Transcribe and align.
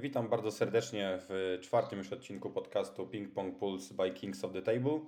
Witam 0.00 0.28
bardzo 0.28 0.50
serdecznie 0.50 1.18
w 1.28 1.58
czwartym 1.62 1.98
już 1.98 2.12
odcinku 2.12 2.50
podcastu 2.50 3.06
Ping 3.06 3.34
Pong 3.34 3.58
Pulse 3.58 3.94
by 3.94 4.10
Kings 4.10 4.44
of 4.44 4.52
the 4.52 4.62
Table. 4.62 5.00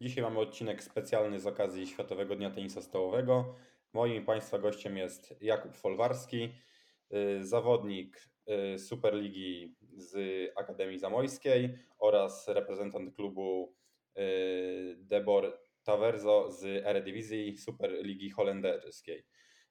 Dzisiaj 0.00 0.24
mamy 0.24 0.38
odcinek 0.38 0.82
specjalny 0.82 1.40
z 1.40 1.46
okazji 1.46 1.86
Światowego 1.86 2.36
Dnia 2.36 2.50
Tenisa 2.50 2.82
Stołowego. 2.82 3.54
Moim 3.92 4.24
Państwa 4.24 4.58
gościem 4.58 4.96
jest 4.96 5.34
Jakub 5.40 5.76
Folwarski, 5.76 6.54
y, 7.12 7.44
zawodnik 7.44 8.28
y, 8.74 8.78
Superligi 8.78 9.76
z 9.96 10.16
Akademii 10.56 10.98
Zamojskiej 10.98 11.78
oraz 11.98 12.48
reprezentant 12.48 13.14
klubu 13.14 13.74
y, 14.18 14.96
Debor 14.98 15.58
Taverzo 15.82 16.50
z 16.50 16.64
Eredivisie 16.86 17.58
Superligi 17.58 18.30
Holenderskiej. 18.30 19.26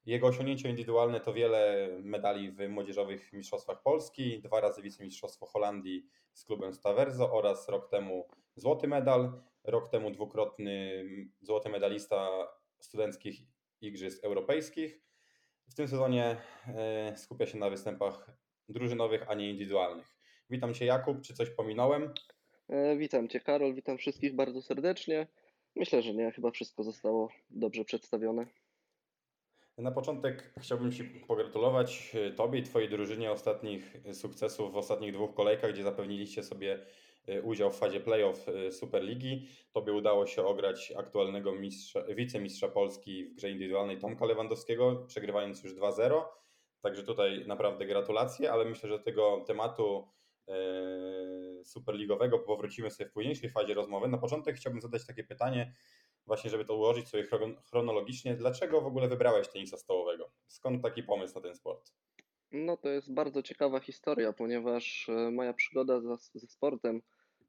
Jego 0.06 0.28
osiągnięcia 0.28 0.70
indywidualne 0.70 1.20
to 1.20 1.34
wiele 1.34 1.90
medali 2.04 2.52
w 2.52 2.70
młodzieżowych 2.70 3.34
mistrzostwach 3.34 3.82
Polski, 3.82 4.42
dwa 4.42 4.60
razy 4.62 4.82
wicemistrzostwo 4.82 5.46
Holandii 5.46 6.06
z 6.34 6.46
klubem 6.46 6.74
Staverzo 6.74 7.34
oraz 7.34 7.70
rok 7.70 7.90
temu 7.90 8.28
złoty 8.56 8.88
medal, 8.88 9.42
rok 9.64 9.90
temu 9.90 10.12
dwukrotny 10.12 11.06
złoty 11.42 11.70
medalista 11.70 12.30
studenckich 12.80 13.42
Igrzysk 13.82 14.24
Europejskich. 14.24 15.02
W 15.70 15.76
tym 15.76 15.88
sezonie 15.88 16.38
e, 16.68 17.18
skupia 17.18 17.46
się 17.46 17.57
na 17.57 17.70
występach 17.70 18.32
drużynowych, 18.70 19.29
a 19.29 19.34
nie 19.34 19.50
indywidualnych. 19.50 20.16
Witam 20.50 20.74
Cię 20.74 20.86
Jakub, 20.86 21.21
czy 21.21 21.34
coś 21.34 21.50
pominąłem? 21.50 22.14
E, 22.70 22.98
witam 22.98 23.28
Cię 23.28 23.40
Karol, 23.40 23.74
witam 23.74 23.98
wszystkich 23.98 24.36
bardzo 24.36 24.62
serdecznie. 24.62 25.28
Myślę, 25.76 26.02
że 26.02 26.14
nie, 26.14 26.32
chyba 26.32 26.52
wszystko 26.52 26.84
zostało 26.84 27.29
dobrze 27.50 27.86
przedstawione. 27.86 28.46
Na 29.79 29.92
początek 29.92 30.54
chciałbym 30.60 30.92
Ci 30.92 31.04
pogratulować 31.04 32.11
e, 32.16 32.31
Tobie 32.31 32.59
i 32.59 32.64
Twojej 32.64 32.89
drużynie 32.89 33.31
ostatnich 33.31 33.97
sukcesów 34.14 34.73
w 34.73 34.78
ostatnich 34.78 35.14
dwóch 35.14 35.33
kolejkach, 35.33 35.72
gdzie 35.73 35.83
zapewniliście 35.83 36.44
sobie 36.44 36.86
e, 37.28 37.42
udział 37.42 37.72
w 37.72 37.78
fazie 37.78 38.00
playoff 38.00 38.50
e, 38.50 38.72
Superligi. 38.72 39.48
Tobie 39.72 39.94
udało 39.94 40.26
się 40.26 40.45
ograć 40.45 40.94
aktualnego 40.98 41.56
mistrza, 41.56 42.04
wicemistrza 42.04 42.67
Polski 42.67 43.26
w 43.26 43.36
grze 43.36 43.50
indywidualnej 43.50 43.98
Tomka 43.98 44.26
Lewandowskiego, 44.26 45.06
przegrywając 45.08 45.64
już 45.64 45.73
2-0. 45.73 46.22
Także 46.82 47.04
tutaj 47.04 47.48
naprawdę 47.48 47.86
gratulacje, 47.86 48.52
ale 48.52 48.66
myślę, 48.66 48.89
że 48.89 48.98
do 48.98 49.04
tego 49.04 49.44
tematu 49.48 50.08
superligowego 51.64 52.39
powrócimy 52.39 52.92
sobie 52.92 53.09
w 53.09 53.14
późniejszej 53.14 53.50
fazie 53.50 53.73
rozmowy. 53.73 54.08
Na 54.08 54.17
początek 54.17 54.56
chciałbym 54.56 54.82
zadać 54.82 55.06
takie 55.06 55.23
pytanie, 55.23 55.73
właśnie 56.30 56.50
żeby 56.50 56.66
to 56.66 56.76
ułożyć 56.76 57.08
sobie 57.08 57.24
chronologicznie, 57.70 58.36
dlaczego 58.36 58.82
w 58.82 58.86
ogóle 58.86 59.08
wybrałeś 59.08 59.48
tenisa 59.48 59.78
stołowego? 59.78 60.30
Skąd 60.48 60.84
taki 60.84 61.04
pomysł 61.04 61.36
na 61.36 61.42
ten 61.42 61.56
sport? 61.56 61.92
No 62.52 62.78
to 62.78 62.90
jest 62.90 63.14
bardzo 63.14 63.44
ciekawa 63.44 63.80
historia, 63.80 64.34
ponieważ 64.34 65.10
e, 65.10 65.32
moja 65.32 65.54
przygoda 65.54 66.02
ze 66.34 66.48
sportem, 66.48 67.02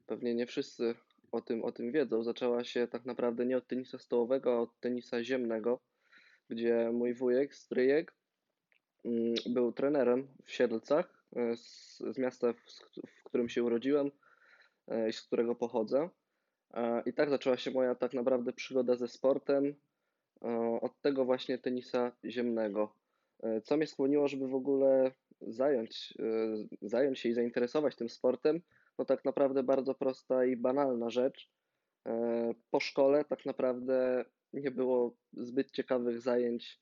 pewnie 0.05 0.35
nie 0.35 0.47
wszyscy 0.47 0.95
o 1.31 1.41
tym, 1.41 1.63
o 1.63 1.71
tym 1.71 1.91
wiedzą, 1.91 2.23
zaczęła 2.23 2.63
się 2.63 2.87
tak 2.87 3.05
naprawdę 3.05 3.45
nie 3.45 3.57
od 3.57 3.67
tenisa 3.67 3.97
stołowego, 3.97 4.53
a 4.53 4.59
od 4.59 4.79
tenisa 4.79 5.23
ziemnego, 5.23 5.79
gdzie 6.49 6.91
mój 6.93 7.13
wujek, 7.13 7.55
stryjek, 7.55 8.15
mm, 9.05 9.33
był 9.45 9.71
trenerem 9.71 10.27
w 10.45 10.51
Siedlcach, 10.51 11.25
e, 11.35 11.57
z, 11.57 11.97
z 11.97 12.17
miasta, 12.17 12.53
w, 12.53 12.59
w 13.19 13.23
którym 13.23 13.49
się 13.49 13.63
urodziłem 13.63 14.11
e, 14.87 15.09
i 15.09 15.13
z 15.13 15.21
którego 15.21 15.55
pochodzę. 15.55 16.09
I 17.05 17.13
tak 17.13 17.29
zaczęła 17.29 17.57
się 17.57 17.71
moja 17.71 17.95
tak 17.95 18.13
naprawdę 18.13 18.53
przygoda 18.53 18.95
ze 18.95 19.07
sportem, 19.07 19.75
od 20.81 21.01
tego 21.01 21.25
właśnie 21.25 21.57
tenisa 21.57 22.11
ziemnego. 22.25 22.95
E, 23.43 23.61
co 23.61 23.77
mnie 23.77 23.87
skłoniło, 23.87 24.27
żeby 24.27 24.47
w 24.47 24.55
ogóle 24.55 25.11
zająć, 25.41 26.13
e, 26.19 26.77
zająć 26.81 27.19
się 27.19 27.29
i 27.29 27.33
zainteresować 27.33 27.95
tym 27.95 28.09
sportem? 28.09 28.61
No 28.97 29.05
tak 29.05 29.25
naprawdę 29.25 29.63
bardzo 29.63 29.95
prosta 29.95 30.45
i 30.45 30.57
banalna 30.57 31.09
rzecz. 31.09 31.49
E, 32.07 32.53
po 32.71 32.79
szkole 32.79 33.25
tak 33.25 33.45
naprawdę 33.45 34.25
nie 34.53 34.71
było 34.71 35.15
zbyt 35.33 35.71
ciekawych 35.71 36.21
zajęć 36.21 36.81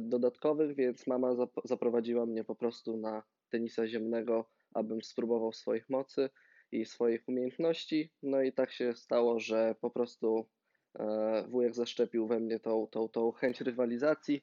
dodatkowych, 0.00 0.76
więc 0.76 1.06
mama 1.06 1.28
zaprowadziła 1.64 2.26
mnie 2.26 2.44
po 2.44 2.54
prostu 2.54 2.96
na 2.96 3.22
tenisa 3.48 3.86
ziemnego, 3.86 4.48
abym 4.74 5.02
spróbował 5.02 5.52
swoich 5.52 5.90
mocy 5.90 6.30
i 6.72 6.84
swoich 6.84 7.28
umiejętności. 7.28 8.10
No 8.22 8.42
i 8.42 8.52
tak 8.52 8.72
się 8.72 8.94
stało, 8.94 9.40
że 9.40 9.74
po 9.80 9.90
prostu 9.90 10.46
e, 10.98 11.44
wujek 11.48 11.74
zaszczepił 11.74 12.26
we 12.26 12.40
mnie 12.40 12.60
tą, 12.60 12.86
tą, 12.86 13.08
tą 13.08 13.32
chęć 13.32 13.60
rywalizacji, 13.60 14.42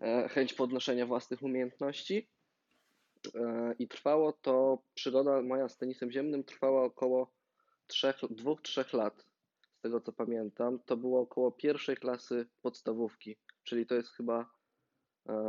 e, 0.00 0.28
chęć 0.28 0.54
podnoszenia 0.54 1.06
własnych 1.06 1.42
umiejętności. 1.42 2.28
E, 3.34 3.74
I 3.78 3.88
trwało 3.88 4.32
to, 4.32 4.78
przygoda 4.94 5.42
moja 5.42 5.68
z 5.68 5.78
tenisem 5.78 6.10
ziemnym 6.10 6.44
trwała 6.44 6.84
około 6.84 7.32
2-3 7.88 8.94
lat, 8.96 9.26
z 9.78 9.80
tego 9.80 10.00
co 10.00 10.12
pamiętam. 10.12 10.78
To 10.86 10.96
było 10.96 11.20
około 11.20 11.52
pierwszej 11.52 11.96
klasy 11.96 12.46
podstawówki, 12.62 13.36
czyli 13.64 13.86
to 13.86 13.94
jest 13.94 14.10
chyba 14.10 14.56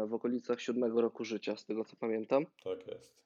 w 0.08 0.14
okolicach 0.14 0.62
siódmego 0.62 1.02
roku 1.02 1.26
życia, 1.26 1.58
z 1.58 1.66
tego 1.66 1.86
co 1.86 1.96
pamiętam. 1.96 2.46
Tak 2.64 2.88
jest. 2.88 3.18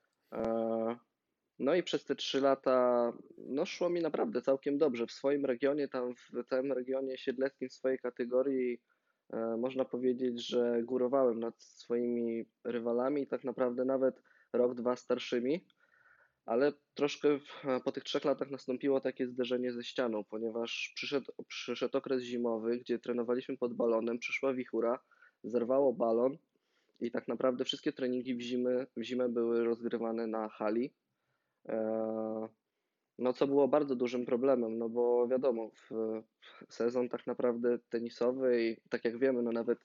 No 1.59 1.75
i 1.75 1.84
przez 1.84 2.06
te 2.06 2.16
trzy 2.16 2.41
lata 2.41 3.13
no, 3.38 3.66
szło 3.66 3.89
mi 3.89 4.01
naprawdę 4.01 4.41
całkiem 4.41 4.78
dobrze. 4.78 5.07
W 5.07 5.12
swoim 5.12 5.45
regionie, 5.45 5.88
tam 5.88 6.16
w 6.16 6.44
tym 6.50 6.72
regionie 6.72 7.17
siedleckim, 7.17 7.69
w 7.69 7.73
swojej 7.73 8.00
kategorii, 8.00 8.81
e, 9.34 9.57
można 9.57 9.85
powiedzieć, 9.85 10.47
że 10.47 10.81
górowałem 10.84 11.40
nad 11.40 11.63
swoimi 11.63 12.45
rywalami, 12.63 13.28
tak 13.28 13.44
naprawdę 13.44 13.85
nawet 13.85 14.22
rok, 14.53 14.75
dwa 14.75 14.95
starszymi. 14.95 15.66
Ale 16.45 16.73
troszkę 16.94 17.40
po 17.85 17.91
tych 17.91 18.03
trzech 18.03 18.25
latach 18.25 18.51
nastąpiło 18.51 19.01
takie 19.01 19.28
zderzenie 19.28 19.72
ze 19.73 19.84
ścianą, 19.84 20.23
ponieważ 20.23 20.91
przyszedł, 20.95 21.31
przyszedł 21.47 21.97
okres 21.97 22.23
zimowy, 22.23 22.78
gdzie 22.78 23.00
trenowaliśmy 23.00 23.57
pod 23.57 23.73
balonem, 23.73 24.19
przyszła 24.19 24.53
wichura, 24.53 25.00
zerwało 25.44 25.94
balon 25.94 26.38
i 27.00 27.11
tak 27.11 27.28
naprawdę 27.28 27.66
wszystkie 27.66 27.94
treningi 27.94 28.35
w, 28.35 28.41
zimy, 28.41 28.88
w 28.97 29.03
zimę 29.03 29.29
były 29.29 29.63
rozgrywane 29.63 30.28
na 30.28 30.50
hali 30.50 30.94
E, 30.94 31.00
no 33.22 33.33
co 33.33 33.47
było 33.47 33.67
bardzo 33.67 33.95
dużym 33.95 34.25
problemem, 34.25 34.77
no 34.77 34.89
bo 34.89 35.27
wiadomo, 35.27 35.69
w 35.69 36.23
sezon 36.69 37.09
tak 37.09 37.27
naprawdę 37.27 37.79
tenisowy 37.89 38.63
i 38.63 38.77
tak 38.89 39.05
jak 39.05 39.17
wiemy, 39.17 39.44
no 39.44 39.51
nawet 39.51 39.79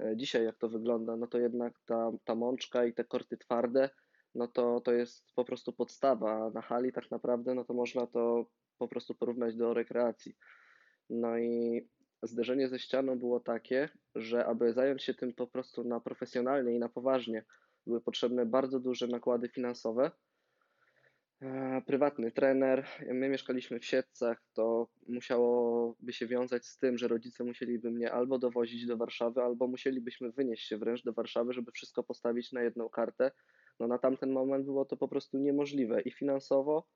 e, 0.00 0.16
dzisiaj 0.16 0.44
jak 0.44 0.58
to 0.58 0.68
wygląda, 0.68 1.16
no 1.16 1.26
to 1.26 1.38
jednak 1.38 1.74
ta, 1.86 2.10
ta 2.24 2.34
mączka 2.34 2.84
i 2.84 2.94
te 2.94 3.04
korty 3.04 3.36
twarde, 3.36 3.90
no 4.34 4.48
to, 4.48 4.80
to 4.80 4.92
jest 4.92 5.24
po 5.34 5.44
prostu 5.44 5.72
podstawa. 5.72 6.50
Na 6.50 6.60
hali 6.60 6.92
tak 6.92 7.10
naprawdę, 7.10 7.54
no 7.54 7.64
to 7.64 7.74
można 7.74 8.06
to 8.06 8.46
po 8.78 8.88
prostu 8.88 9.14
porównać 9.14 9.56
do 9.56 9.74
rekreacji. 9.74 10.36
No 11.10 11.38
i 11.38 11.82
zderzenie 12.22 12.68
ze 12.68 12.78
ścianą 12.78 13.18
było 13.18 13.40
takie, 13.40 13.88
że 14.14 14.46
aby 14.46 14.72
zająć 14.72 15.02
się 15.02 15.14
tym 15.14 15.34
po 15.34 15.46
prostu 15.46 15.84
na 15.84 16.00
profesjonalnie 16.00 16.74
i 16.74 16.78
na 16.78 16.88
poważnie, 16.88 17.44
były 17.86 18.00
potrzebne 18.00 18.46
bardzo 18.46 18.80
duże 18.80 19.06
nakłady 19.06 19.48
finansowe, 19.48 20.10
E, 20.10 20.29
prywatny 21.86 22.32
trener. 22.32 22.86
My 23.06 23.28
mieszkaliśmy 23.28 23.80
w 23.80 23.84
Siedcach, 23.84 24.42
to 24.52 24.88
musiałoby 25.08 26.12
się 26.12 26.26
wiązać 26.26 26.66
z 26.66 26.78
tym, 26.78 26.98
że 26.98 27.08
rodzice 27.08 27.44
musieliby 27.44 27.90
mnie 27.90 28.12
albo 28.12 28.38
dowozić 28.38 28.86
do 28.86 28.96
Warszawy, 28.96 29.42
albo 29.42 29.66
musielibyśmy 29.66 30.32
wynieść 30.32 30.68
się 30.68 30.78
wręcz 30.78 31.02
do 31.02 31.12
Warszawy, 31.12 31.52
żeby 31.52 31.72
wszystko 31.72 32.02
postawić 32.02 32.52
na 32.52 32.62
jedną 32.62 32.88
kartę. 32.88 33.30
No 33.80 33.86
na 33.86 33.98
tamten 33.98 34.32
moment 34.32 34.64
było 34.64 34.84
to 34.84 34.96
po 34.96 35.08
prostu 35.08 35.38
niemożliwe 35.38 36.00
i 36.02 36.10
finansowo, 36.10 36.86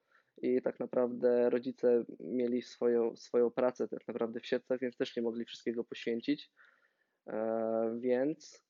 i 0.43 0.63
tak 0.63 0.81
naprawdę 0.81 1.51
rodzice 1.51 2.05
mieli 2.21 2.63
swoją, 2.63 3.17
swoją 3.17 3.51
pracę 3.51 3.89
tak 3.89 4.09
naprawdę 4.09 4.41
w 4.41 4.47
Siedcach, 4.47 4.81
więc 4.81 4.97
też 4.97 5.17
nie 5.17 5.23
mogli 5.23 5.45
wszystkiego 5.45 5.85
poświęcić. 5.85 6.51
E, 7.27 7.99
więc 8.01 8.65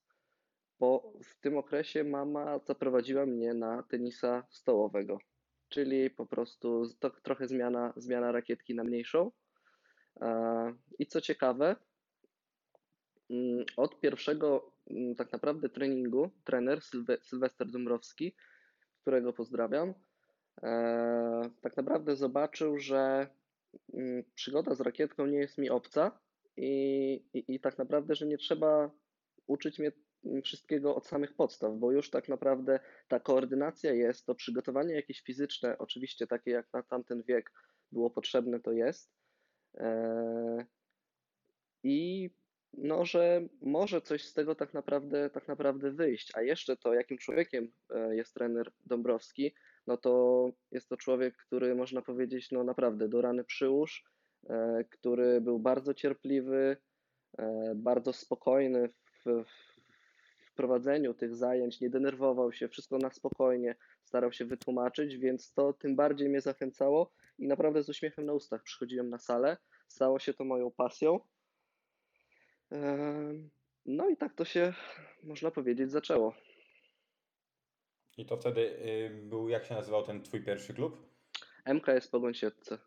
po, 0.78 1.12
w 1.24 1.40
tym 1.40 1.58
okresie 1.58 2.04
mama 2.04 2.58
zaprowadziła 2.58 3.26
mnie 3.26 3.54
na 3.54 3.82
tenisa 3.82 4.46
stołowego 4.50 5.18
czyli 5.74 6.10
po 6.10 6.26
prostu 6.26 6.82
to 6.98 7.10
trochę 7.10 7.48
zmiana, 7.48 7.92
zmiana 7.96 8.32
rakietki 8.32 8.74
na 8.74 8.84
mniejszą. 8.84 9.30
E, 10.20 10.74
I 10.98 11.06
co 11.06 11.20
ciekawe, 11.20 11.76
mm, 13.30 13.64
od 13.76 14.00
pierwszego 14.00 14.72
mm, 14.90 15.14
tak 15.14 15.32
naprawdę 15.32 15.68
treningu 15.68 16.30
trener 16.44 16.80
Sylwester 17.22 17.70
Dąbrowski, 17.70 18.36
którego 19.00 19.32
pozdrawiam, 19.32 19.94
e, 20.62 21.50
tak 21.60 21.76
naprawdę 21.76 22.16
zobaczył, 22.16 22.78
że 22.78 23.28
mm, 23.94 24.24
przygoda 24.34 24.74
z 24.74 24.80
rakietką 24.80 25.26
nie 25.26 25.38
jest 25.38 25.58
mi 25.58 25.70
obca 25.70 26.20
i, 26.56 27.14
i, 27.34 27.54
i 27.54 27.60
tak 27.60 27.78
naprawdę, 27.78 28.14
że 28.14 28.26
nie 28.26 28.38
trzeba 28.38 28.90
uczyć 29.46 29.78
mnie 29.78 29.92
wszystkiego 30.44 30.96
od 30.96 31.06
samych 31.06 31.34
podstaw, 31.34 31.74
bo 31.76 31.92
już 31.92 32.10
tak 32.10 32.28
naprawdę 32.28 32.80
ta 33.08 33.20
koordynacja 33.20 33.92
jest, 33.92 34.26
to 34.26 34.34
przygotowanie 34.34 34.94
jakieś 34.94 35.20
fizyczne, 35.20 35.78
oczywiście 35.78 36.26
takie 36.26 36.50
jak 36.50 36.72
na 36.72 36.82
tamten 36.82 37.22
wiek 37.22 37.52
było 37.92 38.10
potrzebne, 38.10 38.60
to 38.60 38.72
jest. 38.72 39.12
E, 39.74 40.66
I 41.82 42.30
no, 42.72 43.04
że 43.04 43.48
może 43.60 44.00
coś 44.00 44.24
z 44.24 44.34
tego 44.34 44.54
tak 44.54 44.74
naprawdę, 44.74 45.30
tak 45.30 45.48
naprawdę 45.48 45.90
wyjść. 45.90 46.32
A 46.34 46.42
jeszcze 46.42 46.76
to, 46.76 46.94
jakim 46.94 47.18
człowiekiem 47.18 47.72
e, 47.90 48.16
jest 48.16 48.34
trener 48.34 48.72
Dąbrowski, 48.84 49.54
no 49.86 49.96
to 49.96 50.50
jest 50.70 50.88
to 50.88 50.96
człowiek, 50.96 51.36
który 51.36 51.74
można 51.74 52.02
powiedzieć, 52.02 52.50
no 52.50 52.64
naprawdę 52.64 53.08
do 53.08 53.22
rany 53.22 53.44
przyłóż, 53.44 54.04
e, 54.48 54.84
który 54.90 55.40
był 55.40 55.58
bardzo 55.58 55.94
cierpliwy, 55.94 56.76
bardzo 57.74 58.12
spokojny 58.12 58.88
w, 58.88 59.44
w 59.44 59.73
prowadzeniu 60.54 61.14
tych 61.14 61.36
zajęć, 61.36 61.80
nie 61.80 61.90
denerwował 61.90 62.52
się, 62.52 62.68
wszystko 62.68 62.98
na 62.98 63.10
spokojnie 63.10 63.76
starał 64.04 64.32
się 64.32 64.44
wytłumaczyć, 64.44 65.16
więc 65.16 65.52
to 65.52 65.72
tym 65.72 65.96
bardziej 65.96 66.28
mnie 66.28 66.40
zachęcało 66.40 67.12
i 67.38 67.46
naprawdę 67.46 67.82
z 67.82 67.88
uśmiechem 67.88 68.26
na 68.26 68.32
ustach 68.32 68.62
przychodziłem 68.62 69.10
na 69.10 69.18
salę. 69.18 69.56
Stało 69.88 70.18
się 70.18 70.34
to 70.34 70.44
moją 70.44 70.70
pasją. 70.70 71.20
No 73.86 74.08
i 74.08 74.16
tak 74.16 74.34
to 74.34 74.44
się, 74.44 74.72
można 75.22 75.50
powiedzieć, 75.50 75.90
zaczęło. 75.90 76.34
I 78.16 78.26
to 78.26 78.36
wtedy 78.36 78.78
był, 79.22 79.48
jak 79.48 79.64
się 79.64 79.74
nazywał 79.74 80.02
ten 80.02 80.22
twój 80.22 80.44
pierwszy 80.44 80.74
klub? 80.74 81.14
MKS 81.64 82.08
Pogoń 82.08 82.34
Siedlce. 82.34 82.78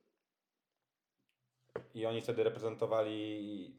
I 1.94 2.06
oni 2.06 2.22
wtedy 2.22 2.44
reprezentowali 2.44 3.76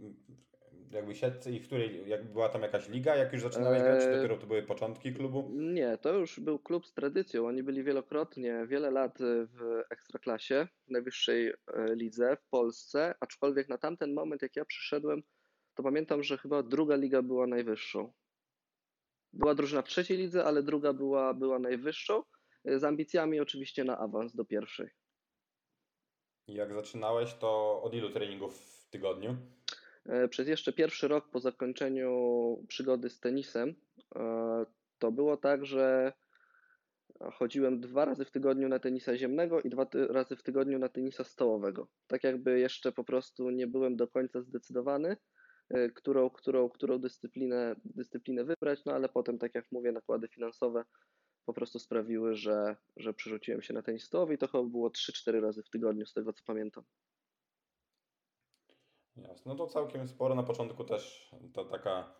jakby 0.90 1.14
siedcy 1.14 1.52
i 1.52 1.60
w 1.60 1.66
której, 1.66 2.08
jak 2.08 2.32
była 2.32 2.48
tam 2.48 2.62
jakaś 2.62 2.88
liga, 2.88 3.16
jak 3.16 3.32
już 3.32 3.42
zaczynałeś 3.42 3.82
grać, 3.82 4.00
czy 4.00 4.10
Eee, 4.10 4.10
dopiero 4.10 4.36
to 4.36 4.46
były 4.46 4.62
początki 4.62 5.14
klubu? 5.14 5.58
Nie, 5.74 5.98
to 5.98 6.14
już 6.14 6.40
był 6.40 6.58
klub 6.58 6.86
z 6.86 6.94
tradycją. 6.94 7.46
Oni 7.46 7.62
byli 7.62 7.84
wielokrotnie, 7.84 8.66
wiele 8.68 8.90
lat 8.90 9.18
w 9.20 9.82
Ekstraklasie, 9.90 10.68
w 10.86 10.90
najwyższej 10.90 11.48
e, 11.48 11.54
lidze 11.94 12.36
w 12.36 12.48
Polsce, 12.48 13.14
aczkolwiek 13.20 13.68
na 13.68 13.78
tamten 13.78 14.14
moment, 14.14 14.42
jak 14.42 14.56
ja 14.56 14.64
przyszedłem, 14.64 15.22
to 15.74 15.82
pamiętam, 15.82 16.22
że 16.22 16.38
chyba 16.38 16.62
druga 16.62 16.96
liga 16.96 17.22
była 17.22 17.46
najwyższą. 17.46 18.12
Była 19.32 19.54
drużyna 19.54 19.82
w 19.82 19.88
trzeciej 19.88 20.18
lidze, 20.18 20.44
ale 20.44 20.62
druga 20.62 20.92
była, 20.92 21.34
była 21.34 21.58
najwyższą, 21.58 22.22
e, 22.64 22.78
z 22.78 22.84
ambicjami 22.84 23.40
oczywiście 23.40 23.84
na 23.84 23.98
awans 23.98 24.34
do 24.34 24.44
pierwszej. 24.44 24.88
Jak 26.48 26.74
zaczynałeś, 26.74 27.34
to 27.34 27.82
od 27.82 27.94
ilu 27.94 28.10
treningów 28.10 28.58
w 28.58 28.90
tygodniu? 28.90 29.36
E, 30.08 30.28
przez 30.28 30.48
jeszcze 30.48 30.72
pierwszy 30.72 31.08
rok 31.08 31.30
po 31.30 31.40
zakończeniu 31.40 32.10
przygody 32.68 33.10
z 33.10 33.20
tenisem, 33.20 33.74
e, 34.16 34.66
to 34.98 35.12
było 35.12 35.36
tak, 35.36 35.66
że 35.66 36.12
chodziłem 37.32 37.80
dwa 37.80 38.04
razy 38.04 38.24
w 38.24 38.30
tygodniu 38.30 38.68
na 38.68 38.78
tenisa 38.78 39.16
ziemnego 39.16 39.60
i 39.60 39.70
dwa 39.70 39.86
razy 40.10 40.36
w 40.36 40.42
tygodniu 40.42 40.78
na 40.78 40.88
tenisa 40.88 41.24
stołowego. 41.24 41.88
Tak 42.06 42.24
jakby 42.24 42.60
jeszcze 42.60 42.92
po 42.92 43.04
prostu 43.04 43.50
nie 43.50 43.66
byłem 43.66 43.96
do 43.96 44.08
końca 44.08 44.42
zdecydowany, 44.42 45.16
e, 45.70 45.88
którą, 45.88 46.30
którą, 46.30 46.68
którą 46.68 46.98
dyscyplinę, 46.98 47.76
dyscyplinę 47.84 48.44
wybrać, 48.44 48.84
no 48.84 48.92
ale 48.92 49.08
potem, 49.08 49.38
tak 49.38 49.54
jak 49.54 49.64
mówię, 49.72 49.92
nakłady 49.92 50.28
finansowe 50.28 50.84
po 51.44 51.52
prostu 51.52 51.78
sprawiły, 51.78 52.34
że, 52.34 52.76
że 52.96 53.14
przerzuciłem 53.14 53.62
się 53.62 53.74
na 53.74 53.82
tenis 53.82 54.04
stołowy 54.04 54.34
i 54.34 54.38
to 54.38 54.46
chyba 54.46 54.64
było 54.64 54.88
3-4 54.88 55.40
razy 55.40 55.62
w 55.62 55.70
tygodniu, 55.70 56.06
z 56.06 56.12
tego 56.12 56.32
co 56.32 56.44
pamiętam. 56.46 56.84
Jasne, 59.22 59.52
no 59.52 59.54
to 59.54 59.66
całkiem 59.66 60.08
sporo. 60.08 60.34
Na 60.34 60.42
początku 60.42 60.84
też 60.84 61.30
to 61.52 61.64
taka, 61.64 62.14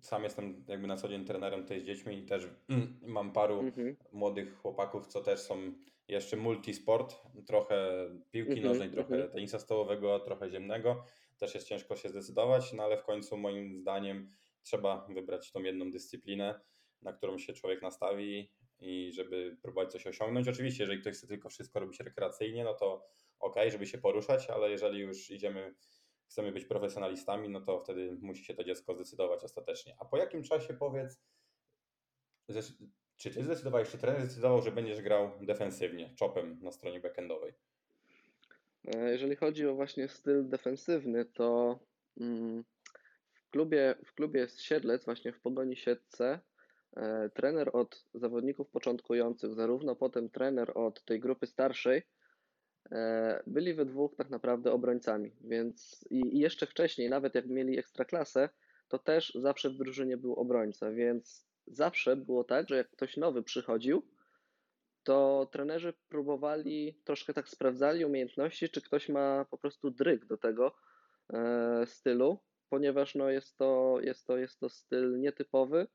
sam 0.00 0.24
jestem 0.24 0.64
jakby 0.68 0.86
na 0.86 0.96
co 0.96 1.08
dzień 1.08 1.24
trenerem 1.24 1.62
tutaj 1.62 1.80
z 1.80 1.84
dziećmi 1.84 2.18
i 2.18 2.26
też 2.26 2.48
mam 3.02 3.32
paru 3.32 3.60
Mhm, 3.60 3.96
młodych 4.12 4.58
chłopaków, 4.58 5.06
co 5.06 5.20
też 5.20 5.40
są 5.40 5.72
jeszcze 6.08 6.36
multisport, 6.36 7.16
trochę 7.46 8.08
piłki 8.30 8.52
mhm, 8.52 8.68
nożnej, 8.68 8.90
trochę 8.90 9.14
mhm. 9.14 9.32
tenisa 9.32 9.58
stołowego, 9.58 10.20
trochę 10.20 10.50
ziemnego. 10.50 11.04
Też 11.38 11.54
jest 11.54 11.68
ciężko 11.68 11.96
się 11.96 12.08
zdecydować, 12.08 12.72
no 12.72 12.82
ale 12.82 12.96
w 12.96 13.02
końcu 13.02 13.36
moim 13.36 13.78
zdaniem 13.78 14.28
trzeba 14.62 15.06
wybrać 15.08 15.52
tą 15.52 15.62
jedną 15.62 15.90
dyscyplinę, 15.90 16.60
na 17.02 17.12
którą 17.12 17.38
się 17.38 17.52
człowiek 17.52 17.82
nastawi 17.82 18.50
i 18.78 19.12
żeby 19.12 19.56
próbować 19.62 19.92
coś 19.92 20.06
osiągnąć. 20.06 20.48
Oczywiście, 20.48 20.82
jeżeli 20.82 21.00
ktoś 21.00 21.14
chce 21.14 21.26
tylko 21.26 21.48
wszystko 21.48 21.80
robić 21.80 22.00
rekreacyjnie, 22.00 22.64
no 22.64 22.74
to 22.74 23.06
ok, 23.40 23.56
żeby 23.68 23.86
się 23.86 23.98
poruszać, 23.98 24.50
ale 24.50 24.70
jeżeli 24.70 24.98
już 24.98 25.30
idziemy 25.30 25.74
chcemy 26.28 26.52
być 26.52 26.64
profesjonalistami, 26.64 27.48
no 27.48 27.60
to 27.60 27.80
wtedy 27.80 28.18
musi 28.20 28.44
się 28.44 28.54
to 28.54 28.64
dziecko 28.64 28.94
zdecydować 28.94 29.44
ostatecznie. 29.44 29.94
A 29.98 30.04
po 30.04 30.16
jakim 30.16 30.42
czasie 30.42 30.74
powiedz, 30.74 31.22
czy 33.16 33.30
ty 33.30 33.44
zdecydowałeś, 33.44 33.90
czy 33.90 33.98
trener 33.98 34.22
zdecydował, 34.22 34.62
że 34.62 34.72
będziesz 34.72 35.02
grał 35.02 35.30
defensywnie, 35.40 36.14
chopem 36.20 36.58
na 36.62 36.72
stronie 36.72 37.00
backendowej? 37.00 37.52
E, 38.94 39.10
jeżeli 39.12 39.36
chodzi 39.36 39.66
o 39.66 39.74
właśnie 39.74 40.08
styl 40.08 40.48
defensywny, 40.48 41.24
to 41.24 41.78
mm, 42.20 42.64
w 43.34 43.50
klubie, 43.50 43.94
w 44.06 44.14
klubie 44.14 44.48
Siedlec, 44.48 45.04
właśnie 45.04 45.32
w 45.32 45.40
Pogoni 45.40 45.76
Siedlce, 45.76 46.40
e, 46.96 47.30
trener 47.34 47.70
od 47.72 48.04
zawodników 48.14 48.70
początkujących, 48.70 49.54
zarówno 49.54 49.96
potem 49.96 50.30
trener 50.30 50.72
od 50.74 51.04
tej 51.04 51.20
grupy 51.20 51.46
starszej, 51.46 52.02
byli 53.46 53.74
we 53.74 53.84
dwóch 53.84 54.16
tak 54.16 54.30
naprawdę 54.30 54.72
obrońcami, 54.72 55.32
więc 55.40 56.04
i, 56.10 56.38
jeszcze 56.38 56.66
wcześniej, 56.66 57.10
nawet 57.10 57.34
jak 57.34 57.46
mieli 57.46 57.78
ekstraklasę, 57.78 58.48
to 58.88 58.98
też 58.98 59.32
zawsze 59.34 59.70
w 59.70 59.76
drużynie 59.76 60.16
był 60.16 60.34
obrońca, 60.34 60.90
więc 60.90 61.46
zawsze 61.66 62.16
było 62.16 62.44
tak, 62.44 62.68
że 62.68 62.76
jak 62.76 62.90
ktoś 62.90 63.16
nowy 63.16 63.42
przychodził, 63.42 64.02
to 65.02 65.48
trenerzy 65.52 65.94
próbowali, 66.08 67.00
troszkę 67.04 67.34
tak 67.34 67.48
sprawdzali 67.48 68.04
umiejętności, 68.04 68.68
czy 68.68 68.82
ktoś 68.82 69.08
ma 69.08 69.44
po 69.50 69.58
prostu 69.58 69.90
dryg 69.90 70.24
do 70.24 70.36
tego 70.36 70.74
e, 71.32 71.86
stylu, 71.86 72.38
ponieważ 72.68 73.14
no 73.14 73.30
jest, 73.30 73.58
to, 73.58 73.98
jest, 74.00 74.26
to, 74.26 74.38
jest 74.38 74.60
to 74.60 74.68
styl 74.68 75.20
nietypowy, 75.20 75.86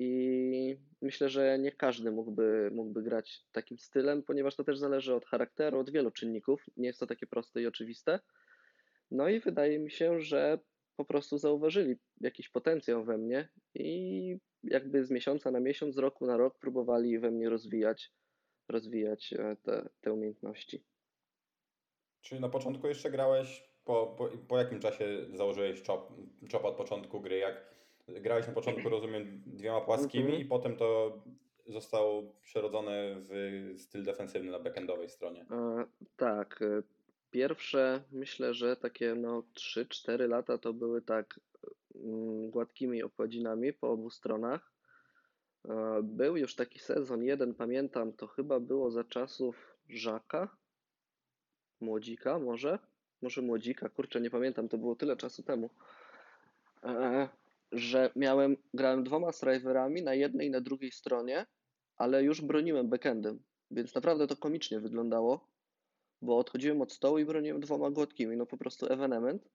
i 0.00 0.76
myślę, 1.02 1.28
że 1.28 1.58
nie 1.58 1.72
każdy 1.72 2.10
mógłby, 2.10 2.70
mógłby 2.74 3.02
grać 3.02 3.44
takim 3.52 3.78
stylem, 3.78 4.22
ponieważ 4.22 4.56
to 4.56 4.64
też 4.64 4.78
zależy 4.78 5.14
od 5.14 5.26
charakteru, 5.26 5.78
od 5.78 5.90
wielu 5.90 6.10
czynników. 6.10 6.66
Nie 6.76 6.86
jest 6.86 7.00
to 7.00 7.06
takie 7.06 7.26
proste 7.26 7.62
i 7.62 7.66
oczywiste. 7.66 8.20
No 9.10 9.28
i 9.28 9.40
wydaje 9.40 9.78
mi 9.78 9.90
się, 9.90 10.20
że 10.20 10.58
po 10.96 11.04
prostu 11.04 11.38
zauważyli 11.38 11.96
jakiś 12.20 12.48
potencjał 12.48 13.04
we 13.04 13.18
mnie 13.18 13.48
i 13.74 14.36
jakby 14.64 15.04
z 15.04 15.10
miesiąca 15.10 15.50
na 15.50 15.60
miesiąc, 15.60 15.94
z 15.94 15.98
roku 15.98 16.26
na 16.26 16.36
rok 16.36 16.58
próbowali 16.58 17.18
we 17.18 17.30
mnie 17.30 17.48
rozwijać, 17.48 18.12
rozwijać 18.68 19.32
e, 19.32 19.56
te, 19.62 19.88
te 20.00 20.12
umiejętności. 20.12 20.84
Czyli 22.20 22.40
na 22.40 22.48
początku 22.48 22.86
jeszcze 22.86 23.10
grałeś, 23.10 23.68
po, 23.84 24.06
po, 24.06 24.28
po 24.48 24.58
jakim 24.58 24.80
czasie 24.80 25.26
założyłeś 25.34 25.82
chop, 25.86 26.12
chop 26.52 26.64
od 26.64 26.76
początku 26.76 27.20
gry? 27.20 27.38
Jak 27.38 27.74
grałeś 28.08 28.46
na 28.46 28.52
początku, 28.52 28.88
rozumiem, 28.88 29.42
dwiema 29.46 29.80
płaskimi 29.80 30.24
Mhm. 30.24 30.42
i 30.42 30.44
potem 30.44 30.76
to 30.76 31.18
zostało 31.66 32.22
przerodzone 32.42 33.14
w 33.16 33.74
styl 33.78 34.04
defensywny 34.04 34.50
na 34.50 34.58
backendowej 34.58 35.08
stronie. 35.08 35.46
E, 35.50 35.84
tak, 36.16 36.62
e, 36.62 36.82
pierwsze 37.30 38.02
myślę, 38.12 38.54
że 38.54 38.76
takie 38.76 39.14
no 39.14 39.42
3-4 39.54 40.28
lata 40.28 40.58
to 40.58 40.72
były 40.72 41.02
tak 41.02 41.40
mm, 41.94 42.50
gładkimi 42.50 43.02
okładzinami 43.02 43.72
po 43.72 43.90
obu 43.90 44.10
stronach. 44.10 44.72
E, 45.68 46.00
Był 46.02 46.36
już 46.36 46.54
taki 46.54 46.78
sezon 46.78 47.22
jeden, 47.22 47.54
pamiętam, 47.54 48.12
to 48.12 48.26
chyba 48.26 48.60
było 48.60 48.90
za 48.90 49.04
czasów 49.04 49.76
Żaka, 49.88 50.56
Młodzika 51.80 52.38
może, 52.38 52.78
może 53.22 53.42
Młodzika, 53.42 53.88
kurczę, 53.88 54.20
nie 54.20 54.30
pamiętam, 54.30 54.68
to 54.68 54.78
było 54.78 54.96
tyle 54.96 55.16
czasu 55.16 55.42
temu, 55.42 55.70
że 57.72 58.10
miałem, 58.16 58.56
grałem 58.74 59.04
dwoma 59.04 59.32
striverami 59.32 60.02
na 60.02 60.14
jednej 60.14 60.46
i 60.48 60.50
na 60.50 60.60
drugiej 60.60 60.92
stronie, 60.92 61.46
ale 61.96 62.22
już 62.22 62.40
broniłem 62.40 62.88
backendem, 62.88 63.44
więc 63.70 63.94
naprawdę 63.94 64.26
to 64.26 64.36
komicznie 64.36 64.80
wyglądało, 64.80 65.48
bo 66.22 66.38
odchodziłem 66.38 66.82
od 66.82 66.92
stołu 66.92 67.18
i 67.18 67.24
broniłem 67.24 67.60
dwoma 67.60 67.90
gładkimi, 67.90 68.36
no 68.36 68.46
po 68.46 68.56
prostu 68.56 68.86
evenement. 68.92 69.48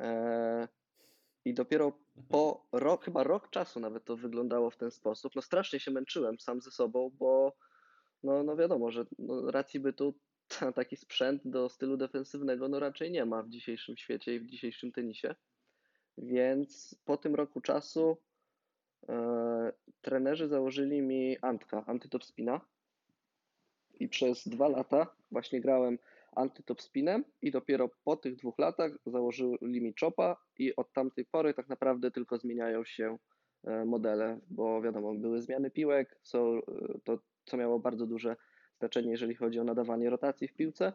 E, 0.00 0.68
I 1.44 1.54
dopiero 1.54 1.86
Mhm. 1.86 2.26
po 2.28 2.68
rok, 2.72 3.04
chyba 3.04 3.24
rok 3.24 3.50
czasu 3.50 3.80
nawet 3.80 4.04
to 4.04 4.16
wyglądało 4.16 4.70
w 4.70 4.76
ten 4.76 4.90
sposób. 4.90 5.32
No 5.36 5.42
strasznie 5.42 5.80
się 5.80 5.90
męczyłem 5.90 6.40
sam 6.40 6.60
ze 6.60 6.70
sobą, 6.70 7.10
bo 7.18 7.56
no, 8.22 8.42
no 8.42 8.56
wiadomo, 8.56 8.90
że 8.90 9.04
no, 9.18 9.50
racji 9.50 9.80
bytu 9.80 10.20
ta- 10.48 10.72
taki 10.80 10.96
sprzęt 10.96 11.42
do 11.44 11.68
stylu 11.68 11.96
defensywnego 11.96 12.68
no 12.68 12.80
raczej 12.80 13.10
nie 13.10 13.26
ma 13.26 13.42
w 13.42 13.48
dzisiejszym 13.48 13.96
świecie 13.96 14.34
i 14.34 14.40
w 14.40 14.46
dzisiejszym 14.46 14.92
tenisie. 14.92 15.34
Więc 16.18 16.96
po 17.04 17.16
tym 17.16 17.34
roku 17.34 17.60
czasu 17.60 18.16
e, 19.08 19.72
trenerzy 20.02 20.48
założyli 20.48 21.02
mi 21.02 21.36
Antka, 21.42 21.84
antytop 21.86 22.24
spina. 22.24 22.60
I 23.94 24.08
przez 24.08 24.48
dwa 24.48 24.68
lata 24.68 25.06
właśnie 25.30 25.60
grałem 25.60 25.98
antytop 26.36 26.82
spinem 26.82 27.24
i 27.42 27.50
dopiero 27.50 27.90
po 28.04 28.16
tych 28.16 28.36
dwóch 28.36 28.58
latach 28.58 28.92
założyli 29.06 29.80
mi 29.80 29.94
chopa 30.00 30.36
i 30.58 30.76
od 30.76 30.92
tamtej 30.92 31.24
pory 31.24 31.54
tak 31.54 31.68
naprawdę 31.68 32.10
tylko 32.10 32.38
zmieniają 32.38 32.84
się 32.84 33.18
e, 33.64 33.84
modele, 33.84 34.38
bo 34.50 34.82
wiadomo, 34.82 35.14
były 35.14 35.42
zmiany 35.42 35.70
piłek, 35.70 36.18
są, 36.22 36.58
e, 36.58 36.60
to 37.04 37.18
co 37.44 37.56
miało 37.56 37.78
bardzo 37.78 38.06
duże 38.06 38.36
znaczenie, 38.78 39.10
jeżeli 39.10 39.34
chodzi 39.34 39.60
o 39.60 39.64
nadawanie 39.64 40.10
rotacji 40.10 40.48
w 40.48 40.54
piłce, 40.54 40.92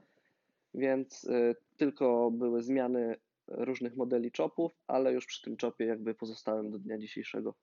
więc 0.74 1.29
e, 1.29 1.55
tylko 1.77 2.31
były 2.31 2.63
zmiany 2.63 3.15
różnych 3.47 3.95
modeli 3.95 4.31
chopów, 4.37 4.71
ale 4.87 5.13
już 5.13 5.25
przy 5.25 5.41
tym 5.41 5.57
chopie 5.61 5.85
jakby 5.85 6.15
pozostałem 6.15 6.71
do 6.71 6.79
dnia 6.79 6.97
dzisiejszego. 6.97 7.53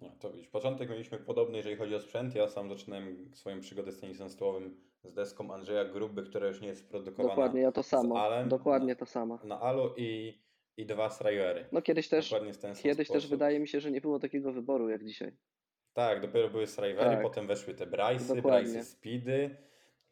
No, 0.00 0.10
to 0.20 0.30
widzisz, 0.32 0.48
początek 0.48 0.90
mieliśmy 0.90 1.18
podobny, 1.18 1.56
jeżeli 1.56 1.76
chodzi 1.76 1.94
o 1.94 2.00
sprzęt. 2.00 2.34
Ja 2.34 2.48
sam 2.48 2.68
zaczynałem 2.68 3.34
swoją 3.34 3.60
przygodę 3.60 3.92
z 3.92 4.00
tenisem 4.00 4.30
stołowym 4.30 4.80
z 5.04 5.14
deską 5.14 5.54
Andrzeja 5.54 5.84
Gruby, 5.84 6.22
która 6.22 6.46
już 6.48 6.60
nie 6.60 6.68
jest 6.68 6.88
produkowana 6.90 7.28
Dokładnie, 7.34 7.60
ja 7.60 7.72
to 7.72 7.82
samo. 7.82 8.20
Alem, 8.20 8.48
Dokładnie 8.48 8.96
to 8.96 9.06
samo. 9.06 9.38
na 9.44 9.60
alu 9.60 9.94
i, 9.96 10.38
i 10.76 10.86
dwa 10.86 11.10
Srajery. 11.10 11.66
No 11.72 11.82
kiedyś 11.82 12.08
też, 12.08 12.34
kiedyś 12.82 12.96
też 12.96 13.06
sposób. 13.08 13.30
wydaje 13.30 13.60
mi 13.60 13.68
się, 13.68 13.80
że 13.80 13.90
nie 13.90 14.00
było 14.00 14.18
takiego 14.18 14.52
wyboru 14.52 14.88
jak 14.88 15.04
dzisiaj. 15.04 15.36
Tak, 15.92 16.20
dopiero 16.20 16.50
były 16.50 16.66
Srajery, 16.66 17.00
Tak. 17.00 17.22
potem 17.22 17.46
weszły 17.46 17.74
te 17.74 17.86
Bryce'y. 17.86 18.42
Bryce'y 18.42 18.84
Speedy, 18.84 19.56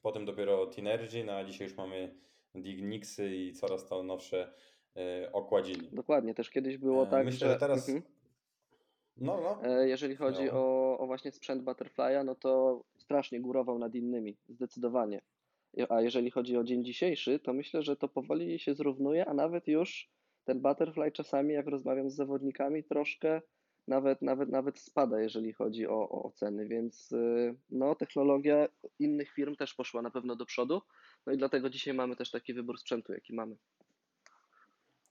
potem 0.02 0.25
dopiero 0.25 0.66
Tinergy, 0.66 1.25
no 1.25 1.32
a 1.32 1.44
dzisiaj 1.44 1.68
już 1.68 1.76
mamy 1.76 2.14
Dignixy 2.62 3.36
i 3.36 3.52
coraz 3.52 3.86
to 3.86 4.02
nowsze 4.02 4.52
e, 4.96 5.32
okładziny. 5.32 5.88
Dokładnie, 5.92 6.34
też 6.34 6.50
kiedyś 6.50 6.78
było 6.78 7.06
E, 7.06 7.10
tak, 7.10 7.25
Myślę, 7.25 7.48
że 7.48 7.56
teraz... 7.56 7.88
Mhm. 7.88 8.16
No, 9.16 9.40
no. 9.40 9.70
E, 9.70 9.88
Jeżeli 9.88 10.16
chodzi 10.16 10.42
Śmiało. 10.42 10.94
o, 10.94 10.98
o 10.98 11.06
właśnie 11.06 11.32
sprzęt 11.32 11.64
Butterfly'a, 11.64 12.25
no 12.25 12.34
to 12.34 12.82
strasznie 12.98 13.40
górował 13.40 13.78
nad 13.78 13.94
innymi, 13.94 14.36
zdecydowanie. 14.48 15.20
A 15.88 16.00
jeżeli 16.00 16.30
chodzi 16.30 16.56
o 16.56 16.64
dzień 16.64 16.84
dzisiejszy, 16.84 17.38
to 17.38 17.52
myślę, 17.52 17.82
że 17.82 17.96
to 17.96 18.08
powoli 18.08 18.58
się 18.58 18.75
zrównuje, 18.75 19.26
a 19.26 19.34
nawet 19.34 19.68
już 19.68 20.10
ten 20.44 20.60
Butterfly 20.60 21.12
czasami, 21.12 21.54
jak 21.54 21.66
rozmawiam 21.66 22.10
z 22.10 22.14
zawodnikami, 22.14 22.84
troszkę 22.84 23.40
nawet, 23.88 24.22
nawet, 24.22 24.48
nawet 24.48 24.78
spada, 24.78 25.20
jeżeli 25.20 25.52
chodzi 25.52 25.86
o, 25.86 26.08
o 26.08 26.22
oceny, 26.22 26.68
więc 26.68 27.12
y, 27.12 27.54
no, 27.70 27.94
technologia 27.94 28.68
innych 28.98 29.32
firm 29.32 29.56
też 29.56 29.75
poszła 29.75 30.02
na 30.02 30.10
pewno 30.10 30.36
do 30.36 30.46
przodu, 30.46 30.82
no 31.26 31.33
i 31.33 31.38
dlatego 31.38 31.71
dzisiaj 31.71 31.95
mamy 31.95 32.16
też 32.16 32.30
taki 32.30 32.54
wybór 32.54 32.78
sprzętu, 32.78 33.12
jaki 33.12 33.35
mamy. 33.35 33.56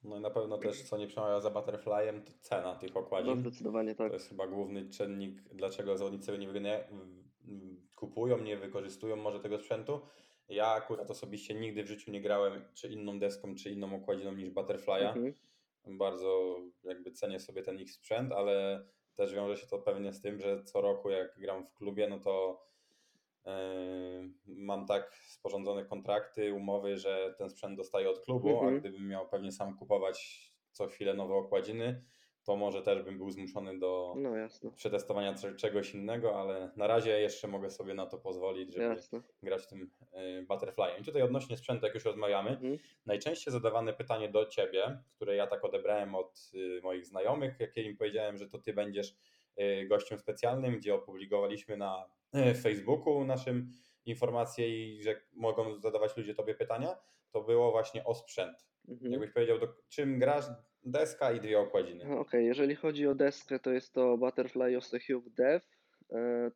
No 0.03 0.17
i 0.17 0.21
na 0.21 0.29
pewno 0.29 0.57
też, 0.57 0.83
co 0.83 0.97
nie 0.97 1.07
przemawia 1.07 1.41
za 1.41 1.49
Butterflyem, 1.49 2.23
to 2.23 2.31
cena 2.41 2.75
tych 2.75 2.95
No 2.95 3.01
okładzin. 3.01 3.39
zdecydowanie 3.39 3.95
tak. 3.95 4.07
To 4.07 4.13
jest 4.13 4.29
chyba 4.29 4.47
główny 4.47 4.89
czynnik, 4.89 5.41
dlaczego 5.41 5.97
zawodnicy 5.97 6.37
nie 6.37 6.87
kupują, 7.95 8.37
nie 8.37 8.57
wykorzystują 8.57 9.15
może 9.15 9.39
tego 9.39 9.57
sprzętu. 9.57 10.01
Ja 10.49 10.67
akurat 10.67 11.11
osobiście 11.11 11.53
nigdy 11.53 11.83
w 11.83 11.87
życiu 11.87 12.11
nie 12.11 12.21
grałem 12.21 12.61
czy 12.73 12.87
inną 12.87 13.19
deską, 13.19 13.55
czy 13.55 13.69
inną 13.69 13.95
okładziną 13.95 14.33
niż 14.33 14.49
Butterfly'a. 14.49 15.07
Mhm. 15.07 15.33
Bardzo 15.87 16.59
jakby 16.83 17.11
cenię 17.11 17.39
sobie 17.39 17.63
ten 17.63 17.79
ich 17.79 17.91
sprzęt, 17.91 18.31
ale 18.31 18.85
też 19.15 19.33
wiąże 19.33 19.57
się 19.57 19.67
to 19.67 19.79
pewnie 19.79 20.13
z 20.13 20.21
tym, 20.21 20.39
że 20.39 20.63
co 20.63 20.81
roku 20.81 21.09
jak 21.09 21.39
gram 21.39 21.65
w 21.65 21.73
klubie, 21.73 22.07
no 22.09 22.19
to 22.19 22.65
mam 24.45 24.85
tak 24.85 25.15
sporządzone 25.27 25.85
kontrakty, 25.85 26.53
umowy, 26.53 26.97
że 26.97 27.35
ten 27.37 27.49
sprzęt 27.49 27.77
dostaję 27.77 28.09
od 28.09 28.19
klubu, 28.19 28.49
Mhm. 28.49 28.75
a 28.75 28.79
gdybym 28.79 29.07
miał 29.07 29.29
pewnie 29.29 29.51
sam 29.51 29.77
kupować 29.77 30.49
co 30.71 30.87
chwilę 30.87 31.13
nowe 31.13 31.33
okładziny, 31.33 32.03
to 32.43 32.55
może 32.55 32.81
też 32.81 33.03
bym 33.03 33.17
był 33.17 33.31
zmuszony 33.31 33.79
do 33.79 34.13
No 34.17 34.29
przetestowania 34.75 35.33
cze- 35.33 35.55
czegoś 35.55 35.93
innego, 35.95 36.39
ale 36.41 36.71
na 36.75 36.87
razie 36.87 37.19
jeszcze 37.19 37.47
mogę 37.47 37.69
sobie 37.69 37.93
na 37.93 38.05
to 38.05 38.17
pozwolić, 38.17 38.73
żeby 38.73 38.85
jasne. 38.85 39.21
grać 39.43 39.67
tym 39.67 39.91
yy, 40.13 40.45
Butterflyem. 40.49 41.01
I 41.01 41.03
tutaj 41.05 41.21
odnośnie 41.21 41.57
sprzętu, 41.57 41.85
jak 41.85 41.95
już 41.95 42.05
rozmawiamy, 42.05 42.49
Mhm. 42.49 42.77
Najczęściej 43.05 43.51
zadawane 43.53 43.93
pytanie 43.93 44.29
do 44.29 44.45
ciebie, 44.45 44.99
które 45.15 45.35
ja 45.35 45.47
tak 45.47 45.65
odebrałem 45.65 46.15
od 46.15 46.51
y, 46.53 46.81
moich 46.83 47.05
znajomych, 47.05 47.59
jak 47.59 47.77
im 47.77 47.97
powiedziałem, 47.97 48.37
że 48.37 48.47
to 48.49 48.59
ty 48.59 48.73
będziesz 48.73 49.15
gościem 49.87 50.19
specjalnym, 50.19 50.77
gdzie 50.77 50.95
opublikowaliśmy 50.95 51.77
na 51.77 52.09
y, 52.35 52.55
Facebooku 52.55 53.25
naszym 53.25 53.71
informacje 54.05 54.69
i 54.69 55.03
że 55.03 55.21
mogą 55.33 55.79
zadawać 55.79 56.17
ludzie 56.17 56.35
tobie 56.35 56.55
pytania, 56.55 56.95
to 57.31 57.43
było 57.43 57.71
właśnie 57.71 58.03
o 58.03 58.15
sprzęt. 58.15 58.67
Mhm. 58.87 59.11
Jakbyś 59.11 59.31
powiedział, 59.31 59.59
do, 59.59 59.67
czym 59.89 60.19
grasz, 60.19 60.45
deska 60.83 61.31
i 61.31 61.39
dwie 61.39 61.59
okładziny. 61.59 62.17
Okej, 62.17 62.45
jeżeli 62.45 62.75
chodzi 62.75 63.07
o 63.07 63.15
deskę, 63.15 63.59
to 63.59 63.71
jest 63.71 63.93
to 63.93 64.17
Butterfly 64.17 64.77
Osehug 64.77 65.29
Dev, 65.29 65.65
e, 66.11 66.51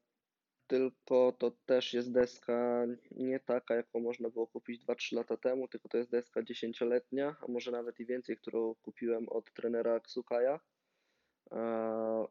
tylko 0.68 1.32
to 1.39 1.51
też 1.65 1.94
jest 1.94 2.13
deska 2.13 2.86
nie 3.12 3.39
taka, 3.39 3.75
jaką 3.75 4.00
można 4.00 4.29
było 4.29 4.48
kupić 4.48 4.86
2-3 4.86 5.15
lata 5.15 5.38
temu, 5.38 5.68
tylko 5.68 5.89
to 5.89 5.98
jest 5.98 6.12
deska 6.12 6.41
10-letnia, 6.41 7.36
a 7.41 7.51
może 7.51 7.72
nawet 7.72 8.00
i 8.00 8.06
więcej, 8.06 8.38
którą 8.38 8.75
kupiłem 8.75 9.29
od 9.29 9.53
trenera 9.53 10.00
Ksukaja, 10.00 10.53
e, 10.53 10.60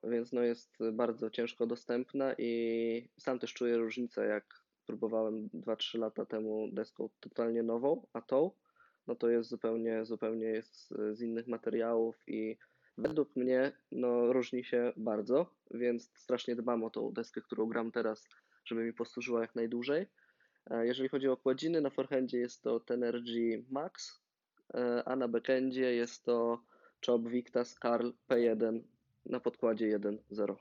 więc 0.05 0.33
no 0.33 0.43
jest 0.43 0.79
bardzo 0.93 1.31
ciężko 1.31 1.67
dostępna 1.67 2.35
i 2.39 3.09
sam 3.19 3.39
też 3.39 3.55
czuję 3.55 3.77
różnicę, 3.77 4.27
jak 4.27 4.45
próbowałem 4.87 5.49
2-3 5.49 5.99
lata 5.99 6.27
temu 6.27 6.69
deską 6.73 7.09
totalnie 7.21 7.63
nową, 7.63 8.07
a 8.13 8.21
tą, 8.23 8.51
no 9.07 9.15
to 9.15 9.29
jest 9.31 9.49
zupełnie, 9.51 10.05
zupełnie 10.05 10.47
jest 10.47 10.89
z- 11.13 11.21
innych 11.21 11.47
materiałów 11.49 12.17
i 12.27 12.57
według 12.99 13.37
mnie 13.37 13.73
no, 13.93 14.33
różni 14.33 14.65
się 14.65 14.93
bardzo, 14.97 15.47
więc 15.71 16.11
strasznie 16.15 16.57
dbam 16.57 16.85
o 16.85 16.91
tą 16.91 17.13
deskę, 17.13 17.41
którą 17.41 17.67
gram 17.67 17.93
teraz, 17.93 18.29
żeby 18.65 18.85
mi 18.85 18.93
posłużyła 18.93 19.41
jak 19.41 19.55
najdłużej. 19.55 20.07
E, 20.71 20.87
Jeżeli 20.87 21.09
chodzi 21.09 21.29
o 21.29 21.33
okładziny, 21.33 21.81
na 21.81 21.91
forehandzie 21.91 22.39
jest 22.39 22.63
to 22.63 22.81
Tenergy 22.81 23.65
Max, 23.71 24.21
e, 24.75 25.03
a 25.05 25.17
na 25.17 25.29
backendzie 25.29 25.95
jest 25.95 26.25
to 26.25 26.63
Chop 27.07 27.29
Victas 27.29 27.75
Carl 27.83 28.09
P1 28.31 28.81
na 29.29 29.41
podkładzie 29.41 29.99
1.0. 29.99 30.57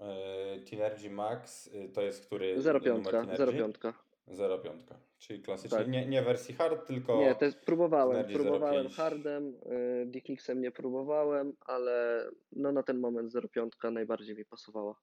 Y, 0.00 0.64
Tinergy 0.64 1.10
Max 1.10 1.66
y, 1.66 1.88
to 1.88 2.02
jest 2.02 2.26
który 2.26 2.58
0.5, 2.58 2.84
numer 2.86 3.04
Tinergy? 3.36 3.62
0.5. 3.62 3.92
0.5, 4.28 4.70
czyli 5.18 5.42
klasycznie, 5.42 5.78
Tak. 5.78 5.88
nie, 5.88 6.06
nie 6.06 6.22
wersji 6.22 6.54
hard, 6.54 6.86
tylko 6.86 7.16
Nie, 7.16 7.34
te, 7.34 7.52
próbowałem, 7.52 8.16
Tenergy 8.16 8.34
próbowałem 8.34 8.86
0.5. 8.86 8.94
hardem, 8.94 9.54
y, 10.02 10.06
Dicknixem 10.06 10.60
nie 10.60 10.70
próbowałem, 10.70 11.56
ale 11.60 12.24
no 12.52 12.72
na 12.72 12.82
ten 12.82 12.98
moment 12.98 13.32
0.5 13.32 13.92
najbardziej 13.92 14.36
mi 14.36 14.44
pasowała. 14.44 14.94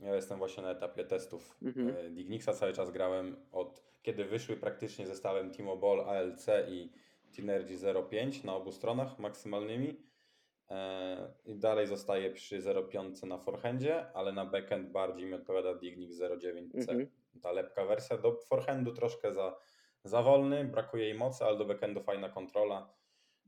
Ja 0.00 0.14
jestem 0.14 0.38
właśnie 0.38 0.62
na 0.62 0.70
etapie 0.70 1.04
testów 1.04 1.56
Mhm. 1.62 1.88
mhm. 1.88 2.14
Dignixa, 2.14 2.52
cały 2.52 2.72
czas 2.72 2.90
grałem 2.90 3.36
od 3.52 3.90
kiedy 4.02 4.24
wyszły 4.24 4.56
praktycznie 4.56 5.06
zestawem 5.06 5.50
Timo 5.50 5.76
Ball, 5.76 6.00
ALC 6.00 6.46
i 6.68 6.92
Tinergy 7.32 7.76
0.5 7.76 8.44
na 8.44 8.54
obu 8.54 8.72
stronach 8.72 9.18
maksymalnymi 9.18 9.88
E, 9.88 10.09
i 11.44 11.58
dalej 11.58 11.86
zostaję 11.86 12.30
przy 12.30 12.60
0.5 12.60 13.26
na 13.26 13.38
forehandzie, 13.38 14.12
ale 14.12 14.32
na 14.32 14.46
backend 14.46 14.90
bardziej 14.90 15.26
mi 15.26 15.34
odpowiada 15.34 15.74
Dignix 15.74 16.16
0.9C. 16.20 16.90
Mhm. 16.90 17.10
Ta 17.42 17.52
lepka 17.52 17.84
wersja 17.84 18.18
do 18.18 18.32
forehandu 18.32 18.92
troszkę 18.92 19.32
za, 19.32 19.56
za 20.04 20.22
wolny, 20.22 20.64
brakuje 20.64 21.04
jej 21.04 21.14
mocy, 21.14 21.44
ale 21.44 21.58
do 21.58 21.64
backendu 21.64 22.00
fajna 22.00 22.28
kontrola. 22.28 22.94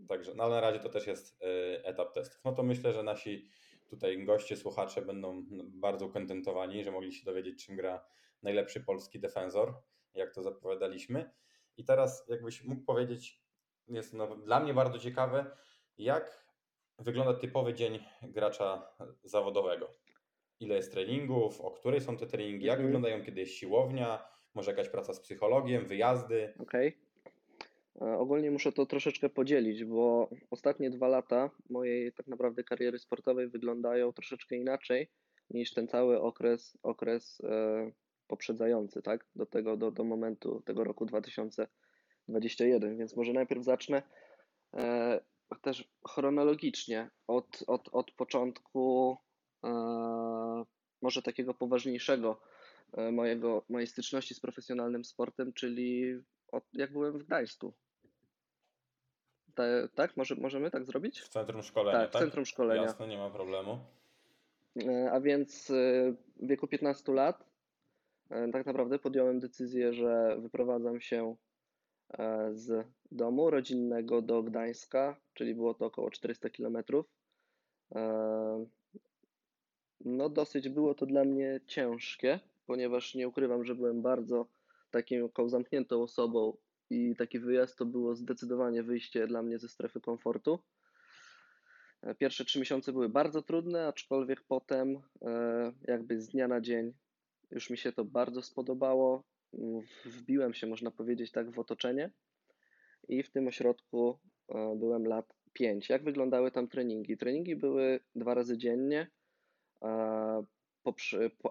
Także, 0.08 0.34
no 0.34 0.44
ale 0.44 0.54
na 0.54 0.60
razie 0.60 0.78
to 0.78 0.88
też 0.88 1.06
jest 1.06 1.42
e, 1.42 1.84
etap 1.84 2.12
testów. 2.12 2.40
No 2.44 2.52
to 2.52 2.62
myślę, 2.62 2.92
że 2.92 3.02
nasi 3.02 3.48
tutaj 3.90 4.24
goście, 4.24 4.56
słuchacze 4.56 5.02
będą 5.02 5.44
bardzo 5.60 6.08
kontentowani, 6.08 6.84
że 6.84 6.90
mogli 6.90 7.12
się 7.12 7.24
dowiedzieć, 7.24 7.66
czym 7.66 7.76
gra 7.76 8.04
najlepszy 8.42 8.80
polski 8.80 9.20
defensor, 9.20 9.74
jak 10.14 10.34
to 10.34 10.42
zapowiadaliśmy. 10.42 11.30
I 11.76 11.84
teraz, 11.84 12.28
jakbyś 12.28 12.64
mógł 12.64 12.84
powiedzieć, 12.84 13.42
jest 13.88 14.12
no, 14.12 14.36
dla 14.36 14.60
mnie 14.60 14.74
bardzo 14.74 14.98
ciekawe, 14.98 15.56
jak 15.98 16.41
wygląda 17.02 17.34
typowy 17.34 17.74
dzień 17.74 17.98
gracza 18.22 18.92
zawodowego. 19.24 19.94
Ile 20.60 20.76
jest 20.76 20.92
treningów, 20.92 21.60
o 21.60 21.70
której 21.70 22.00
są 22.00 22.16
te 22.16 22.26
treningi, 22.26 22.66
jak 22.66 22.78
Mhm. 22.78 22.86
wyglądają, 22.88 23.24
kiedy 23.24 23.40
jest 23.40 23.52
siłownia, 23.52 24.24
może 24.54 24.70
jakaś 24.70 24.88
praca 24.88 25.14
z 25.14 25.20
psychologiem, 25.20 25.86
wyjazdy. 25.86 26.54
Okej. 26.58 26.98
E, 28.00 28.18
Ogólnie 28.18 28.50
muszę 28.50 28.72
to 28.72 28.86
troszeczkę 28.86 29.28
podzielić, 29.28 29.84
bo 29.84 30.30
ostatnie 30.50 30.90
dwa 30.90 31.08
lata 31.08 31.50
mojej 31.70 32.12
tak 32.12 32.26
naprawdę 32.26 32.64
kariery 32.64 32.98
sportowej 32.98 33.48
wyglądają 33.48 34.12
troszeczkę 34.12 34.56
inaczej 34.56 35.10
niż 35.50 35.74
ten 35.74 35.88
cały 35.88 36.20
okres, 36.20 36.78
okres 36.82 37.40
e, 37.44 37.90
poprzedzający, 38.26 39.02
tak? 39.02 39.26
Do 39.34 39.46
tego, 39.46 39.76
do, 39.76 39.90
do 39.90 40.04
momentu 40.04 40.62
tego 40.66 40.84
roku 40.84 41.06
2021. 41.06 42.96
Więc 42.98 43.16
może 43.16 43.32
najpierw 43.32 43.64
zacznę 43.64 44.02
e, 44.76 45.20
też 45.60 45.88
chronologicznie 46.08 47.10
od, 47.26 47.64
od, 47.66 47.88
od 47.92 48.10
początku 48.10 49.16
e, 49.64 50.64
może 51.02 51.22
takiego 51.22 51.54
poważniejszego 51.54 52.40
e, 52.92 53.12
mojego, 53.12 53.64
mojej 53.68 53.86
styczności 53.86 54.34
z 54.34 54.40
profesjonalnym 54.40 55.04
sportem, 55.04 55.52
czyli 55.52 56.14
od, 56.52 56.64
jak 56.72 56.92
byłem 56.92 57.18
w 57.18 57.22
Gdańsku. 57.22 57.72
Te, 59.54 59.88
tak? 59.94 60.16
Może, 60.16 60.34
możemy 60.34 60.70
tak 60.70 60.84
zrobić? 60.84 61.20
W 61.20 61.28
centrum 61.28 61.62
szkolenia, 61.62 61.98
Tak, 61.98 62.10
w 62.10 62.12
tak? 62.12 62.22
centrum 62.22 62.46
szkolenia. 62.46 62.82
Jasne, 62.82 63.08
nie 63.08 63.18
ma 63.18 63.30
problemu. 63.30 63.78
E, 64.86 65.12
A 65.12 65.20
więc 65.20 65.70
e, 65.70 65.74
w 66.36 66.46
wieku 66.46 66.66
15 66.66 67.12
lat 67.12 67.52
tak 68.52 68.66
naprawdę 68.66 68.98
podjąłem 68.98 69.40
decyzję, 69.40 69.92
że 69.92 70.36
wyprowadzam 70.40 71.00
się 71.00 71.36
z 72.52 72.86
domu 73.12 73.50
rodzinnego 73.50 74.22
do 74.22 74.42
Gdańska, 74.42 75.20
czyli 75.34 75.54
było 75.54 75.74
to 75.74 75.86
około 75.86 76.10
400 76.10 76.50
kilometrów. 76.50 77.06
E, 77.94 78.66
No, 80.04 80.28
dosyć 80.28 80.68
było 80.68 80.94
to 80.94 81.06
dla 81.06 81.24
mnie 81.24 81.60
ciężkie, 81.66 82.40
ponieważ 82.66 83.14
nie 83.14 83.28
ukrywam, 83.28 83.64
że 83.64 83.74
byłem 83.74 84.02
bardzo 84.02 84.46
taką 84.90 85.48
zamkniętą 85.48 86.02
osobą 86.02 86.56
i 86.90 87.16
taki 87.16 87.38
wyjazd 87.38 87.78
to 87.78 87.86
było 87.86 88.14
zdecydowanie 88.14 88.82
wyjście 88.82 89.26
dla 89.26 89.42
mnie 89.42 89.58
ze 89.58 89.68
strefy 89.68 90.00
komfortu. 90.00 90.58
E, 92.02 92.14
Pierwsze 92.14 92.44
trzy 92.44 92.58
miesiące 92.58 92.92
były 92.92 93.08
bardzo 93.08 93.42
trudne, 93.42 93.86
aczkolwiek 93.86 94.40
potem, 94.40 95.00
e, 95.22 95.72
jakby 95.88 96.20
z 96.20 96.28
dnia 96.28 96.48
na 96.48 96.60
dzień, 96.60 96.92
już 97.50 97.70
mi 97.70 97.78
się 97.78 97.92
to 97.92 98.04
bardzo 98.04 98.42
spodobało. 98.42 99.22
Wbiłem 100.04 100.54
się, 100.54 100.66
można 100.66 100.90
powiedzieć, 100.90 101.32
tak 101.32 101.50
w 101.50 101.58
otoczenie 101.58 102.10
i 103.08 103.22
w 103.22 103.30
tym 103.30 103.48
ośrodku 103.48 104.18
e, 104.48 104.76
byłem 104.76 105.06
lat 105.06 105.34
5. 105.52 105.88
Jak 105.88 106.04
wyglądały 106.04 106.50
tam 106.50 106.68
treningi? 106.68 107.16
Treningi 107.16 107.56
były 107.56 108.00
dwa 108.14 108.34
razy 108.34 108.58
dziennie, 108.58 109.10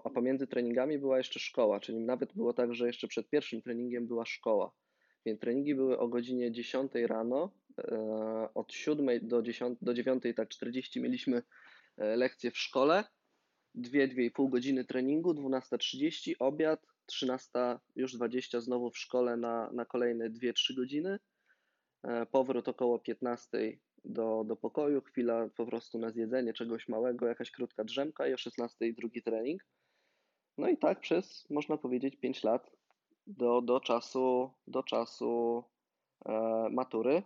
a 0.04 0.10
pomiędzy 0.14 0.46
treningami 0.46 0.98
była 0.98 1.18
jeszcze 1.18 1.40
szkoła, 1.40 1.80
czyli 1.80 1.98
nawet 2.00 2.32
było 2.34 2.52
tak, 2.52 2.74
że 2.74 2.86
jeszcze 2.86 3.08
przed 3.08 3.28
pierwszym 3.28 3.62
treningiem 3.62 4.06
była 4.06 4.26
szkoła. 4.26 4.72
Więc 5.26 5.40
treningi 5.40 5.74
były 5.74 5.98
o 5.98 6.08
godzinie 6.08 6.52
10 6.52 6.92
rano, 7.06 7.52
e, 7.78 8.48
od 8.54 8.72
7 8.72 9.28
do 9.28 9.42
10, 9.42 9.78
do 9.82 9.94
9, 9.94 10.22
tak 10.36 10.48
40 10.48 11.00
mieliśmy 11.00 11.42
e, 11.96 12.16
lekcje 12.16 12.50
w 12.50 12.58
szkole, 12.58 13.04
2-2,5 13.74 14.50
godziny 14.50 14.84
treningu, 14.84 15.34
12.30 15.34 16.34
obiad, 16.38 16.86
13 17.06 17.50
już 17.96 18.12
20 18.12 18.60
znowu 18.60 18.90
w 18.90 18.98
szkole 18.98 19.36
na, 19.36 19.70
na 19.72 19.84
kolejne 19.84 20.30
2-3 20.30 20.76
godziny. 20.76 21.18
E, 22.02 22.26
Powrót 22.26 22.68
około 22.68 22.98
15 22.98 23.78
do, 24.04 24.44
do 24.44 24.56
pokoju, 24.56 25.00
chwila 25.00 25.48
po 25.56 25.66
prostu 25.66 25.98
na 25.98 26.10
zjedzenie 26.10 26.52
czegoś 26.52 26.88
małego, 26.88 27.26
jakaś 27.26 27.50
krótka 27.50 27.84
drzemka 27.84 28.26
i 28.26 28.34
o 28.34 28.38
16 28.38 28.92
drugi 28.92 29.22
trening. 29.22 29.66
No 30.58 30.68
i 30.68 30.76
tak 30.78 31.00
przez, 31.00 31.50
można 31.50 31.76
powiedzieć, 31.76 32.16
5 32.16 32.44
lat 32.44 32.70
do, 33.26 33.60
do 33.60 33.80
czasu, 33.80 34.50
do 34.66 34.82
czasu 34.82 35.64
e, 36.26 36.32
matury, 36.70 37.22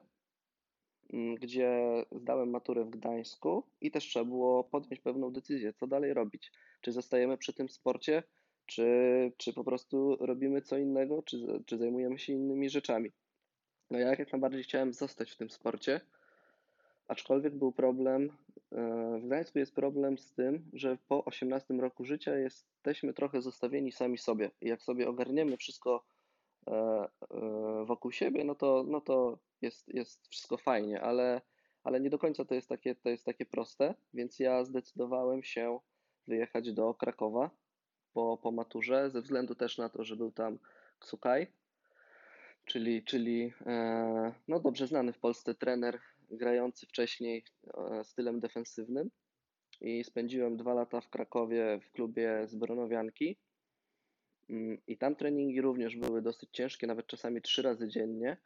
m, 1.12 1.34
gdzie 1.34 1.80
zdałem 2.12 2.50
maturę 2.50 2.84
w 2.84 2.90
Gdańsku 2.90 3.66
i 3.80 3.90
też 3.90 4.04
trzeba 4.04 4.24
było 4.24 4.64
podjąć 4.64 5.00
pewną 5.00 5.32
decyzję, 5.32 5.72
co 5.72 5.86
dalej 5.86 6.14
robić. 6.14 6.52
Czy 6.80 6.92
zostajemy 6.92 7.38
przy 7.38 7.52
tym 7.52 7.68
sporcie, 7.68 8.22
czy, 8.66 8.86
czy 9.36 9.52
po 9.52 9.64
prostu 9.64 10.16
robimy 10.20 10.62
co 10.62 10.78
innego, 10.78 11.22
czy, 11.22 11.36
czy 11.66 11.78
zajmujemy 11.78 12.18
się 12.18 12.32
innymi 12.32 12.70
rzeczami. 12.70 13.12
No 13.90 13.98
ja 13.98 14.08
jak 14.08 14.32
najbardziej 14.32 14.62
chciałem 14.62 14.92
zostać 14.92 15.30
w 15.30 15.36
tym 15.36 15.50
sporcie, 15.50 16.00
aczkolwiek 17.08 17.54
był 17.54 17.72
problem, 17.72 18.22
e, 18.72 19.18
w 19.18 19.26
Gdańsku 19.26 19.58
jest 19.58 19.74
problem 19.74 20.18
z 20.18 20.32
tym, 20.32 20.70
że 20.72 20.98
po 21.08 21.24
18 21.24 21.74
roku 21.74 22.04
życia 22.04 22.36
jesteśmy 22.36 23.14
trochę 23.14 23.42
zostawieni 23.42 23.92
sami 23.92 24.18
sobie. 24.18 24.50
I 24.60 24.68
jak 24.68 24.82
sobie 24.82 25.08
ogarniemy 25.08 25.56
wszystko 25.56 26.04
e, 26.66 26.72
e, 26.72 27.08
wokół 27.84 28.12
siebie, 28.12 28.44
no 28.44 28.54
to, 28.54 28.84
no 28.88 29.00
to 29.00 29.38
jest, 29.62 29.94
jest 29.94 30.28
wszystko 30.28 30.56
fajnie, 30.56 31.00
ale, 31.00 31.40
ale 31.84 32.00
nie 32.00 32.10
do 32.10 32.18
końca 32.18 32.44
to 32.44 32.54
jest 32.54 32.68
takie, 32.68 32.94
to 32.94 33.08
jest 33.08 33.24
takie 33.24 33.46
proste, 33.46 33.94
więc 34.14 34.38
ja 34.38 34.64
zdecydowałem 34.64 35.42
się 35.42 35.78
wyjechać 36.26 36.72
do 36.72 36.94
Krakowa 36.94 37.50
po, 38.16 38.38
po 38.42 38.52
maturze, 38.52 39.10
ze 39.10 39.22
względu 39.22 39.54
też 39.54 39.78
na 39.78 39.88
to, 39.88 40.04
że 40.04 40.16
był 40.16 40.32
tam 40.32 40.58
Ksukaj, 40.98 41.46
czyli, 42.64 43.04
czyli 43.04 43.52
e, 43.66 44.32
no 44.48 44.60
dobrze 44.60 44.86
znany 44.86 45.12
w 45.12 45.18
Polsce 45.18 45.54
trener 45.54 46.00
grający 46.30 46.86
wcześniej 46.86 47.44
e, 47.74 48.04
stylem 48.04 48.40
defensywnym. 48.40 49.10
I 49.80 50.04
spędziłem 50.04 50.56
dwa 50.56 50.74
lata 50.74 51.00
w 51.00 51.08
Krakowie 51.08 51.80
w 51.82 51.90
klubie 51.92 52.46
z 52.46 52.56
Mm, 54.50 54.78
i 54.86 54.98
tam 54.98 55.16
treningi 55.16 55.60
również 55.60 55.96
były 55.96 56.22
dosyć 56.22 56.50
ciężkie, 56.52 56.86
nawet 56.86 57.06
czasami 57.06 57.42
trzy 57.42 57.62
razy 57.62 57.88
dziennie, 57.88 58.36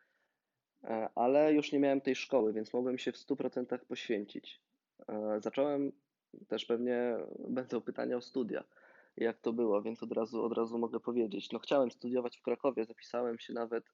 e, 0.84 1.08
ale 1.14 1.54
już 1.54 1.72
nie 1.72 1.78
miałem 1.78 2.00
tej 2.00 2.14
szkoły, 2.14 2.52
więc 2.52 2.72
mogłem 2.72 2.98
się 2.98 3.12
w 3.12 3.16
100% 3.16 3.78
poświęcić. 3.78 4.60
Zacząłem 5.38 5.92
też 6.48 6.64
pewnie 6.64 7.16
będą 7.48 7.80
pytania 7.80 8.16
o 8.16 8.20
studia, 8.20 8.64
jak 9.16 9.40
to 9.40 9.52
było, 9.52 9.82
więc 9.82 10.02
od 10.02 10.12
razu, 10.12 10.44
od 10.44 10.52
razu 10.52 10.78
mogę 10.78 11.00
powiedzieć. 11.00 11.52
No 11.52 11.58
chciałem 11.58 11.90
studiować 11.90 12.38
w 12.38 12.42
Krakowie, 12.42 12.84
zapisałem 12.84 13.38
się 13.38 13.52
nawet 13.52 13.84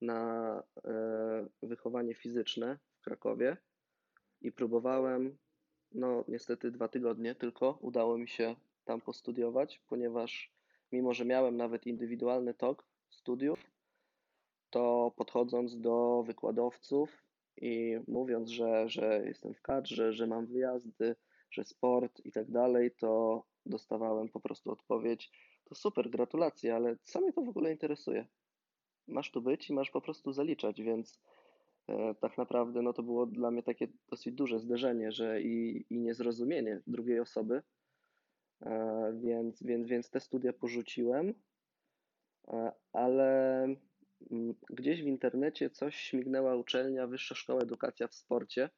na 0.00 0.62
e, 0.84 1.46
wychowanie 1.62 2.14
fizyczne 2.14 2.78
w 3.00 3.00
Krakowie 3.00 3.56
i 4.40 4.52
próbowałem, 4.52 5.38
no 5.92 6.24
niestety 6.28 6.70
dwa 6.70 6.88
tygodnie 6.88 7.34
tylko 7.34 7.78
udało 7.80 8.18
mi 8.18 8.28
się 8.28 8.56
tam 8.84 9.00
postudiować, 9.00 9.82
ponieważ 9.88 10.52
mimo, 10.92 11.14
że 11.14 11.24
miałem 11.24 11.56
nawet 11.56 11.86
indywidualny 11.86 12.54
tok 12.54 12.84
studiów, 13.10 13.70
to 14.70 15.12
podchodząc 15.16 15.80
do 15.80 16.22
wykładowców 16.26 17.24
i 17.56 17.98
mówiąc, 18.08 18.50
że, 18.50 18.88
że 18.88 19.22
jestem 19.26 19.54
w 19.54 19.62
kadrze, 19.62 20.12
że 20.12 20.26
mam 20.26 20.46
wyjazdy, 20.46 21.16
że 21.50 21.64
sport 21.64 22.20
i 22.24 22.32
tak 22.32 22.50
dalej, 22.50 22.90
to 22.90 23.42
dostawałem 23.68 24.28
po 24.28 24.40
prostu 24.40 24.70
odpowiedź: 24.72 25.30
To 25.64 25.74
super, 25.74 26.10
gratulacje, 26.10 26.74
ale 26.74 26.96
co 27.02 27.20
mnie 27.20 27.32
to 27.32 27.42
w 27.42 27.48
ogóle 27.48 27.72
interesuje? 27.72 28.26
Masz 29.08 29.30
tu 29.30 29.42
być 29.42 29.70
i 29.70 29.72
masz 29.72 29.90
po 29.90 30.00
prostu 30.00 30.32
zaliczać, 30.32 30.82
więc 30.82 31.20
e, 31.88 32.14
tak 32.14 32.38
naprawdę 32.38 32.82
no 32.82 32.92
to 32.92 33.02
było 33.02 33.26
dla 33.26 33.50
mnie 33.50 33.62
takie 33.62 33.88
dosyć 34.10 34.34
duże 34.34 34.60
zderzenie, 34.60 35.12
że 35.12 35.42
i, 35.42 35.86
i 35.90 35.98
niezrozumienie 35.98 36.80
drugiej 36.86 37.20
osoby, 37.20 37.62
e, 38.62 39.12
więc, 39.20 39.62
więc, 39.62 39.88
więc 39.88 40.10
te 40.10 40.20
studia 40.20 40.52
porzuciłem, 40.52 41.34
e, 42.48 42.72
ale 42.92 43.62
mm, 44.30 44.54
gdzieś 44.70 45.02
w 45.02 45.06
internecie 45.06 45.70
coś 45.70 45.96
śmignęła 45.96 46.56
uczelnia 46.56 47.06
Wyższa 47.06 47.34
Szkoła 47.34 47.62
Edukacja 47.62 48.08
w 48.08 48.14
Sporcie. 48.14 48.70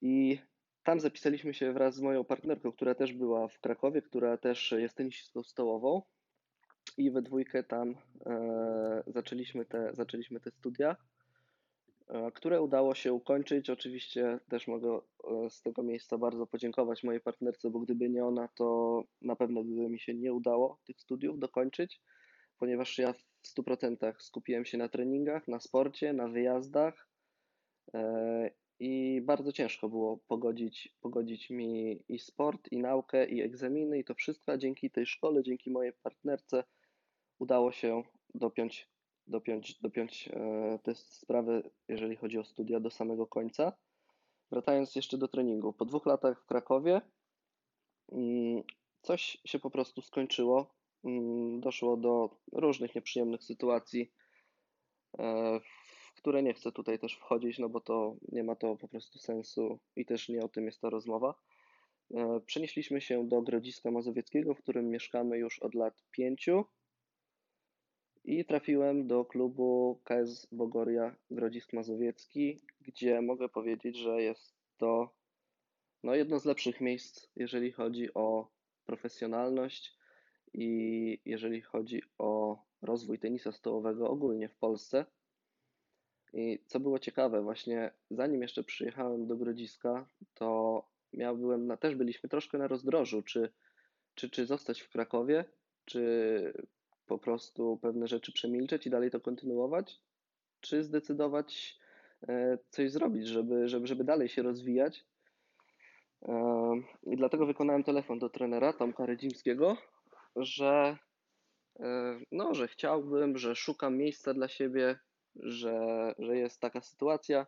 I 0.00 0.38
tam 0.84 1.00
zapisaliśmy 1.00 1.54
się 1.54 1.72
wraz 1.72 1.94
z 1.94 2.00
moją 2.00 2.24
partnerką, 2.24 2.72
która 2.72 2.94
też 2.94 3.12
była 3.12 3.48
w 3.48 3.60
Krakowie, 3.60 4.02
która 4.02 4.36
też 4.36 4.74
jest 4.78 4.96
tenisistką 4.96 5.42
stołową 5.42 6.02
i 6.96 7.10
we 7.10 7.22
dwójkę 7.22 7.64
tam 7.64 7.94
e, 8.26 9.02
zaczęliśmy, 9.06 9.64
te, 9.64 9.94
zaczęliśmy 9.94 10.40
te 10.40 10.50
studia, 10.50 10.96
e, 12.08 12.32
które 12.32 12.62
udało 12.62 12.94
się 12.94 13.12
ukończyć. 13.12 13.70
Oczywiście 13.70 14.38
też 14.48 14.68
mogę 14.68 15.00
e, 15.24 15.50
z 15.50 15.62
tego 15.62 15.82
miejsca 15.82 16.18
bardzo 16.18 16.46
podziękować 16.46 17.04
mojej 17.04 17.20
partnerce, 17.20 17.70
bo 17.70 17.80
gdyby 17.80 18.08
nie 18.08 18.24
ona, 18.24 18.48
to 18.48 19.02
na 19.22 19.36
pewno 19.36 19.64
by 19.64 19.70
mi 19.70 20.00
się 20.00 20.14
nie 20.14 20.32
udało 20.32 20.78
tych 20.86 21.00
studiów 21.00 21.38
dokończyć, 21.38 22.00
ponieważ 22.58 22.98
ja 22.98 23.12
w 23.12 23.24
100% 23.58 24.14
skupiłem 24.18 24.64
się 24.64 24.78
na 24.78 24.88
treningach, 24.88 25.48
na 25.48 25.60
sporcie, 25.60 26.12
na 26.12 26.28
wyjazdach 26.28 27.08
e, 27.94 28.63
i 28.78 29.20
bardzo 29.24 29.52
ciężko 29.52 29.88
było 29.88 30.16
pogodzić, 30.16 30.96
pogodzić 31.00 31.50
mi 31.50 32.02
i 32.08 32.18
sport, 32.18 32.72
i 32.72 32.78
naukę, 32.78 33.26
i 33.26 33.42
egzaminy, 33.42 33.98
i 33.98 34.04
to 34.04 34.14
wszystko, 34.14 34.52
a 34.52 34.58
dzięki 34.58 34.90
tej 34.90 35.06
szkole, 35.06 35.42
dzięki 35.42 35.70
mojej 35.70 35.92
partnerce 35.92 36.64
udało 37.38 37.72
się 37.72 38.02
dopiąć, 38.34 38.88
dopiąć, 39.26 39.80
dopiąć 39.80 40.28
e, 40.32 40.78
te 40.82 40.94
sprawy, 40.94 41.70
jeżeli 41.88 42.16
chodzi 42.16 42.38
o 42.38 42.44
studia, 42.44 42.80
do 42.80 42.90
samego 42.90 43.26
końca. 43.26 43.72
Wracając 44.50 44.96
jeszcze 44.96 45.18
do 45.18 45.28
treningu. 45.28 45.72
Po 45.72 45.84
dwóch 45.84 46.06
latach 46.06 46.42
w 46.42 46.46
Krakowie 46.46 47.00
mm, 48.12 48.62
coś 49.02 49.38
się 49.44 49.58
po 49.58 49.70
prostu 49.70 50.02
skończyło. 50.02 50.74
Mm, 51.04 51.60
Doszło 51.60 51.96
do 51.96 52.30
różnych 52.52 52.94
nieprzyjemnych 52.94 53.44
sytuacji, 53.44 54.12
e, 55.18 55.60
które 56.24 56.42
nie 56.42 56.54
chcę 56.54 56.72
tutaj 56.72 56.98
też 56.98 57.14
wchodzić, 57.14 57.58
no 57.58 57.68
bo 57.68 57.80
to 57.80 58.16
nie 58.32 58.44
ma 58.44 58.56
to 58.56 58.76
po 58.76 58.88
prostu 58.88 59.18
sensu 59.18 59.78
i 59.96 60.06
też 60.06 60.28
nie 60.28 60.40
o 60.40 60.48
tym 60.48 60.66
jest 60.66 60.80
ta 60.80 60.90
rozmowa. 60.90 61.34
E, 62.14 62.40
Przenieśliśmy 62.46 63.00
się 63.00 63.28
do 63.28 63.42
Grodziska 63.42 63.90
Mazowieckiego, 63.90 64.54
w 64.54 64.58
którym 64.58 64.90
mieszkamy 64.90 65.38
już 65.38 65.58
od 65.58 65.74
lat 65.74 66.02
pięciu 66.10 66.64
i 68.24 68.44
trafiłem 68.44 69.06
do 69.06 69.24
klubu 69.24 70.00
KS 70.04 70.46
Bogoria 70.52 71.16
Grodzisk 71.30 71.72
Mazowiecki, 71.72 72.60
gdzie 72.80 73.22
mogę 73.22 73.48
powiedzieć, 73.48 73.96
że 73.96 74.22
jest 74.22 74.56
to 74.76 75.14
no, 76.02 76.14
jedno 76.14 76.38
z 76.38 76.44
lepszych 76.44 76.80
miejsc, 76.80 77.28
jeżeli 77.36 77.72
chodzi 77.72 78.14
o 78.14 78.48
profesjonalność 78.84 79.98
i 80.54 81.20
jeżeli 81.24 81.60
chodzi 81.60 82.02
o 82.18 82.62
rozwój 82.82 83.18
tenisa 83.18 83.52
stołowego 83.52 84.10
ogólnie 84.10 84.48
w 84.48 84.56
Polsce. 84.56 85.06
I 86.34 86.58
co 86.66 86.80
było 86.80 86.98
ciekawe, 86.98 87.42
właśnie 87.42 87.90
zanim 88.10 88.42
jeszcze 88.42 88.64
przyjechałem 88.64 89.26
do 89.26 89.36
Grodziska, 89.36 90.06
to 90.34 90.82
miał, 91.12 91.36
byłem 91.36 91.66
na, 91.66 91.76
też 91.76 91.94
byliśmy 91.94 92.28
troszkę 92.28 92.58
na 92.58 92.68
rozdrożu, 92.68 93.22
czy, 93.22 93.52
czy, 94.14 94.30
czy 94.30 94.46
zostać 94.46 94.80
w 94.80 94.90
Krakowie, 94.90 95.44
czy 95.84 96.64
po 97.06 97.18
prostu 97.18 97.78
pewne 97.82 98.08
rzeczy 98.08 98.32
przemilczeć 98.32 98.86
i 98.86 98.90
dalej 98.90 99.10
to 99.10 99.20
kontynuować, 99.20 100.00
czy 100.60 100.84
zdecydować 100.84 101.78
e, 102.28 102.58
coś 102.70 102.90
zrobić, 102.90 103.26
żeby, 103.26 103.68
żeby, 103.68 103.86
żeby 103.86 104.04
dalej 104.04 104.28
się 104.28 104.42
rozwijać. 104.42 105.04
E, 106.22 106.34
I 107.02 107.16
dlatego 107.16 107.46
wykonałem 107.46 107.84
telefon 107.84 108.18
do 108.18 108.28
trenera 108.28 108.72
Tomka 108.72 109.06
Redzimskiego, 109.06 109.76
że 110.36 110.98
e, 111.80 112.18
no, 112.32 112.54
że 112.54 112.68
chciałbym, 112.68 113.38
że 113.38 113.56
szukam 113.56 113.96
miejsca 113.96 114.34
dla 114.34 114.48
siebie, 114.48 114.98
że, 115.36 116.14
że 116.18 116.36
jest 116.36 116.60
taka 116.60 116.80
sytuacja. 116.80 117.46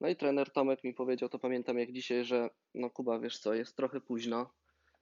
No 0.00 0.08
i 0.08 0.16
trener 0.16 0.52
Tomek 0.52 0.84
mi 0.84 0.94
powiedział, 0.94 1.28
to 1.28 1.38
pamiętam 1.38 1.78
jak 1.78 1.92
dzisiaj, 1.92 2.24
że 2.24 2.50
no 2.74 2.90
Kuba, 2.90 3.18
wiesz 3.18 3.38
co, 3.38 3.54
jest 3.54 3.76
trochę 3.76 4.00
późno, 4.00 4.50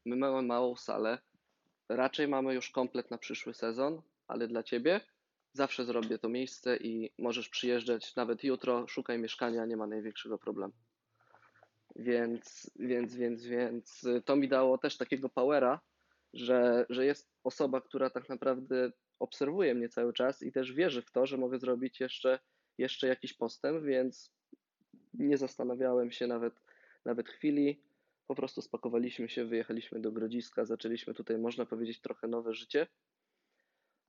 my 0.05 0.17
mamy 0.17 0.43
małą 0.43 0.77
salę, 0.77 1.19
raczej 1.89 2.29
mamy 2.29 2.55
już 2.55 2.71
komplet 2.71 3.11
na 3.11 3.19
przyszły 3.19 3.55
sezon, 3.55 4.03
ale 4.29 4.49
dla 4.49 4.63
ciebie 4.63 5.01
zawsze 5.53 5.85
zrobię 5.85 6.19
to 6.19 6.29
miejsce 6.29 6.77
i 6.77 7.11
możesz 7.19 7.49
przyjeżdżać 7.49 8.17
nawet 8.17 8.45
jutro, 8.45 8.89
szukaj 8.89 9.19
mieszkania, 9.19 9.67
nie 9.67 9.77
ma 9.77 9.87
największego 9.87 10.39
problemu. 10.39 10.73
Więc, 11.97 12.71
więc, 12.77 13.15
więc, 13.15 13.45
więc 13.45 14.07
to 14.25 14.37
mi 14.37 14.49
dało 14.49 14.79
też 14.79 14.97
takiego 14.97 15.29
powera, 15.29 15.81
że, 16.33 16.87
że 16.91 17.07
jest 17.07 17.31
osoba, 17.45 17.81
która 17.81 18.11
tak 18.11 18.29
naprawdę 18.29 18.93
obserwuje 19.25 19.75
mnie 19.75 19.89
cały 19.89 20.13
czas 20.13 20.43
i 20.43 20.53
też 20.53 20.73
wierzy 20.73 21.03
w 21.03 21.11
to, 21.11 21.27
że 21.27 21.37
mogę 21.37 21.59
zrobić 21.59 22.01
jeszcze, 22.01 22.39
jeszcze 22.79 23.09
jakiś 23.09 23.33
postęp, 23.33 23.85
więc 23.85 24.33
nie 25.15 25.39
zastanawiałem 25.39 26.13
się 26.13 26.27
nawet, 26.27 26.55
nawet 27.05 27.29
chwili. 27.29 27.81
Po 28.27 28.35
prostu 28.35 28.63
spakowaliśmy 28.63 29.29
się, 29.29 29.45
wyjechaliśmy 29.45 30.01
do 30.01 30.13
Grodziska, 30.13 30.65
zaczęliśmy 30.65 31.15
tutaj, 31.15 31.39
można 31.39 31.67
powiedzieć, 31.67 32.01
trochę 32.01 32.29
nowe 32.29 32.55
życie. 32.55 32.87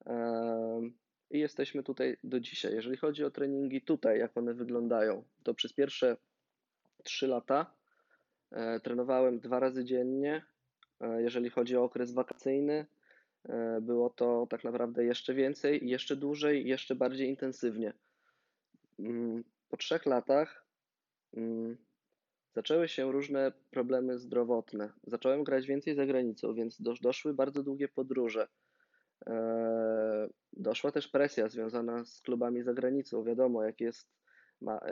Em, 0.05 0.97
I 1.31 1.39
jesteśmy 1.39 1.83
tutaj 1.83 2.17
do 2.23 2.39
dzisiaj. 2.39 2.73
Jeżeli 2.73 2.97
chodzi 2.97 3.23
o 3.23 3.31
treningi 3.31 3.81
tutaj, 3.81 4.19
jak 4.19 4.37
one 4.37 4.53
wyglądają, 4.53 5.23
to 5.43 5.53
przez 5.53 5.73
pierwsze 5.73 6.17
3 7.03 7.27
lata 7.27 7.75
e, 8.51 8.79
trenowałem 8.79 9.39
dwa 9.39 9.59
razy 9.59 9.85
dziennie. 9.85 10.45
E, 11.01 11.21
Jeżeli 11.21 11.49
chodzi 11.49 11.77
o 11.77 11.83
okres 11.83 12.13
wakacyjny, 12.13 12.85
było 13.81 14.09
to 14.09 14.47
tak 14.49 14.63
naprawdę 14.63 15.05
jeszcze 15.05 15.33
więcej, 15.33 15.89
jeszcze 15.89 16.15
dłużej, 16.15 16.67
jeszcze 16.67 16.95
bardziej 16.95 17.29
intensywnie. 17.29 17.93
Mm, 18.99 19.43
Po 19.69 19.77
trzech 19.77 20.05
latach 20.05 20.65
mm, 21.33 21.77
zaczęły 22.55 22.87
się 22.87 23.11
różne 23.11 23.51
problemy 23.71 24.19
zdrowotne. 24.19 24.93
Zacząłem 25.07 25.43
grać 25.43 25.67
więcej 25.67 25.95
za 25.95 26.05
granicą, 26.05 26.53
więc 26.53 26.81
dosz- 26.81 27.01
doszły 27.01 27.33
bardzo 27.33 27.63
długie 27.63 27.87
podróże. 27.87 28.47
E, 29.27 30.29
Doszła 30.57 30.91
też 30.91 31.07
presja 31.07 31.49
związana 31.49 32.05
z 32.05 32.21
klubami 32.21 32.63
za 32.63 32.73
granicą. 32.73 33.23
Wiadomo, 33.23 33.63
jak 33.63 33.81
jest, 33.81 34.07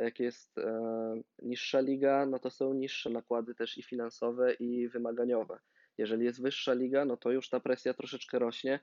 jak 0.01 0.19
jest 0.19 0.57
e, 0.57 1.21
niższa 1.41 1.79
liga, 1.79 2.25
no 2.25 2.39
to 2.39 2.49
są 2.49 2.73
niższe 2.73 3.09
nakłady 3.09 3.55
też 3.55 3.77
i 3.77 3.83
finansowe, 3.83 4.53
i 4.53 4.87
wymaganiowe. 4.87 5.59
Jeżeli 5.97 6.25
jest 6.25 6.41
wyższa 6.41 6.73
liga, 6.73 7.05
no 7.05 7.17
to 7.17 7.31
już 7.31 7.49
ta 7.49 7.59
presja 7.59 7.93
troszeczkę 7.93 8.39
rośnie. 8.39 8.79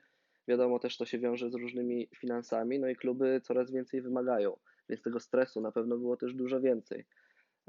Wiadomo, 0.47 0.79
też 0.79 0.97
to 0.97 1.05
się 1.05 1.19
wiąże 1.19 1.49
z 1.49 1.53
różnymi 1.53 2.09
finansami, 2.15 2.79
no 2.79 2.89
i 2.89 2.95
kluby 2.95 3.41
coraz 3.43 3.71
więcej 3.71 4.01
wymagają, 4.01 4.57
więc 4.89 5.01
tego 5.01 5.19
stresu 5.19 5.61
na 5.61 5.71
pewno 5.71 5.97
było 5.97 6.17
też 6.17 6.33
dużo 6.33 6.61
więcej. 6.61 7.05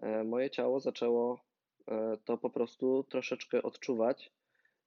E, 0.02 0.24
Moje 0.24 0.50
ciało 0.50 0.81
zaczęło 0.81 1.40
e, 1.88 2.18
to 2.24 2.38
po 2.38 2.50
prostu 2.50 3.05
troszeczkę 3.05 3.62
odczuwać 3.62 4.33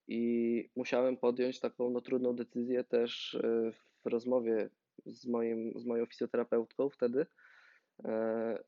i 0.08 0.70
musiałem 0.76 1.18
podjąć 1.18 1.60
taką 1.60 1.90
no, 1.90 2.02
trudną 2.02 2.36
decyzję 2.36 2.84
też 2.84 3.36
e, 3.36 3.72
w 4.06 4.06
rozmowie 4.06 4.70
z, 5.06 5.28
moim, 5.28 5.74
z 5.76 5.86
moją 5.86 6.06
fizjoterapeutką 6.06 6.90
wtedy, 6.90 7.26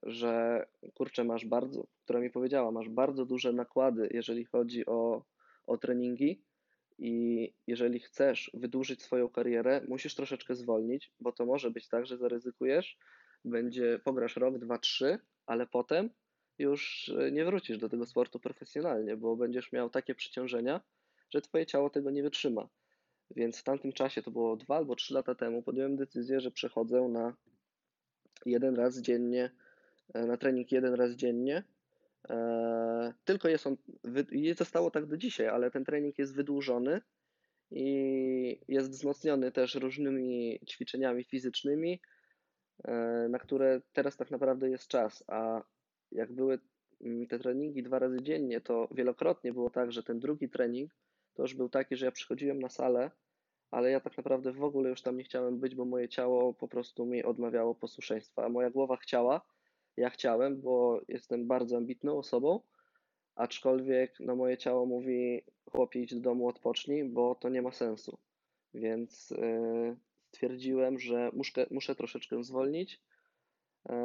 że 0.04 0.66
kurczę, 0.94 1.24
masz 1.24 1.46
bardzo, 1.46 1.88
która 2.04 2.20
mi 2.20 2.30
powiedziała, 2.30 2.72
masz 2.72 2.90
bardzo 2.90 3.26
duże 3.26 3.54
nakłady, 3.54 4.10
jeżeli 4.12 4.46
chodzi 4.46 4.86
o, 4.86 5.24
o 5.68 5.78
treningi 5.78 6.44
i 6.98 7.54
jeżeli 7.68 8.00
chcesz 8.00 8.52
wydłużyć 8.54 9.02
swoją 9.02 9.30
karierę, 9.30 9.82
musisz 9.88 10.16
troszeczkę 10.16 10.56
zwolnić, 10.56 11.12
bo 11.20 11.32
to 11.32 11.46
może 11.46 11.72
być 11.72 11.88
tak, 11.88 12.06
że 12.06 12.18
zaryzykujesz, 12.18 12.98
będzie, 13.46 14.00
pograsz 14.04 14.36
rok, 14.36 14.58
dwa, 14.58 14.78
trzy, 14.78 15.20
ale 15.46 15.68
potem 15.68 16.10
już 16.60 17.10
e, 17.10 17.32
nie 17.32 17.46
wrócisz 17.46 17.78
do 17.78 17.90
tego 17.90 18.06
sportu 18.06 18.40
profesjonalnie, 18.40 19.18
bo 19.18 19.36
będziesz 19.36 19.72
miał 19.72 19.90
takie 19.90 20.16
przeciążenia, 20.16 20.82
że 21.30 21.42
twoje 21.42 21.66
ciało 21.66 21.90
tego 21.90 22.12
nie 22.12 22.24
wytrzyma. 22.24 22.70
Więc 23.36 23.60
w 23.60 23.64
tamtym 23.64 23.94
czasie, 23.94 24.22
to 24.22 24.32
było 24.32 24.56
dwa 24.56 24.76
albo 24.78 24.96
trzy 24.96 25.14
lata 25.14 25.36
temu, 25.36 25.64
podjąłem 25.64 25.96
decyzję, 25.96 26.40
że 26.40 26.52
przechodzę 26.52 27.02
na 27.02 27.36
jeden 28.46 28.76
raz 28.76 29.02
dziennie, 29.02 29.52
e, 30.14 30.26
na 30.26 30.38
trening 30.38 30.72
jeden 30.72 30.94
raz 30.94 31.12
dziennie. 31.12 31.64
Tylko 33.26 33.48
jest 33.50 33.68
on, 33.68 33.78
zostało 34.58 34.92
tak 34.92 35.06
do 35.06 35.18
dzisiaj, 35.18 35.48
ale 35.48 35.72
ten 35.72 35.86
trening 35.86 36.18
jest 36.18 36.36
wydłużony 36.36 37.02
i 37.72 38.60
jest 38.68 38.92
wzmocniony 38.92 39.52
też 39.52 39.76
różnymi 39.76 40.60
ćwiczeniami 40.70 41.24
fizycznymi, 41.24 42.02
e, 42.84 42.94
na 43.30 43.40
które 43.40 43.82
teraz 43.94 44.18
tak 44.18 44.32
naprawdę 44.32 44.70
jest 44.70 44.88
czas. 44.88 45.24
A 45.28 45.62
jak 46.12 46.32
były 46.32 46.60
mm, 47.02 47.28
te 47.28 47.40
treningi 47.40 47.84
dwa 47.84 48.00
razy 48.00 48.18
dziennie, 48.22 48.62
to 48.62 48.88
wielokrotnie 48.92 49.54
było 49.54 49.70
tak, 49.70 49.92
że 49.92 50.04
ten 50.04 50.20
drugi 50.20 50.50
trening 50.50 50.92
to 51.34 51.42
już 51.42 51.54
był 51.54 51.70
taki, 51.70 51.96
że 51.96 52.06
ja 52.06 52.12
przychodziłem 52.12 52.60
na 52.60 52.70
salę, 52.70 53.12
ale 53.72 53.92
ja 53.92 54.00
tak 54.00 54.18
naprawdę 54.18 54.52
w 54.52 54.64
ogóle 54.64 54.90
już 54.90 55.02
tam 55.02 55.18
nie 55.18 55.24
chciałem 55.24 55.60
być, 55.60 55.76
bo 55.76 55.86
moje 55.86 56.10
ciało 56.10 56.54
po 56.54 56.68
prostu 56.68 57.06
mi 57.06 57.24
odmawiało 57.24 57.76
posłuszeństwa, 57.76 58.46
a 58.46 58.50
moja 58.50 58.70
głowa 58.70 58.98
chciała, 58.98 59.42
ja 59.98 60.10
chciałem, 60.10 60.62
bo 60.62 61.02
jestem 61.08 61.48
bardzo 61.48 61.78
ambitną 61.78 62.18
osobą, 62.18 62.60
aczkolwiek 63.36 64.20
no 64.20 64.36
moje 64.36 64.58
ciało 64.58 64.86
mówi 64.86 65.44
chłopie 65.72 66.02
idź 66.02 66.16
do 66.16 66.22
domu 66.22 66.48
odpocznij, 66.48 67.04
bo 67.04 67.36
to 67.36 67.50
nie 67.50 67.62
ma 67.62 67.72
sensu. 67.72 68.18
Więc 68.74 69.30
yy, 69.30 69.98
stwierdziłem, 70.28 71.00
że 71.00 71.32
muszę, 71.34 71.68
muszę 71.72 71.96
troszeczkę 71.96 72.44
zwolnić, 72.44 73.02
yy, 73.90 73.96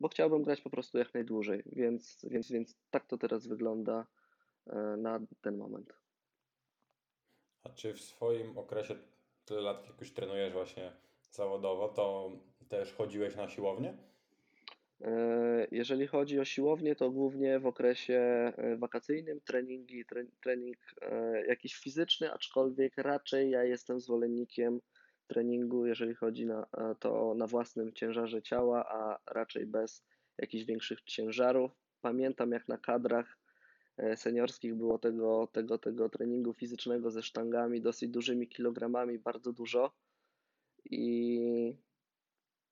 bo 0.00 0.08
chciałbym 0.08 0.42
grać 0.42 0.60
po 0.60 0.70
prostu 0.70 0.98
jak 0.98 1.14
najdłużej, 1.14 1.62
więc, 1.66 2.26
więc, 2.30 2.50
więc 2.52 2.76
tak 2.90 3.06
to 3.06 3.18
teraz 3.18 3.46
wygląda 3.46 4.06
yy, 4.66 4.96
na 4.96 5.20
ten 5.40 5.56
moment. 5.56 5.92
A 7.62 7.68
czy 7.68 7.94
w 7.94 8.00
swoim 8.00 8.58
okresie 8.58 8.94
tyle 9.44 9.60
lat, 9.60 9.86
jak 9.86 10.00
już 10.00 10.12
trenujesz 10.12 10.52
właśnie 10.52 10.92
zawodowo, 11.30 11.88
to 11.88 12.30
też 12.68 12.92
chodziłeś 12.92 13.36
na 13.36 13.48
siłownię? 13.48 13.98
E, 15.00 15.66
Jeżeli 15.70 16.06
chodzi 16.06 16.40
o 16.40 16.44
siłownię, 16.44 16.96
to 16.96 17.10
głównie 17.10 17.60
w 17.60 17.66
okresie 17.66 18.14
e, 18.56 18.76
wakacyjnym 18.76 19.40
treningi, 19.40 20.04
tre, 20.04 20.24
trening 20.42 20.76
e, 21.02 21.46
jakiś 21.46 21.74
fizyczny, 21.74 22.32
aczkolwiek 22.32 22.96
raczej 22.96 23.50
ja 23.50 23.64
jestem 23.64 24.00
zwolennikiem 24.00 24.80
treningu, 25.26 25.86
jeżeli 25.86 26.14
chodzi 26.14 26.46
na, 26.46 26.66
to 26.98 27.34
na 27.34 27.46
własnym 27.46 27.92
ciężarze 27.92 28.42
ciała, 28.42 28.84
a 28.88 29.18
raczej 29.34 29.66
bez 29.66 30.04
jakichś 30.38 30.64
większych 30.64 31.02
ciężarów. 31.02 31.70
Pamiętam 32.00 32.52
jak 32.52 32.68
na 32.68 32.78
kadrach 32.78 33.38
seniorskich 34.16 34.74
było 34.74 34.98
tego, 34.98 35.48
tego, 35.52 35.78
tego 35.78 36.08
treningu 36.08 36.52
fizycznego 36.52 37.10
ze 37.10 37.22
sztangami, 37.22 37.80
dosyć 37.80 38.10
dużymi 38.10 38.48
kilogramami, 38.48 39.18
bardzo 39.18 39.52
dużo 39.52 39.92
i 40.84 41.40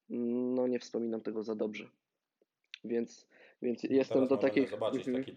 no 0.09 0.67
nie 0.67 0.79
wspominam 0.79 1.21
tego 1.21 1.43
za 1.43 1.55
dobrze. 1.55 1.91
Więc, 2.85 3.29
więc 3.63 3.83
jestem 3.83 4.15
Teraz 4.15 4.29
do 4.29 4.37
takich. 4.37 4.71
zobaczyć 4.71 5.05
taki 5.05 5.37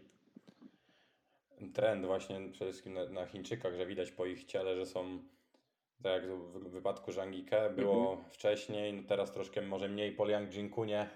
trend 1.74 2.06
właśnie 2.06 2.50
przede 2.52 2.72
wszystkim 2.72 2.94
na, 2.94 3.10
na 3.10 3.26
Chińczykach, 3.26 3.76
że 3.76 3.86
widać 3.86 4.12
po 4.12 4.26
ich 4.26 4.44
ciele, 4.46 4.76
że 4.76 4.86
są, 4.86 5.24
tak 6.04 6.14
jak 6.24 6.32
w 6.32 6.70
wypadku 6.70 7.12
Zhangike 7.12 7.70
było 7.70 8.12
Mhm. 8.12 8.30
wcześniej, 8.30 8.94
no 8.94 9.04
teraz 9.08 9.32
troszkę 9.32 9.62
może 9.62 9.90
mniej 9.90 10.12
po 10.12 10.26
Liang 10.26 10.54
Jinkunie, 10.54 11.10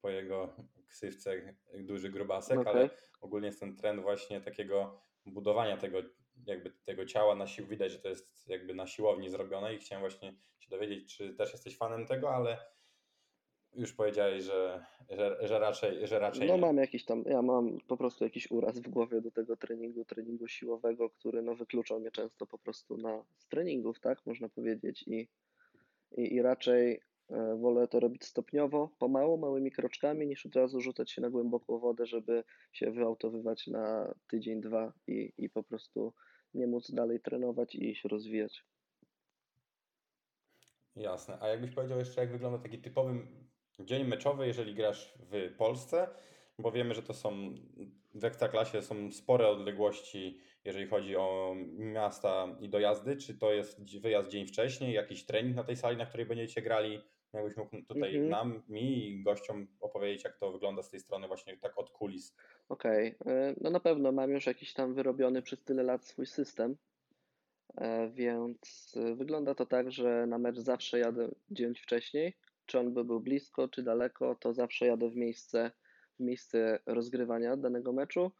po 0.00 0.10
jego 0.10 0.56
ksywce 0.88 1.54
duży 1.74 2.08
grubasek, 2.10 2.66
ale 2.66 2.84
Okej. 2.84 2.98
ogólnie 3.20 3.46
jest 3.46 3.60
ten 3.60 3.76
trend 3.76 4.02
właśnie 4.02 4.40
takiego 4.40 5.02
budowania 5.26 5.76
tego 5.76 5.98
jakby 6.46 6.70
tego 6.70 7.06
ciała 7.06 7.34
na 7.34 7.46
sił, 7.46 7.66
widać, 7.66 7.92
że 7.92 7.98
to 7.98 8.08
jest 8.08 8.48
jakby 8.48 8.74
na 8.74 8.86
siłowni 8.86 9.30
zrobione 9.30 9.74
i 9.74 9.78
chciałem 9.78 10.00
właśnie 10.02 10.34
się 10.58 10.70
dowiedzieć, 10.70 11.16
czy 11.16 11.34
też 11.34 11.52
jesteś 11.52 11.76
fanem 11.76 12.06
tego, 12.06 12.34
ale 12.34 12.58
już 13.76 13.92
powiedziałeś, 13.92 14.44
że, 14.44 14.86
że, 15.10 15.38
że 15.40 15.58
raczej, 15.58 16.06
że 16.06 16.18
raczej 16.18 16.48
No 16.48 16.58
mam 16.58 16.76
jakiś 16.76 17.04
tam, 17.04 17.24
ja 17.26 17.42
mam 17.42 17.78
po 17.88 17.96
prostu 17.96 18.24
jakiś 18.24 18.50
uraz 18.50 18.78
w 18.78 18.88
głowie 18.88 19.20
do 19.20 19.30
tego 19.30 19.56
treningu, 19.56 20.04
treningu 20.04 20.48
siłowego, 20.48 21.10
który 21.10 21.42
no 21.42 21.54
wykluczał 21.54 22.00
mnie 22.00 22.10
często 22.10 22.46
po 22.46 22.58
prostu 22.58 22.96
na, 22.96 23.24
z 23.38 23.48
treningów, 23.48 24.00
tak, 24.00 24.26
można 24.26 24.48
powiedzieć 24.48 25.04
i, 25.06 25.28
i, 26.16 26.34
i 26.34 26.42
raczej 26.42 27.00
e, 27.30 27.56
wolę 27.56 27.88
to 27.88 28.00
robić 28.00 28.24
stopniowo, 28.24 28.90
pomału, 28.98 29.38
małymi 29.38 29.70
kroczkami, 29.70 30.26
niż 30.26 30.46
od 30.46 30.56
razu 30.56 30.80
rzucać 30.80 31.10
się 31.10 31.22
na 31.22 31.30
głęboką 31.30 31.78
wodę, 31.78 32.06
żeby 32.06 32.44
się 32.72 32.90
wyautowywać 32.90 33.66
na 33.66 34.14
tydzień, 34.28 34.60
dwa 34.60 34.92
i, 35.06 35.32
i 35.38 35.50
po 35.50 35.62
prostu 35.62 36.12
nie 36.54 36.66
móc 36.66 36.90
dalej 36.90 37.20
trenować 37.20 37.74
i 37.74 37.94
się 37.94 38.08
rozwijać. 38.08 38.64
Jasne. 40.96 41.38
A 41.40 41.48
jakbyś 41.48 41.70
powiedział 41.70 41.98
jeszcze, 41.98 42.20
jak 42.20 42.32
wygląda 42.32 42.58
taki 42.58 42.78
typowy 42.78 43.26
dzień 43.80 44.04
meczowy, 44.04 44.46
jeżeli 44.46 44.74
grasz 44.74 45.14
w 45.18 45.54
Polsce, 45.56 46.08
bo 46.58 46.72
wiemy, 46.72 46.94
że 46.94 47.02
to 47.02 47.14
są 47.14 47.54
w 48.14 48.24
Ekstraklasie 48.24 48.82
są 48.82 49.12
spore 49.12 49.48
odległości, 49.48 50.40
jeżeli 50.64 50.86
chodzi 50.86 51.16
o 51.16 51.54
miasta 51.72 52.56
i 52.60 52.68
dojazdy? 52.68 53.16
Czy 53.16 53.38
to 53.38 53.52
jest 53.52 54.00
wyjazd 54.00 54.30
dzień 54.30 54.46
wcześniej, 54.46 54.94
jakiś 54.94 55.26
trening 55.26 55.56
na 55.56 55.64
tej 55.64 55.76
sali, 55.76 55.96
na 55.96 56.06
której 56.06 56.26
będziecie 56.26 56.62
grali? 56.62 57.00
Jakbyś 57.32 57.56
mógł 57.56 57.76
tutaj 57.88 58.16
Mhm. 58.16 58.28
nam, 58.30 58.62
mi 58.68 59.08
i 59.08 59.22
gościom 59.22 59.66
opowiedzieć, 59.80 60.24
jak 60.24 60.38
to 60.38 60.52
wygląda 60.52 60.82
z 60.82 60.90
tej 60.90 61.00
strony 61.00 61.26
właśnie 61.28 61.56
tak 61.56 61.78
od 61.78 61.90
kulis. 61.90 62.36
Okej, 62.68 63.14
e, 63.26 63.54
no 63.60 63.70
na 63.70 63.80
pewno 63.80 64.12
mam 64.12 64.30
już 64.30 64.46
jakiś 64.46 64.74
tam 64.74 64.94
wyrobiony 64.94 65.42
przez 65.42 65.64
tyle 65.64 65.82
lat 65.82 66.04
swój 66.04 66.26
system, 66.26 66.76
e, 67.74 68.10
więc 68.10 68.94
e, 68.96 69.14
wygląda 69.14 69.54
to 69.54 69.66
tak, 69.66 69.90
że 69.92 70.26
na 70.26 70.38
mecz 70.38 70.58
zawsze 70.58 70.98
jadę 70.98 71.28
dzień 71.50 71.74
wcześniej. 71.74 72.34
Czy 72.66 72.78
on 72.78 72.94
by 72.94 73.04
był 73.04 73.20
blisko, 73.20 73.68
czy 73.68 73.82
daleko, 73.82 74.34
to 74.34 74.54
zawsze 74.54 74.86
jadę 74.86 75.10
w 75.10 75.16
miejsce, 75.16 75.70
w 76.20 76.22
miejsce 76.22 76.78
rozgrywania 76.86 77.56
danego 77.56 77.92
meczu. 77.92 78.32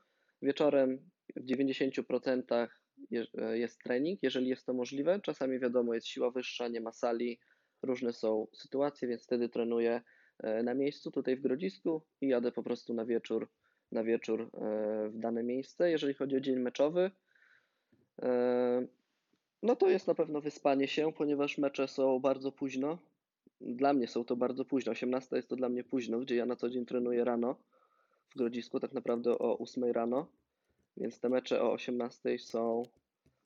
Wieczorem 0.42 1.10
w 1.36 1.44
90% 1.44 2.68
je- 3.10 3.26
e, 3.38 3.58
jest 3.58 3.78
trening, 3.82 4.22
jeżeli 4.22 4.48
jest 4.48 4.66
to 4.66 4.74
możliwe. 4.74 5.20
Czasami 5.20 5.58
wiadomo, 5.58 5.94
jest 5.94 6.06
siła 6.06 6.30
wyższa, 6.30 6.68
nie 6.68 6.80
ma 6.80 6.92
sali, 6.92 7.40
różne 7.82 8.12
są 8.12 8.46
sytuacje, 8.52 9.08
więc 9.08 9.24
wtedy 9.24 9.48
trenuję 9.48 10.02
e, 10.38 10.62
na 10.62 10.74
miejscu 10.74 11.10
tutaj 11.10 11.36
w 11.36 11.42
Grodzisku 11.42 12.02
i 12.20 12.28
jadę 12.28 12.52
po 12.52 12.62
prostu 12.62 12.94
na 12.94 13.04
wieczór 13.04 13.48
na 13.92 14.04
wieczór 14.04 14.40
e, 14.42 14.46
w 15.08 15.18
dane 15.18 15.42
miejsce. 15.42 15.90
Jeżeli 15.90 16.14
chodzi 16.14 16.36
o 16.36 16.40
dzień 16.40 16.58
meczowy, 16.58 17.10
no 19.62 19.76
to 19.76 19.88
jest 19.90 20.06
na 20.06 20.14
pewno 20.14 20.40
wyspanie 20.40 20.88
się, 20.88 21.12
ponieważ 21.12 21.58
mecze 21.58 21.88
są 21.88 22.20
bardzo 22.20 22.52
późno. 22.52 22.98
Dla 23.60 23.92
mnie 23.92 24.08
są 24.08 24.24
to 24.24 24.36
bardzo 24.36 24.64
późno. 24.64 24.92
18 24.92 25.36
jest 25.36 25.48
to 25.48 25.56
dla 25.56 25.68
mnie 25.68 25.84
późno, 25.84 26.18
gdzie 26.18 26.36
ja 26.36 26.46
na 26.46 26.56
co 26.56 26.70
dzień 26.70 26.86
trenuję 26.86 27.24
rano 27.24 27.56
w 28.30 28.38
Grodzisku, 28.38 28.80
tak 28.80 28.92
naprawdę 28.92 29.38
o 29.38 29.58
8 29.58 29.84
rano, 29.84 30.26
więc 30.96 31.20
te 31.20 31.28
mecze 31.28 31.62
o 31.62 31.72
18 31.72 32.38
są, 32.38 32.82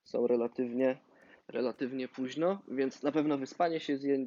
są 0.05 0.27
relatywnie, 0.27 0.99
relatywnie 1.49 2.09
późno, 2.09 2.63
więc 2.69 3.03
na 3.03 3.13
pewno 3.13 3.39
wyspanie 3.39 3.81
się, 3.81 3.97
zje, 3.97 4.27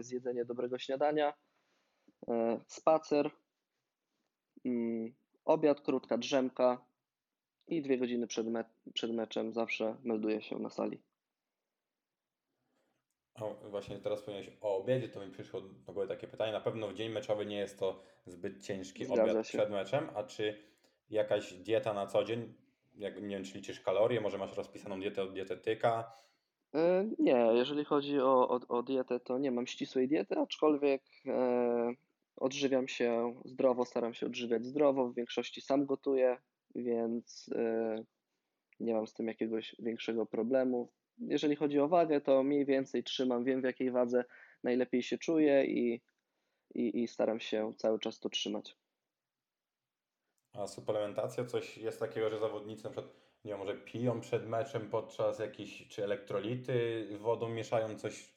zjedzenie 0.00 0.44
dobrego 0.44 0.78
śniadania, 0.78 1.34
e, 2.28 2.60
spacer, 2.66 3.30
mm, 4.64 5.14
obiad, 5.44 5.80
krótka 5.80 6.18
drzemka 6.18 6.84
i 7.68 7.82
dwie 7.82 7.98
godziny 7.98 8.26
przed, 8.26 8.46
me 8.46 8.64
przed 8.94 9.12
meczem 9.12 9.52
zawsze 9.52 9.96
melduję 10.04 10.42
się 10.42 10.58
na 10.58 10.70
sali. 10.70 11.02
O, 13.34 13.54
właśnie 13.54 13.98
teraz 13.98 14.18
wspomniałeś 14.18 14.50
o 14.60 14.76
obiedzie, 14.76 15.08
to 15.08 15.26
mi 15.26 15.32
przyszło 15.32 15.60
do 15.60 15.92
głowy 15.92 16.08
takie 16.08 16.26
pytanie. 16.28 16.52
Na 16.52 16.60
pewno 16.60 16.88
w 16.88 16.94
dzień 16.94 17.12
meczowy 17.12 17.46
nie 17.46 17.56
jest 17.56 17.78
to 17.78 18.02
zbyt 18.26 18.62
ciężki 18.64 19.04
Zgadza 19.04 19.22
obiad 19.22 19.46
się. 19.46 19.58
przed 19.58 19.70
meczem, 19.70 20.08
a 20.14 20.22
czy 20.24 20.58
jakaś 21.10 21.52
dieta 21.54 21.94
na 21.94 22.06
co 22.06 22.24
dzień, 22.24 22.54
jak, 22.94 23.22
nie 23.22 23.28
wiem, 23.36 23.44
czy 23.44 23.54
liczysz 23.54 23.80
kalorie, 23.80 24.20
może 24.20 24.38
masz 24.38 24.56
rozpisaną 24.56 25.00
dietę 25.00 25.22
od 25.22 25.32
dietetyka? 25.32 26.12
E, 26.74 27.04
Nie, 27.18 27.48
jeżeli 27.52 27.84
chodzi 27.84 28.20
o, 28.20 28.48
o, 28.48 28.60
o 28.68 28.82
dietę, 28.82 29.20
to 29.20 29.38
nie 29.38 29.50
mam 29.50 29.66
ścisłej 29.66 30.08
diety, 30.08 30.38
aczkolwiek 30.38 31.02
e, 31.26 31.94
odżywiam 32.36 32.88
się 32.88 33.34
zdrowo, 33.44 33.84
staram 33.84 34.14
się 34.14 34.26
odżywiać 34.26 34.66
zdrowo, 34.66 35.08
w 35.08 35.14
większości 35.14 35.60
sam 35.60 35.86
gotuję, 35.86 36.36
więc 36.74 37.50
e, 37.54 38.04
nie 38.80 38.94
mam 38.94 39.06
z 39.06 39.14
tym 39.14 39.28
jakiegoś 39.28 39.76
większego 39.78 40.26
problemu. 40.26 40.88
Jeżeli 41.18 41.56
chodzi 41.56 41.78
o 41.78 41.88
wagę, 41.88 42.20
to 42.20 42.42
mniej 42.42 42.64
więcej 42.64 43.04
trzymam, 43.04 43.44
wiem 43.44 43.60
w 43.60 43.64
jakiej 43.64 43.90
wadze 43.90 44.24
najlepiej 44.62 45.02
się 45.02 45.18
czuję 45.18 45.64
i, 45.64 46.02
i, 46.74 47.02
i 47.02 47.08
staram 47.08 47.40
się 47.40 47.72
cały 47.76 47.98
czas 47.98 48.20
to 48.20 48.28
trzymać. 48.28 48.76
A 50.52 50.66
suplementacja, 50.66 51.44
coś 51.44 51.78
jest 51.78 52.00
takiego, 52.00 52.30
że 52.30 52.38
zawodnicy 52.38 52.84
na 52.84 52.90
przykład, 52.90 53.14
nie 53.44 53.50
wiem, 53.50 53.58
może 53.58 53.74
piją 53.74 54.20
przed 54.20 54.46
meczem 54.46 54.90
podczas 54.90 55.38
jakichś, 55.38 55.88
czy 55.88 56.04
elektrolity 56.04 57.06
wodą 57.18 57.48
mieszają, 57.48 57.98
coś, 57.98 58.34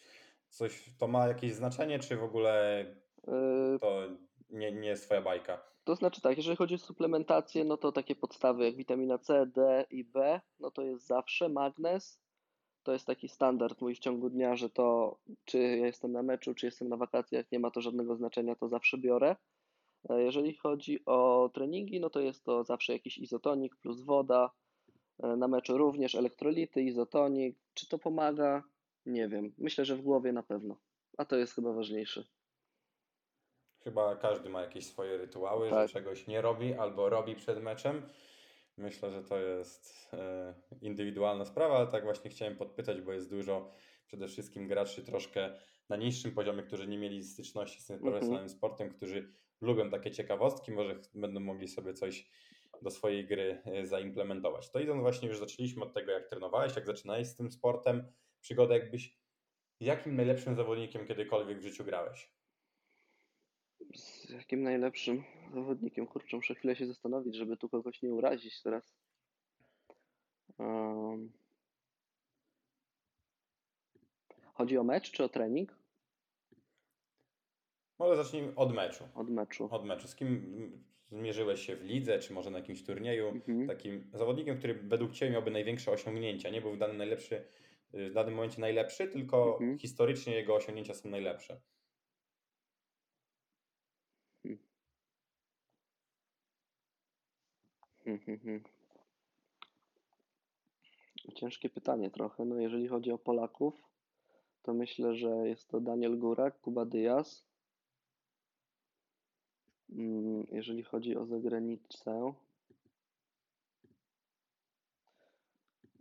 coś, 0.50 0.90
to 0.98 1.08
ma 1.08 1.28
jakieś 1.28 1.54
znaczenie, 1.54 2.00
czy 2.00 2.18
w 2.18 2.24
ogóle 2.24 2.86
E, 3.28 3.80
to 3.80 4.02
nie, 4.50 4.72
nie 4.72 4.90
jest 4.90 5.06
twoja 5.06 5.22
bajka? 5.22 5.62
To 5.84 5.96
znaczy 5.96 6.22
tak, 6.22 6.38
jeżeli 6.38 6.58
chodzi 6.58 6.76
o 6.76 6.78
suplementację, 6.78 7.64
no 7.64 7.78
to 7.78 7.92
takie 7.92 8.16
podstawy 8.16 8.66
jak 8.66 8.76
witamina 8.76 9.18
C, 9.18 9.46
D 9.46 9.86
i 9.90 10.04
B, 10.04 10.42
no 10.60 10.72
to 10.72 10.82
jest 10.82 11.08
zawsze 11.08 11.50
magnez. 11.50 12.25
To 12.86 12.94
jest 12.94 13.06
taki 13.08 13.30
standard 13.30 13.82
mój 13.82 13.96
w 13.96 14.00
ciągu 14.00 14.30
dnia, 14.30 14.56
że 14.56 14.70
to 14.70 15.18
czy 15.46 15.58
ja 15.60 15.86
jestem 15.86 16.12
na 16.12 16.24
meczu, 16.24 16.54
czy 16.54 16.66
jestem 16.66 16.90
na 16.90 16.98
wakacjach, 16.98 17.52
nie 17.52 17.60
ma 17.60 17.72
to 17.72 17.82
żadnego 17.82 18.16
znaczenia, 18.16 18.56
to 18.56 18.68
zawsze 18.68 18.98
biorę. 18.98 19.36
E, 20.10 20.22
Jeżeli 20.22 20.54
chodzi 20.54 21.06
o 21.06 21.50
treningi, 21.54 22.00
no 22.00 22.10
to 22.10 22.20
jest 22.20 22.44
to 22.44 22.64
zawsze 22.64 22.94
jakiś 22.94 23.18
izotonik 23.18 23.76
plus 23.76 24.02
woda. 24.02 24.52
E, 25.24 25.28
Na 25.36 25.48
meczu 25.48 25.78
również 25.78 26.16
elektrolity, 26.16 26.82
izotonik. 26.82 27.58
Czy 27.74 27.88
to 27.90 28.00
pomaga? 28.00 28.64
Nie 29.06 29.28
wiem. 29.28 29.54
Myślę, 29.58 29.86
że 29.86 29.96
w 29.96 30.02
głowie 30.02 30.32
na 30.34 30.44
pewno. 30.44 30.76
A 31.18 31.26
to 31.26 31.36
jest 31.36 31.54
chyba 31.54 31.74
ważniejsze. 31.74 32.24
Chyba 33.84 34.16
każdy 34.16 34.50
ma 34.50 34.62
jakieś 34.62 34.86
swoje 34.86 35.18
rytuały, 35.18 35.70
Tak. 35.70 35.88
że 35.88 35.94
czegoś 35.94 36.28
nie 36.28 36.42
robi 36.42 36.74
albo 36.74 37.10
robi 37.10 37.36
przed 37.36 37.64
meczem. 37.64 38.02
Myślę, 38.78 39.12
że 39.12 39.24
to 39.24 39.40
jest 39.40 40.10
e, 40.14 40.56
indywidualna 40.82 41.46
sprawa, 41.46 41.78
ale 41.78 41.88
tak 41.88 42.04
właśnie 42.04 42.30
chciałem 42.32 42.58
podpytać, 42.58 43.02
bo 43.02 43.14
jest 43.14 43.30
dużo 43.30 43.72
przede 44.08 44.28
wszystkim 44.28 44.68
graczy 44.68 45.04
troszkę 45.04 45.60
na 45.90 45.96
niższym 45.96 46.32
poziomie, 46.32 46.64
którzy 46.64 46.88
nie 46.88 46.98
mieli 46.98 47.24
styczności 47.24 47.82
z 47.82 47.86
tym 47.88 48.00
Mhm. 48.02 48.12
profesjonalnym 48.14 48.50
sportem, 48.50 48.90
którzy 48.90 49.34
lubią 49.62 49.90
takie 49.90 50.12
ciekawostki, 50.12 50.72
może 50.72 51.00
będą 51.14 51.40
mogli 51.40 51.68
sobie 51.68 51.94
coś 51.94 52.30
do 52.82 52.92
swojej 52.92 53.28
gry 53.28 53.62
e, 53.66 53.86
zaimplementować. 53.86 54.72
To 54.72 54.80
idąc 54.80 55.02
właśnie, 55.02 55.28
już 55.28 55.40
zaczęliśmy 55.40 55.84
od 55.84 55.94
tego, 55.94 56.12
jak 56.12 56.28
trenowałeś, 56.30 56.76
jak 56.76 56.86
zaczynałeś 56.86 57.28
z 57.28 57.36
tym 57.36 57.52
sportem, 57.52 58.14
przygodę 58.42 58.74
jakbyś, 58.80 59.20
jakim 59.80 60.16
najlepszym 60.16 60.56
zawodnikiem 60.56 61.08
kiedykolwiek 61.08 61.60
w 61.60 61.64
życiu 61.64 61.86
grałeś? 61.86 62.35
Z 63.96 64.30
jakim 64.30 64.64
najlepszym 64.64 65.24
zawodnikiem? 65.54 66.08
Kurczę, 66.08 66.38
muszę 66.38 66.56
chwilę 66.56 66.76
się 66.76 66.88
zastanowić, 66.88 67.36
żeby 67.36 67.58
tu 67.58 67.70
kogoś 67.70 68.02
nie 68.02 68.14
urazić 68.14 68.62
teraz. 68.62 68.96
Um, 70.58 71.32
chodzi 74.54 74.78
o 74.78 74.84
mecz 74.84 75.12
czy 75.12 75.24
o 75.24 75.30
trening? 75.30 75.76
Może 78.00 78.16
zacznijmy 78.16 78.56
od 78.56 78.74
meczu. 78.74 79.04
Od 79.16 79.30
meczu. 79.30 79.68
Od 79.72 79.86
meczu. 79.86 80.08
Z 80.08 80.16
kim 80.16 80.86
zmierzyłeś 81.12 81.66
się 81.66 81.76
w 81.76 81.84
lidze, 81.84 82.20
czy 82.20 82.34
może 82.34 82.52
na 82.52 82.58
jakimś 82.58 82.84
turnieju? 82.84 83.28
Mhm. 83.28 83.68
Takim 83.68 84.12
zawodnikiem, 84.14 84.58
który 84.58 84.74
według 84.74 85.12
Ciebie 85.12 85.32
miałby 85.32 85.52
największe 85.52 85.92
osiągnięcia. 85.92 86.50
Nie 86.50 86.62
był 86.62 86.72
w 86.74 86.78
danym, 86.78 86.98
najlepszy, 86.98 87.48
w 87.94 88.14
danym 88.14 88.34
momencie 88.34 88.62
najlepszy, 88.62 89.08
tylko 89.08 89.52
Mhm. 89.52 89.80
historycznie 89.80 90.36
jego 90.36 90.56
osiągnięcia 90.56 90.94
są 90.94 91.10
najlepsze. 91.10 91.62
Mhm, 94.46 94.46
mhm. 94.46 94.58
Ciężkie 101.36 101.70
pytanie 101.70 102.10
trochę. 102.12 102.46
No 102.46 102.60
jeżeli 102.60 102.88
chodzi 102.88 103.12
o 103.12 103.18
Polaków, 103.18 103.74
to 104.64 104.74
myślę, 104.74 105.16
że 105.16 105.30
jest 105.30 105.68
to 105.68 105.80
Daniel 105.82 106.20
Górak, 106.20 106.62
Kuba 106.62 106.86
Dyaz. 106.86 107.46
Mm, 109.90 110.48
Jeżeli 110.52 110.84
chodzi 110.84 111.16
o 111.16 111.26
zagranicę, 111.26 112.34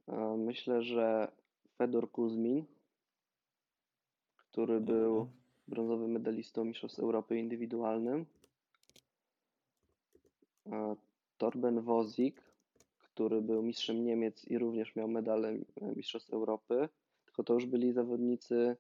e, 0.09 0.37
myślę, 0.37 0.83
że 0.83 1.33
Fedor 1.77 2.11
Kuzmin, 2.11 2.65
który 4.37 4.81
był 4.81 5.17
Mhm. 5.17 5.37
brązowym 5.69 6.11
medalistą 6.11 6.65
Mistrzostw 6.65 6.99
Europy 6.99 7.39
indywidualnym. 7.39 8.27
Torben 11.45 11.81
Wozik, 11.81 12.41
który 12.99 13.43
był 13.43 13.63
mistrzem 13.63 14.05
Niemiec 14.05 14.45
i 14.45 14.59
również 14.59 14.97
miał 14.97 15.09
medale 15.09 15.59
Mistrzostw 15.97 16.33
Europy, 16.33 16.89
tylko 17.25 17.45
to 17.45 17.55
już 17.55 17.67
byli 17.67 17.93
zawodnicy 17.93 18.77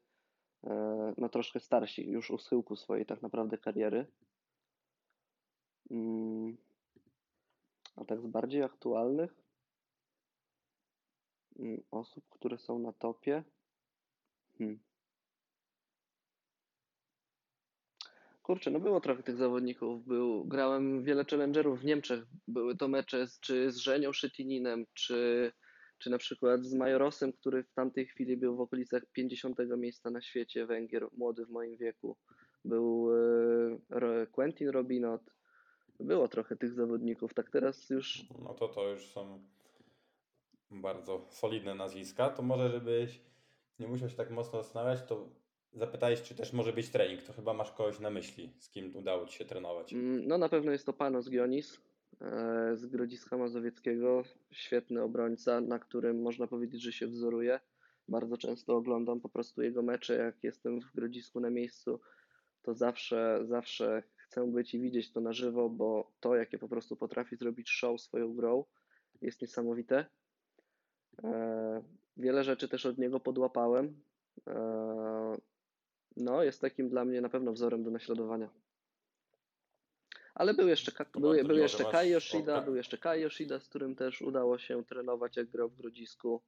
e, 0.65 1.15
no 1.19 1.29
troszkę 1.29 1.61
starsi, 1.61 2.11
już 2.11 2.31
u 2.31 2.39
schyłku 2.39 2.77
swojej 2.77 3.07
tak 3.07 3.23
naprawdę 3.23 3.59
kariery. 3.59 4.07
Mm, 5.91 6.57
A 7.97 8.05
tak 8.05 8.21
z 8.21 8.27
bardziej 8.27 8.63
aktualnych 8.63 9.35
mm, 11.59 11.83
osób, 11.91 12.25
które 12.31 12.59
są 12.59 12.79
na 12.79 12.93
topie. 12.93 13.45
Hmm. 14.59 14.79
Kurczę, 18.45 18.71
no 18.71 18.81
było 18.81 19.01
trochę 19.01 19.23
tych 19.23 19.37
zawodników. 19.37 20.05
Był, 20.05 20.45
grałem 20.45 21.03
wiele 21.03 21.25
challengerów 21.31 21.81
w 21.81 21.85
Niemczech. 21.85 22.25
Były 22.49 22.77
to 22.77 22.89
mecze 22.89 23.27
z, 23.27 23.41
czy 23.41 23.73
z 23.73 23.77
Żenią 23.77 24.13
Szytininem, 24.13 24.87
czy, 24.95 25.53
czy 25.99 26.11
na 26.11 26.19
przykład 26.19 26.65
z 26.65 26.75
Majorosem, 26.75 27.33
który 27.33 27.65
w 27.65 27.73
tamtej 27.73 28.07
chwili 28.07 28.37
był 28.37 28.57
w 28.57 28.61
okolicach 28.61 29.03
50 29.13 29.57
miejsca 29.77 30.11
na 30.11 30.23
świecie, 30.23 30.67
Węgier, 30.67 31.09
młody 31.17 31.47
w 31.47 31.51
moim 31.51 31.77
wieku. 31.77 32.17
Był 32.65 33.11
e, 33.91 34.27
Quentin 34.27 34.69
Robinot. 34.69 35.23
Było 36.01 36.29
trochę 36.29 36.57
tych 36.57 36.73
zawodników. 36.73 37.35
Tak 37.35 37.51
teraz 37.51 37.91
już 37.91 38.25
No 38.43 38.55
to 38.55 38.69
to 38.69 38.89
już 38.91 39.07
są 39.07 39.45
Bardzo 40.71 41.27
solidne 41.31 41.75
nazwiska. 41.75 42.31
To 42.31 42.43
może, 42.43 42.71
żebyś 42.71 43.21
nie 43.79 43.89
musiał 43.89 44.09
się 44.09 44.17
tak 44.17 44.31
mocno 44.31 44.63
zastanawiać, 44.63 45.03
to 45.09 45.44
zapytałeś, 45.75 46.23
czy 46.23 46.35
też 46.35 46.53
może 46.53 46.73
być 46.73 46.89
trening. 46.89 47.23
To 47.23 47.33
chyba 47.33 47.55
masz 47.55 47.73
kogoś 47.73 48.01
na 48.01 48.11
myśli, 48.11 48.51
z 48.59 48.71
kim 48.71 48.97
udało 48.97 49.27
Ci 49.27 49.39
się 49.39 49.45
trenować. 49.45 49.93
Mm, 49.93 50.27
No 50.27 50.39
na 50.39 50.49
pewno 50.49 50.73
jest 50.73 50.87
to 50.87 50.93
Panos 50.93 51.31
Gionis 51.31 51.81
e, 52.21 52.77
z 52.77 52.87
Grodziska 52.87 53.37
Mazowieckiego. 53.37 54.23
Świetny 54.51 55.03
obrońca, 55.03 55.61
na 55.61 55.79
którym 55.79 56.23
można 56.23 56.47
powiedzieć, 56.47 56.83
że 56.83 56.93
się 56.93 57.07
wzoruje. 57.07 57.61
Bardzo 58.09 58.37
często 58.37 58.77
oglądam 58.77 59.21
po 59.21 59.29
prostu 59.29 59.63
jego 59.63 59.83
mecze, 59.83 60.17
jak 60.17 60.45
jestem 60.45 60.81
w 60.81 60.93
Grodzisku 60.95 61.41
na 61.41 61.51
miejscu, 61.51 62.01
to 62.63 62.75
zawsze, 62.75 63.41
zawsze 63.45 64.03
chcę 64.17 64.47
być 64.53 64.75
i 64.75 64.81
widzieć 64.81 65.13
to 65.13 65.21
na 65.21 65.33
żywo, 65.33 65.69
bo 65.71 66.13
to, 66.21 66.37
jakie 66.37 66.59
po 66.59 66.69
prostu 66.69 66.97
potrafi 66.97 67.37
zrobić 67.37 67.71
show 67.71 68.01
swoją 68.01 68.35
grą, 68.35 68.65
jest 69.21 69.43
niesamowite. 69.43 70.07
E, 71.25 71.83
Wiele 72.17 72.45
rzeczy 72.45 72.69
też 72.69 72.87
od 72.87 72.99
niego 72.99 73.21
podłapałem. 73.21 74.01
No, 76.17 76.43
jest 76.43 76.61
takim 76.61 76.89
dla 76.89 77.05
mnie 77.05 77.21
na 77.21 77.29
pewno 77.29 77.53
wzorem 77.53 77.85
do 77.85 77.91
naśladowania. 77.91 78.51
Ale 80.35 80.55
był 80.55 80.69
jeszcze, 80.69 80.93
był, 81.13 81.45
był 81.45 81.57
jeszcze 81.57 81.85
Kai 81.85 82.11
Yoshida, 82.11 82.61
był 82.61 82.77
jeszcze 82.77 82.99
Kai 82.99 83.23
Yoshida, 83.23 83.61
z 83.61 83.69
którym 83.69 83.97
też 83.97 84.23
udało 84.23 84.59
się 84.59 84.85
trenować, 84.85 85.37
jak 85.37 85.51
grał 85.51 85.69
w 85.69 85.77
Grodzisku. 85.77 86.43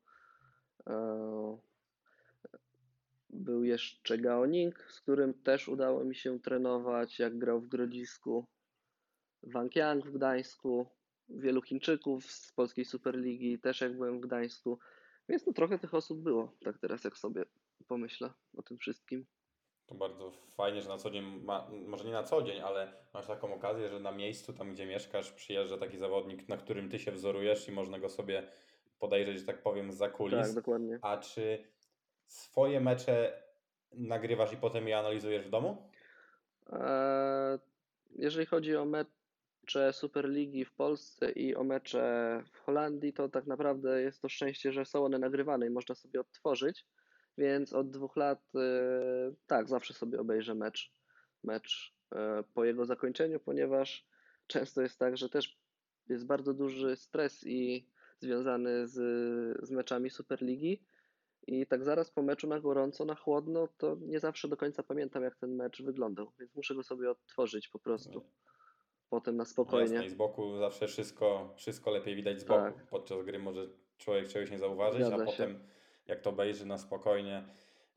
E, 0.86 1.58
Był 3.30 3.64
jeszcze 3.64 4.18
Gao 4.18 4.46
Ning, 4.46 4.86
z 4.88 5.00
którym 5.00 5.34
też 5.34 5.68
udało 5.68 6.04
mi 6.04 6.14
się 6.14 6.40
trenować, 6.40 7.18
jak 7.18 7.38
grał 7.38 7.60
w 7.60 7.68
Grodzisku. 7.68 8.46
Wang 9.42 9.76
Yang 9.76 10.06
w 10.06 10.12
Gdańsku. 10.12 10.86
Wielu 11.28 11.62
Chińczyków 11.62 12.32
z 12.32 12.52
polskiej 12.52 12.84
Superligi, 12.84 13.58
też 13.58 13.80
jak 13.80 13.96
byłem 13.96 14.20
w 14.20 14.26
Gdańsku. 14.26 14.78
Więc 15.28 15.46
no 15.46 15.52
trochę 15.52 15.78
tych 15.78 15.94
osób 15.94 16.22
było, 16.22 16.52
tak 16.64 16.78
teraz 16.78 17.04
jak 17.04 17.18
sobie 17.18 17.44
pomyślę 17.88 18.32
o 18.56 18.62
tym 18.62 18.78
wszystkim. 18.78 19.26
To 19.86 19.94
bardzo 19.94 20.30
fajnie, 20.30 20.82
że 20.82 20.88
na 20.88 20.98
co 20.98 21.10
dzień, 21.10 21.24
ma, 21.44 21.70
może 21.86 22.04
nie 22.04 22.12
na 22.12 22.22
co 22.22 22.42
dzień, 22.42 22.60
ale 22.60 22.92
masz 23.14 23.26
taką 23.26 23.54
okazję, 23.54 23.88
że 23.88 24.00
na 24.00 24.12
miejscu, 24.12 24.52
tam 24.52 24.72
gdzie 24.72 24.86
mieszkasz, 24.86 25.32
przyjeżdża 25.32 25.78
taki 25.78 25.98
zawodnik, 25.98 26.48
na 26.48 26.56
którym 26.56 26.90
ty 26.90 26.98
się 26.98 27.12
wzorujesz 27.12 27.68
i 27.68 27.72
można 27.72 27.98
go 27.98 28.08
sobie 28.08 28.48
podejrzeć, 28.98 29.38
że 29.38 29.46
tak 29.46 29.62
powiem, 29.62 29.92
za 29.92 30.08
kulis. 30.08 30.46
Tak, 30.46 30.54
dokładnie. 30.54 30.98
A 31.02 31.16
czy 31.16 31.64
swoje 32.26 32.80
mecze 32.80 33.42
nagrywasz 33.92 34.52
i 34.52 34.56
potem 34.56 34.88
je 34.88 34.98
analizujesz 34.98 35.46
w 35.46 35.50
domu? 35.50 35.92
Eee, 36.72 37.58
Jeżeli 38.10 38.46
chodzi 38.46 38.76
o 38.76 38.84
mecze 38.84 39.92
Superligi 39.92 40.64
w 40.64 40.72
Polsce 40.74 41.30
i 41.30 41.56
o 41.56 41.64
mecze 41.64 42.42
w 42.52 42.58
Holandii, 42.58 43.12
to 43.12 43.28
tak 43.28 43.46
naprawdę 43.46 44.02
jest 44.02 44.22
to 44.22 44.28
szczęście, 44.28 44.72
że 44.72 44.84
są 44.84 45.04
one 45.04 45.18
nagrywane 45.18 45.66
i 45.66 45.70
można 45.70 45.94
sobie 45.94 46.20
odtworzyć. 46.20 46.86
Więc 47.38 47.72
od 47.72 47.90
dwóch 47.90 48.16
lat, 48.16 48.42
e, 48.54 49.34
tak, 49.46 49.68
zawsze 49.68 49.94
sobie 49.94 50.20
obejrzę 50.20 50.54
mecz, 50.54 50.92
mecz 51.44 51.94
e, 52.14 52.44
po 52.54 52.64
jego 52.64 52.86
zakończeniu, 52.86 53.40
ponieważ 53.40 54.06
często 54.46 54.82
jest 54.82 54.98
tak, 54.98 55.16
że 55.16 55.28
też 55.28 55.60
jest 56.08 56.26
bardzo 56.26 56.54
duży 56.54 56.96
stres 56.96 57.46
i 57.46 57.88
związany 58.18 58.88
z, 58.88 58.94
z 59.66 59.70
meczami 59.70 60.10
Superligi. 60.10 60.82
I 61.46 61.66
tak 61.66 61.84
zaraz 61.84 62.10
po 62.10 62.22
meczu 62.22 62.46
na 62.46 62.60
gorąco, 62.60 63.04
na 63.04 63.14
chłodno, 63.14 63.68
to 63.78 63.96
nie 64.00 64.20
zawsze 64.20 64.48
do 64.48 64.56
końca 64.56 64.82
pamiętam, 64.82 65.22
jak 65.22 65.36
ten 65.36 65.54
mecz 65.54 65.82
wyglądał, 65.82 66.32
więc 66.38 66.54
muszę 66.54 66.74
go 66.74 66.82
sobie 66.82 67.10
odtworzyć 67.10 67.68
po 67.68 67.78
prostu. 67.78 68.24
Potem 69.08 69.36
na 69.36 69.42
Jasne, 69.42 69.52
spokojnie. 69.52 70.06
i 70.06 70.10
z 70.10 70.14
boku 70.14 70.58
zawsze 70.58 70.86
wszystko, 70.88 71.54
wszystko 71.56 71.90
lepiej 71.90 72.16
widać 72.16 72.40
z 72.40 72.44
boku. 72.44 72.60
Tak. 72.60 72.86
Podczas 72.86 73.24
gry 73.24 73.38
może 73.38 73.68
człowiek 73.96 74.28
czegoś 74.28 74.50
nie 74.50 74.58
zauważyć, 74.58 75.06
Zgadza 75.06 75.24
a 75.24 75.26
się. 75.26 75.54
Jak 76.06 76.20
to 76.20 76.30
obejrzy 76.30 76.66
na 76.66 76.78
spokojnie, 76.78 77.48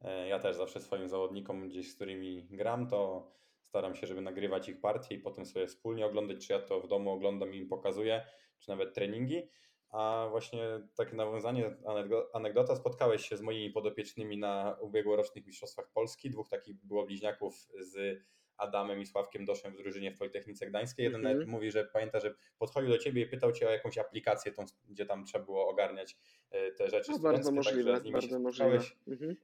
e, 0.01 0.27
ja 0.27 0.39
też 0.39 0.55
zawsze 0.55 0.79
swoim 0.79 1.09
zawodnikom 1.09 1.67
gdzieś, 1.69 1.91
z 1.91 1.95
którymi 1.95 2.47
gram, 2.51 2.87
to 2.87 3.31
staram 3.61 3.95
się, 3.95 4.07
żeby 4.07 4.21
nagrywać 4.21 4.69
ich 4.69 4.81
partie 4.81 5.15
i 5.15 5.19
potem 5.19 5.45
sobie 5.45 5.67
wspólnie 5.67 6.05
oglądać, 6.05 6.47
czy 6.47 6.53
ja 6.53 6.59
to 6.59 6.81
w 6.81 6.87
domu 6.87 7.11
oglądam 7.11 7.53
i 7.53 7.57
im 7.57 7.67
pokazuję, 7.67 8.25
czy 8.59 8.69
nawet 8.69 8.93
treningi. 8.93 9.49
A 9.89 10.27
właśnie 10.29 10.63
takie 10.95 11.15
nawiązanie, 11.15 11.75
anegdo- 11.85 12.25
anegdota, 12.33 12.75
spotkałeś 12.75 13.29
się 13.29 13.37
z 13.37 13.41
moimi 13.41 13.69
podopiecznymi 13.69 14.37
na 14.37 14.77
ubiegłorocznych 14.81 15.45
Mistrzostwach 15.45 15.91
Polski. 15.93 16.29
Dwóch 16.29 16.49
takich 16.49 16.85
było 16.85 17.05
bliźniaków 17.05 17.55
z 17.79 18.19
Adamem 18.59 19.01
i 19.01 19.05
Sławkiem 19.05 19.45
Doszem 19.45 19.73
w 19.73 19.77
drużynie 19.77 20.11
w 20.11 20.17
Politechnice 20.17 20.65
Gdańskiej. 20.67 21.03
Jeden 21.03 21.21
Mhm. 21.21 21.37
nawet 21.37 21.51
mówi, 21.51 21.71
że 21.71 21.85
pamięta, 21.85 22.19
że 22.19 22.35
podchodził 22.57 22.89
do 22.89 22.97
ciebie 22.97 23.21
i 23.21 23.25
pytał 23.25 23.51
cię 23.51 23.67
o 23.67 23.71
jakąś 23.71 23.97
aplikację, 23.97 24.51
tą, 24.51 24.65
gdzie 24.89 25.05
tam 25.05 25.25
trzeba 25.25 25.45
było 25.45 25.67
ogarniać 25.69 26.17
e, 26.51 26.71
te 26.71 26.89
rzeczy 26.89 27.11
No, 27.11 27.19
bardzo 27.19 27.51
możliwe, 27.51 27.91
także 27.91 28.01
z 28.01 28.05
nimi 28.05 28.21
się 28.21 28.27
bardzo 28.27 28.39
możliwe. 28.39 28.79
Mhm. 29.07 29.35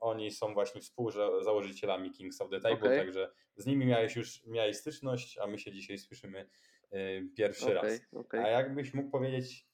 Oni 0.00 0.30
są 0.30 0.54
właśnie 0.54 0.80
współzałożycielami 0.80 2.10
Kings 2.10 2.40
of 2.40 2.50
the 2.50 2.60
Table, 2.60 2.78
Okej. 2.78 2.98
także 2.98 3.30
z 3.56 3.66
nimi 3.66 3.86
miałeś 3.86 4.16
już 4.16 4.46
miałeś 4.46 4.76
styczność, 4.76 5.38
a 5.38 5.46
my 5.46 5.58
się 5.58 5.72
dzisiaj 5.72 5.98
słyszymy 5.98 6.46
y, 6.92 7.28
pierwszy 7.36 7.74
raz. 7.74 7.84
Okej, 7.84 7.98
okej. 8.12 8.40
A 8.40 8.48
jakbyś 8.48 8.94
mógł 8.94 9.10
powiedzieć, 9.10 9.66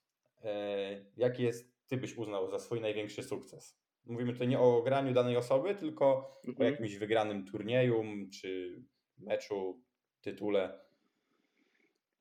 e, 0.45 1.05
jaki 1.17 1.43
jest, 1.43 1.77
ty 1.87 1.97
byś 1.97 2.17
uznał 2.17 2.51
za 2.51 2.59
swój 2.59 2.81
największy 2.81 3.23
sukces? 3.23 3.86
Mówimy 4.07 4.33
tutaj 4.33 4.49
nie 4.49 4.59
o 4.61 4.83
graniu 4.83 5.15
danej 5.15 5.37
osoby, 5.37 5.75
tylko 5.75 6.07
o 6.07 6.43
Mhm. 6.49 6.73
jakimś 6.73 6.97
wygranym 6.97 7.45
turnieju, 7.45 8.05
czy 8.41 8.83
meczu, 9.19 9.83
tytule. 10.21 10.81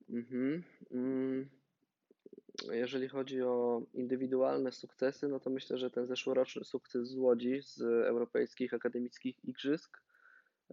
Mhm. 0.08 0.62
Mm. 0.90 1.48
Jeżeli 2.72 3.08
chodzi 3.08 3.42
o 3.42 3.82
indywidualne 3.94 4.72
sukcesy, 4.72 5.28
no 5.28 5.40
to 5.40 5.50
myślę, 5.50 5.78
że 5.78 5.90
ten 5.90 6.06
zeszłoroczny 6.06 6.64
sukces 6.64 7.08
z 7.08 7.16
Łodzi, 7.16 7.62
z 7.62 7.80
Europejskich 7.82 8.74
Akademickich 8.74 9.44
Igrzysk, 9.44 10.02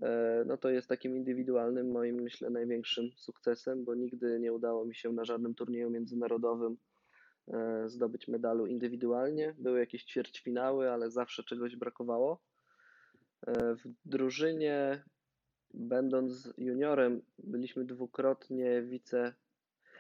e, 0.02 0.43
no 0.47 0.58
to 0.58 0.69
jest 0.69 0.88
takim 0.89 1.15
indywidualnym 1.17 1.91
moim, 1.91 2.21
myślę, 2.21 2.49
największym 2.49 3.12
sukcesem, 3.15 3.86
bo 3.86 3.95
nigdy 3.95 4.39
nie 4.39 4.54
udało 4.54 4.86
mi 4.86 4.95
się 4.95 5.12
na 5.12 5.26
żadnym 5.26 5.56
turnieju 5.56 5.89
międzynarodowym 5.89 6.78
zdobyć 7.86 8.27
medalu 8.27 8.65
indywidualnie. 8.67 9.56
Były 9.58 9.79
jakieś 9.79 10.03
ćwierćfinały, 10.03 10.91
ale 10.91 11.12
zawsze 11.12 11.43
czegoś 11.43 11.75
brakowało. 11.75 12.41
E, 13.47 13.75
W 13.75 13.84
drużynie, 14.06 15.03
będąc 15.73 16.53
juniorem, 16.58 17.21
byliśmy 17.38 17.86
dwukrotnie 17.86 18.82
wice 18.82 19.34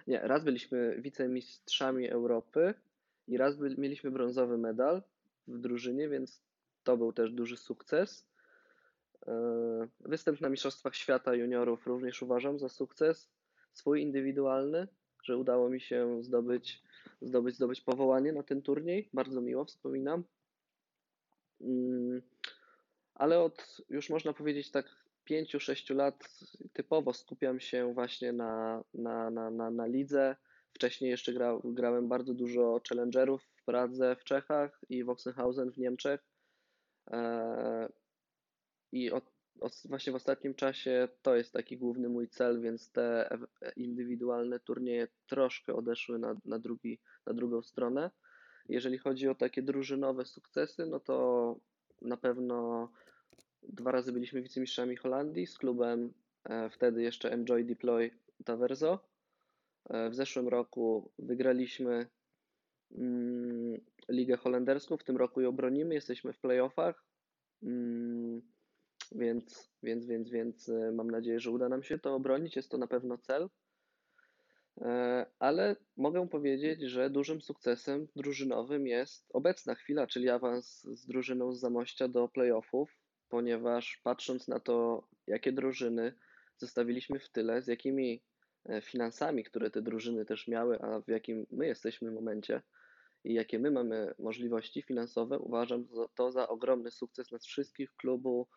nie, 0.07 0.19
raz 0.19 0.43
byliśmy 0.43 1.01
wicemistrzami 1.01 2.09
Europy 2.09 2.73
i 3.27 3.37
raz 3.37 3.55
byli, 3.57 3.79
mieliśmy 3.79 4.11
brązowy 4.11 4.57
medal 4.57 5.03
w 5.47 5.59
drużynie, 5.59 6.09
więc 6.09 6.43
to 6.83 6.97
był 6.97 7.13
też 7.13 7.31
duży 7.31 7.57
sukces. 7.57 8.27
E, 9.27 9.87
Występ 9.99 10.41
na 10.41 10.49
Mistrzostwach 10.49 10.95
Świata 10.95 11.35
Juniorów 11.35 11.87
również 11.87 12.21
uważam 12.21 12.59
za 12.59 12.69
sukces 12.69 13.29
swój 13.73 14.01
indywidualny, 14.01 14.87
że 15.23 15.37
udało 15.37 15.69
mi 15.69 15.81
się 15.81 16.23
zdobyć, 16.23 16.83
zdobyć, 17.21 17.55
zdobyć 17.55 17.81
powołanie 17.81 18.33
na 18.33 18.43
ten 18.43 18.61
turniej. 18.61 19.09
Bardzo 19.13 19.41
miło 19.41 19.65
wspominam. 19.65 20.23
Mm, 21.61 22.21
Ale 23.15 23.39
od 23.39 23.81
już 23.89 24.09
można 24.09 24.33
powiedzieć 24.33 24.71
tak 24.71 25.03
5-6 25.29 25.95
lat 25.95 26.29
typowo 26.73 27.13
skupiam 27.13 27.59
się 27.59 27.93
właśnie 27.93 28.33
na, 28.33 28.83
na, 28.93 29.29
na, 29.29 29.49
na, 29.49 29.71
na 29.71 29.85
lidze. 29.85 30.35
Wcześniej 30.73 31.11
jeszcze 31.11 31.33
gra, 31.33 31.59
grałem 31.63 32.07
bardzo 32.07 32.33
dużo 32.33 32.81
challengerów 32.89 33.43
w 33.43 33.63
Pradze 33.65 34.15
w 34.15 34.23
Czechach 34.23 34.81
i 34.89 35.03
w 35.03 35.09
Oxenhausen 35.09 35.71
w 35.71 35.77
Niemczech. 35.77 36.23
E, 37.11 37.89
I 38.91 39.11
od, 39.11 39.32
właśnie 39.85 40.13
w 40.13 40.15
ostatnim 40.15 40.53
czasie 40.55 41.07
to 41.21 41.35
jest 41.35 41.53
taki 41.53 41.77
główny 41.77 42.09
mój 42.09 42.29
cel, 42.29 42.61
więc 42.61 42.91
te 42.91 43.29
indywidualne 43.75 44.59
turnieje 44.59 45.07
troszkę 45.27 45.73
odeszły 45.73 46.19
na, 46.19 46.35
na, 46.45 46.59
drugi, 46.59 46.99
na 47.25 47.33
drugą 47.33 47.61
stronę. 47.61 48.11
Jeżeli 48.69 48.97
chodzi 48.97 49.27
o 49.27 49.35
takie 49.35 49.61
drużynowe 49.61 50.25
sukcesy, 50.25 50.85
no 50.85 50.99
to 50.99 51.55
na 52.01 52.17
pewno 52.17 52.89
dwa 53.63 53.91
razy 53.91 54.11
byliśmy 54.11 54.41
wicemistrzami 54.41 54.95
Holandii 54.95 55.47
z 55.47 55.57
klubem 55.57 56.13
e, 56.43 56.69
wtedy 56.69 57.01
jeszcze 57.03 57.31
Enjoy 57.31 57.63
Deploy 57.63 58.11
Taverzo. 58.45 58.99
E, 59.89 60.09
W 60.09 60.15
zeszłym 60.15 60.47
roku 60.47 61.11
wygraliśmy 61.19 62.07
mm, 62.91 63.81
Ligę 64.09 64.37
Holenderską, 64.37 64.97
w 64.97 65.03
tym 65.03 65.17
roku 65.17 65.41
ją 65.41 65.51
bronimy, 65.51 65.93
jesteśmy 65.93 66.33
w 66.33 66.39
playoffach, 66.39 67.05
mm, 67.63 68.52
więc, 69.11 69.71
więc, 69.83 70.05
więc, 70.05 70.29
więc 70.29 70.69
e, 70.69 70.91
mam 70.91 71.11
nadzieję, 71.11 71.39
że 71.39 71.51
uda 71.51 71.69
nam 71.69 71.83
się 71.83 71.99
to 71.99 72.15
obronić, 72.15 72.55
jest 72.55 72.69
to 72.69 72.77
na 72.77 72.87
pewno 72.87 73.17
cel. 73.17 73.49
E, 74.81 75.25
Ale 75.39 75.75
mogę 75.97 76.29
powiedzieć, 76.29 76.81
że 76.81 77.09
dużym 77.09 77.41
sukcesem 77.41 78.07
drużynowym 78.15 78.87
jest 78.87 79.25
obecna 79.33 79.75
chwila, 79.75 80.07
czyli 80.07 80.29
awans 80.29 80.81
z 80.81 81.05
drużyną 81.05 81.53
z 81.53 81.59
Zamościa 81.59 82.07
do 82.07 82.27
playoffów, 82.27 82.97
ponieważ 83.29 84.01
patrząc 84.03 84.47
na 84.47 84.59
to, 84.59 85.07
jakie 85.27 85.51
drużyny 85.51 86.13
zostawiliśmy 86.57 87.19
w 87.19 87.29
tyle, 87.29 87.61
z 87.61 87.67
jakimi 87.67 88.23
e, 88.65 88.81
finansami, 88.81 89.43
które 89.43 89.71
te 89.71 89.81
drużyny 89.81 90.25
też 90.25 90.47
miały, 90.47 90.81
a 90.81 90.99
w 90.99 91.07
jakim 91.07 91.45
my 91.51 91.67
jesteśmy 91.67 92.11
momencie, 92.11 92.61
i 93.23 93.33
jakie 93.33 93.59
my 93.59 93.71
mamy 93.71 94.13
możliwości 94.19 94.81
finansowe, 94.81 95.39
uważam 95.39 95.87
to 96.15 96.31
za 96.31 96.47
ogromny 96.47 96.91
sukces 96.91 97.31
nas 97.31 97.45
wszystkich, 97.45 97.95
klubu, 97.95 98.47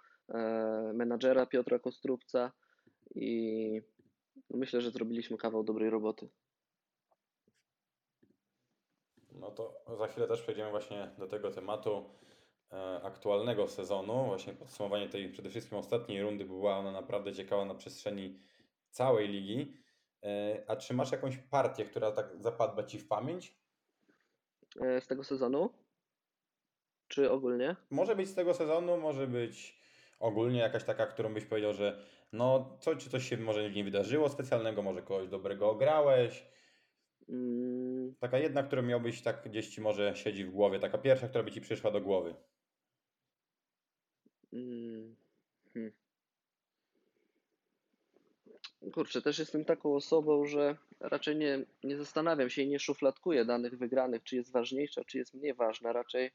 menadżera 0.95 1.47
Piotra 1.47 1.79
Kostrubca 1.79 2.53
i 3.14 3.81
myślę, 4.51 4.81
że 4.81 4.91
zrobiliśmy 4.91 5.37
kawał 5.37 5.64
dobrej 5.64 5.91
roboty. 5.91 6.29
No 9.33 9.51
to 9.51 9.85
za 9.99 10.07
chwilę 10.07 10.29
też 10.29 10.43
przejdziemy 10.43 10.70
właśnie 10.70 11.11
do 11.18 11.27
tego 11.27 11.51
tematu 11.51 12.11
e, 12.72 13.01
aktualnego 13.03 13.68
sezonu. 13.68 14.24
Właśnie 14.24 14.53
podsumowanie 14.53 15.09
tej 15.09 15.29
przede 15.29 15.51
wszystkim 15.51 15.79
ostatniej 15.79 16.22
rundy 16.22 16.45
była 16.45 16.77
ona 16.77 16.93
naprawdę 16.93 17.33
ciekawa 17.33 17.64
na 17.64 17.74
przestrzeni 17.74 18.41
całej 18.91 19.29
ligi. 19.29 19.77
E, 20.22 20.64
a 20.68 20.77
czy 20.77 20.95
masz 20.95 21.12
jakąś 21.12 21.37
partię, 21.37 21.85
która 21.85 22.12
tak 22.12 22.37
zapadła 22.41 22.85
Ci 22.85 22.99
w 22.99 23.09
pamięć? 23.09 23.59
E, 24.81 25.01
Z 25.01 25.07
tego 25.07 25.24
sezonu? 25.24 25.70
Czy 27.09 27.31
ogólnie? 27.31 27.77
Może 27.91 28.16
być 28.16 28.29
z 28.29 28.35
tego 28.35 28.55
sezonu, 28.55 28.97
może 28.97 29.27
być 29.27 29.76
ogólnie 30.19 30.59
jakaś 30.61 30.85
taka, 30.85 31.07
którą 31.07 31.35
byś 31.35 31.45
powiedział, 31.45 31.73
że 31.75 32.07
no 32.33 32.77
co, 32.81 32.97
czy 32.97 33.11
coś 33.11 33.29
się 33.29 33.37
może 33.37 33.71
nie 33.71 33.85
wydarzyło 33.85 34.29
specjalnego, 34.29 34.83
może 34.83 35.03
kogoś 35.03 35.29
dobrego 35.29 35.71
ograłeś. 35.71 36.47
Mm, 37.29 38.14
Taka 38.21 38.39
jedna, 38.39 38.62
którą 38.62 38.83
miałbyś 38.83 39.23
tak 39.23 39.49
gdzieś 39.49 39.69
Ci 39.69 39.81
może 39.81 40.17
siedzi 40.17 40.45
w 40.45 40.51
głowie, 40.51 40.79
taka 40.81 40.99
pierwsza, 40.99 41.29
która 41.29 41.45
by 41.45 41.53
Ci 41.53 41.61
przyszła 41.61 41.91
do 41.91 42.01
głowy. 42.01 42.35
mm, 44.53 45.17
hmm. 45.75 45.93
Kurczę, 48.93 49.23
też 49.23 49.39
jestem 49.39 49.64
taką 49.64 49.95
osobą, 49.95 50.47
że 50.47 50.77
raczej 51.01 51.37
nie, 51.37 51.64
nie 51.85 51.97
zastanawiam 51.97 52.51
się 52.51 52.62
i 52.62 52.69
nie 52.69 52.79
szufladkuję 52.79 53.45
danych 53.45 53.79
wygranych, 53.79 54.23
czy 54.23 54.37
jest 54.37 54.53
ważniejsza, 54.53 55.05
czy 55.05 55.19
jest 55.19 55.35
mniej 55.35 55.55
ważna. 55.55 55.93
Raczej 55.93 56.31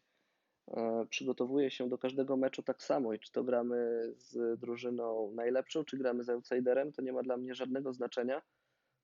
e, 0.68 1.05
przygotowuję 1.09 1.72
się 1.72 1.89
do 1.89 1.97
każdego 1.97 2.38
meczu 2.38 2.64
tak 2.64 2.84
samo 2.84 3.14
i 3.14 3.20
czy 3.20 3.32
to 3.32 3.43
gramy 3.43 4.01
z 4.18 4.59
drużyną 4.59 5.32
najlepszą, 5.36 5.86
czy 5.86 5.97
gramy 5.97 6.24
z 6.24 6.30
outsiderem, 6.30 6.91
to 6.91 7.01
nie 7.01 7.14
ma 7.14 7.24
dla 7.24 7.38
mnie 7.38 7.55
żadnego 7.55 7.93
znaczenia. 7.93 8.41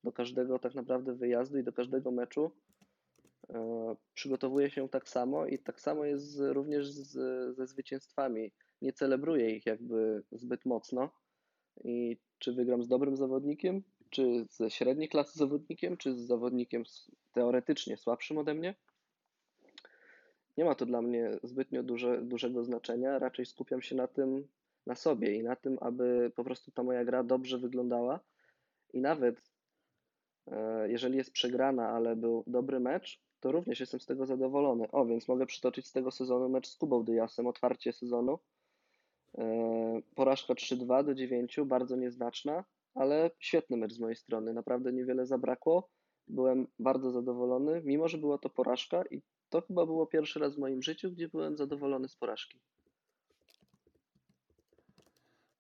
Do 0.03 0.12
każdego 0.12 0.60
tak 0.60 0.76
naprawdę 0.76 1.16
wyjazdu 1.16 1.58
i 1.58 1.64
do 1.64 1.74
każdego 1.74 2.12
meczu 2.12 2.51
e, 3.49 3.95
przygotowuję 4.14 4.70
się 4.70 4.89
tak 4.89 5.10
samo 5.10 5.45
i 5.45 5.60
tak 5.60 5.82
samo 5.82 6.05
jest 6.05 6.39
również 6.39 6.91
z, 6.91 7.12
ze 7.55 7.68
zwycięstwami. 7.68 8.51
Nie 8.82 8.93
celebruję 8.93 9.55
ich 9.55 9.66
jakby 9.66 10.24
zbyt 10.32 10.66
mocno 10.66 11.10
i 11.84 12.18
czy 12.39 12.53
wygram 12.53 12.84
z 12.84 12.88
dobrym 12.88 13.18
zawodnikiem, 13.18 13.84
czy 14.10 14.45
ze 14.49 14.72
średniej 14.72 15.10
klasy 15.10 15.39
zawodnikiem, 15.39 15.97
czy 15.97 16.14
z 16.14 16.28
zawodnikiem 16.28 16.84
teoretycznie 17.34 17.97
słabszym 17.97 18.38
ode 18.38 18.53
mnie. 18.53 18.76
Nie 20.58 20.66
ma 20.66 20.76
to 20.76 20.86
dla 20.86 21.01
mnie 21.01 21.32
zbytnio 21.43 21.84
duże, 21.84 22.22
dużego 22.22 22.64
znaczenia. 22.64 23.20
Raczej 23.20 23.45
skupiam 23.45 23.82
się 23.82 23.95
na 23.95 24.08
tym, 24.08 24.47
na 24.86 24.95
sobie 24.95 25.36
i 25.36 25.43
na 25.43 25.55
tym, 25.55 25.78
aby 25.82 26.32
po 26.36 26.43
prostu 26.43 26.72
ta 26.72 26.84
moja 26.84 27.05
gra 27.05 27.24
dobrze 27.24 27.58
wyglądała. 27.58 28.20
I 28.93 29.01
nawet 29.01 29.51
e, 30.47 30.89
jeżeli 30.91 31.18
jest 31.18 31.32
przegrana, 31.32 31.89
ale 31.89 32.16
był 32.16 32.43
dobry 32.47 32.80
mecz, 32.80 33.22
to 33.39 33.51
również 33.51 33.80
jestem 33.80 33.99
z 33.99 34.05
tego 34.05 34.26
zadowolony. 34.26 34.91
O, 34.91 35.05
więc 35.05 35.28
mogę 35.28 35.45
przytoczyć 35.45 35.88
z 35.88 35.91
tego 35.91 36.12
sezonu 36.12 36.49
mecz 36.49 36.68
z 36.68 36.76
Kubą 36.76 37.03
Dyasem, 37.03 37.47
otwarcie 37.47 37.93
sezonu. 37.93 38.39
E, 39.38 40.01
Porażka 40.16 40.53
3-2 40.53 41.05
do 41.05 41.16
9, 41.16 41.60
bardzo 41.66 41.95
nieznaczna, 41.95 42.64
ale 42.93 43.32
świetny 43.39 43.78
mecz 43.78 43.93
z 43.93 43.99
mojej 43.99 44.16
strony. 44.16 44.53
Naprawdę 44.53 44.93
niewiele 44.93 45.26
zabrakło. 45.26 45.89
Byłem 46.28 46.68
bardzo 46.80 47.12
zadowolony, 47.12 47.82
mimo 47.86 48.08
że 48.08 48.18
była 48.18 48.38
to 48.38 48.49
porażka 48.49 49.03
i 49.12 49.22
to 49.50 49.62
chyba 49.62 49.86
było 49.86 50.08
pierwszy 50.08 50.39
raz 50.39 50.56
w 50.56 50.60
moim 50.60 50.82
życiu, 50.82 51.12
gdzie 51.12 51.28
byłem 51.28 51.58
zadowolony 51.58 52.08
z 52.08 52.16
porażki. 52.16 52.60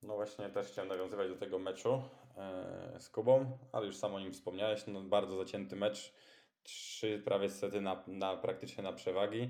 No 0.03 0.15
właśnie 0.15 0.49
też 0.49 0.67
chciałem 0.67 0.89
nawiązywać 0.89 1.29
do 1.29 1.35
tego 1.35 1.59
meczu 1.59 2.01
e, 2.37 2.95
z 2.99 3.09
Kubą, 3.09 3.57
ale 3.71 3.85
już 3.85 3.95
sam 3.95 4.15
o 4.15 4.19
nim 4.19 4.33
wspomniałeś. 4.33 4.87
No 4.87 5.01
bardzo 5.01 5.37
zacięty 5.37 5.75
mecz. 5.75 6.13
Trzy 6.63 7.21
prawie 7.25 7.49
sety 7.49 7.81
na, 7.81 8.03
na 8.07 8.37
praktycznie 8.37 8.83
na 8.83 8.93
przewagi. 8.93 9.49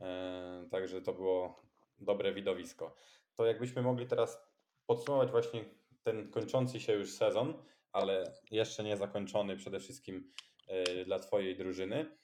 E, 0.00 0.66
także 0.70 1.02
to 1.02 1.12
było 1.12 1.62
dobre 2.00 2.34
widowisko. 2.34 2.94
To 3.34 3.46
jakbyśmy 3.46 3.82
mogli 3.82 4.06
teraz 4.06 4.42
podsumować 4.86 5.30
właśnie 5.30 5.64
ten 6.02 6.30
kończący 6.30 6.80
się 6.80 6.92
już 6.92 7.12
sezon, 7.12 7.54
ale 7.92 8.32
jeszcze 8.50 8.84
nie 8.84 8.96
zakończony 8.96 9.56
przede 9.56 9.80
wszystkim 9.80 10.32
e, 10.68 11.04
dla 11.04 11.18
Twojej 11.18 11.56
drużyny. 11.56 12.16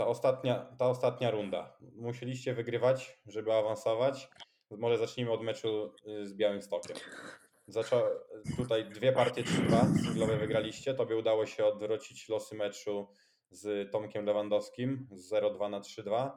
Ta 0.00 0.06
ostatnia, 0.06 0.66
ta 0.78 0.86
ostatnia 0.86 1.30
runda. 1.30 1.76
Musieliście 1.96 2.54
wygrywać, 2.54 3.18
żeby 3.26 3.52
awansować. 3.52 4.30
Może 4.70 4.98
zacznijmy 4.98 5.32
od 5.32 5.42
meczu 5.42 5.94
y, 6.08 6.26
z 6.26 6.34
Białymstokiem. 6.34 6.96
Zaczą... 7.66 8.02
Tutaj 8.56 8.90
dwie 8.90 9.12
partie 9.12 9.42
3-2 9.42 10.02
singlowe 10.02 10.36
wygraliście. 10.36 10.94
Tobie 10.94 11.16
udało 11.16 11.46
się 11.46 11.64
odwrócić 11.64 12.28
losy 12.28 12.54
meczu 12.54 13.08
z 13.50 13.92
Tomkiem 13.92 14.24
Lewandowskim 14.24 15.08
z 15.12 15.32
0-2 15.32 15.70
na 15.70 15.80
3-2. 15.80 16.30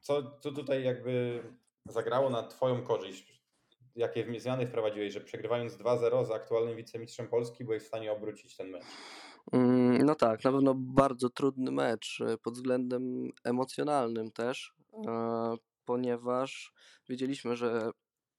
Co, 0.00 0.38
co 0.40 0.52
tutaj 0.52 0.84
jakby 0.84 1.42
zagrało 1.86 2.30
na 2.30 2.42
Twoją 2.42 2.82
korzyść? 2.82 3.42
Jakie 3.96 4.40
zmiany 4.40 4.66
wprowadziłeś, 4.66 5.12
że 5.12 5.20
przegrywając 5.20 5.74
2-0 5.74 6.26
z 6.26 6.30
aktualnym 6.30 6.76
wicemistrzem 6.76 7.28
Polski 7.28 7.64
byłeś 7.64 7.82
w 7.82 7.86
stanie 7.86 8.12
obrócić 8.12 8.56
ten 8.56 8.70
mecz? 8.70 8.84
Mm, 9.52 10.06
No 10.06 10.14
tak, 10.14 10.44
na 10.44 10.52
pewno 10.52 10.74
bardzo 10.74 11.30
trudny 11.30 11.70
mecz 11.72 12.20
y, 12.20 12.38
pod 12.38 12.54
względem 12.54 13.30
emocjonalnym 13.44 14.30
też, 14.32 14.74
e, 15.08 15.54
ponieważ 15.84 16.72
wiedzieliśmy, 17.08 17.56
że 17.56 17.90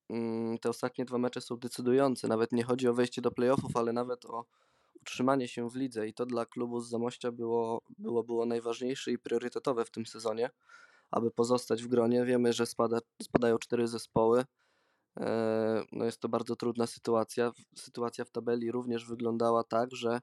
mm, 0.10 0.58
te 0.58 0.70
ostatnie 0.70 1.06
dwa 1.06 1.18
mecze 1.18 1.42
są 1.42 1.58
decydujące. 1.58 2.28
Nawet 2.28 2.52
nie 2.52 2.64
chodzi 2.64 2.88
o 2.88 2.94
wejście 2.94 3.22
do 3.22 3.32
playoffów, 3.32 3.78
ale 3.78 3.94
nawet 3.94 4.26
o 4.26 4.46
utrzymanie 5.02 5.48
się 5.48 5.70
w 5.70 5.76
lidze 5.76 6.08
i 6.08 6.14
to 6.14 6.26
dla 6.26 6.46
klubu 6.46 6.80
z 6.82 6.90
Zamościa 6.90 7.32
było, 7.32 7.82
było, 7.98 8.24
było 8.24 8.46
najważniejsze 8.46 9.12
i 9.12 9.20
priorytetowe 9.20 9.86
w 9.86 9.92
tym 9.92 10.06
sezonie, 10.06 10.50
aby 11.12 11.32
pozostać 11.32 11.84
w 11.84 11.88
gronie. 11.88 12.26
Wiemy, 12.26 12.54
że 12.54 12.66
spada, 12.66 13.00
spadają 13.22 13.58
cztery 13.58 13.88
zespoły. 13.88 14.46
E, 15.20 15.84
No 15.92 16.06
jest 16.06 16.20
to 16.20 16.30
bardzo 16.30 16.56
trudna 16.56 16.88
sytuacja. 16.88 17.52
Sytuacja 17.76 18.26
w 18.26 18.32
tabeli 18.32 18.72
również 18.72 19.06
wyglądała 19.06 19.64
tak, 19.64 19.96
że 19.96 20.20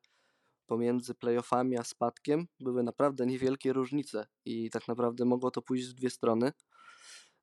pomiędzy 0.70 1.14
playoffami 1.14 1.78
a 1.78 1.84
spadkiem 1.84 2.46
były 2.60 2.82
naprawdę 2.82 3.26
niewielkie 3.26 3.72
różnice 3.72 4.26
i 4.44 4.70
tak 4.70 4.88
naprawdę 4.88 5.24
mogło 5.24 5.50
to 5.50 5.62
pójść 5.62 5.86
w 5.86 5.94
dwie 5.94 6.10
strony. 6.10 6.52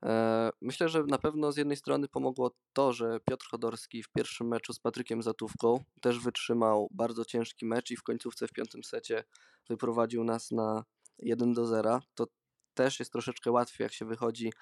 E, 0.06 0.50
Myślę, 0.62 0.90
że 0.90 1.04
na 1.04 1.18
pewno 1.18 1.52
z 1.52 1.58
jednej 1.58 1.78
strony 1.78 2.08
pomogło 2.08 2.52
to, 2.74 2.94
że 2.94 3.20
Piotr 3.30 3.46
Chodorski 3.48 4.04
w 4.04 4.10
pierwszym 4.10 4.48
meczu 4.48 4.74
z 4.74 4.80
Patrykiem 4.80 5.24
Zatówką 5.24 5.84
też 6.02 6.20
wytrzymał 6.20 6.88
bardzo 6.92 7.26
ciężki 7.26 7.66
mecz 7.66 7.92
i 7.92 7.98
w 7.98 8.04
końcówce 8.04 8.48
w 8.48 8.52
piątym 8.52 8.84
secie 8.84 9.24
wyprowadził 9.70 10.24
nas 10.24 10.52
na 10.52 10.84
1 11.20 11.54
do 11.54 11.66
0. 11.66 12.00
To 12.16 12.28
też 12.74 13.00
jest 13.00 13.12
troszeczkę 13.12 13.52
łatwiej, 13.52 13.86
jak 13.86 13.94
się 13.94 14.06
wychodzi 14.06 14.54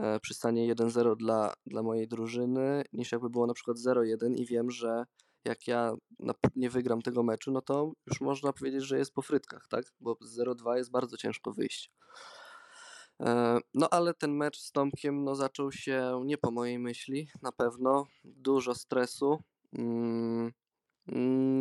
e, 0.00 0.20
przy 0.20 0.34
stanie 0.34 0.74
1-0 0.74 1.16
dla, 1.16 1.54
dla 1.66 1.82
mojej 1.82 2.08
drużyny, 2.08 2.84
niż 2.92 3.12
jakby 3.12 3.30
było 3.30 3.46
na 3.46 3.54
przykład 3.54 3.76
0-1 3.76 4.36
i 4.36 4.46
wiem, 4.46 4.70
że 4.70 5.04
jak 5.44 5.66
ja 5.66 5.94
nie 6.56 6.70
wygram 6.70 7.02
tego 7.02 7.22
meczu, 7.22 7.50
no 7.52 7.62
to 7.62 7.92
już 8.06 8.20
można 8.20 8.52
powiedzieć, 8.52 8.82
że 8.84 8.98
jest 8.98 9.14
po 9.14 9.22
frytkach, 9.22 9.68
tak? 9.68 9.84
Bo 10.00 10.16
z 10.20 10.38
0-2 10.38 10.76
jest 10.76 10.90
bardzo 10.90 11.16
ciężko 11.16 11.52
wyjść. 11.52 11.90
E, 13.20 13.58
No 13.74 13.88
ale 13.90 14.14
ten 14.14 14.36
mecz 14.36 14.58
z 14.60 14.72
Tomkiem 14.72 15.24
no, 15.24 15.34
zaczął 15.34 15.72
się 15.72 16.20
nie 16.24 16.38
po 16.38 16.50
mojej 16.50 16.78
myśli, 16.78 17.28
na 17.42 17.52
pewno. 17.52 18.06
Dużo 18.24 18.74
stresu. 18.74 19.38
Mm, 19.78 20.52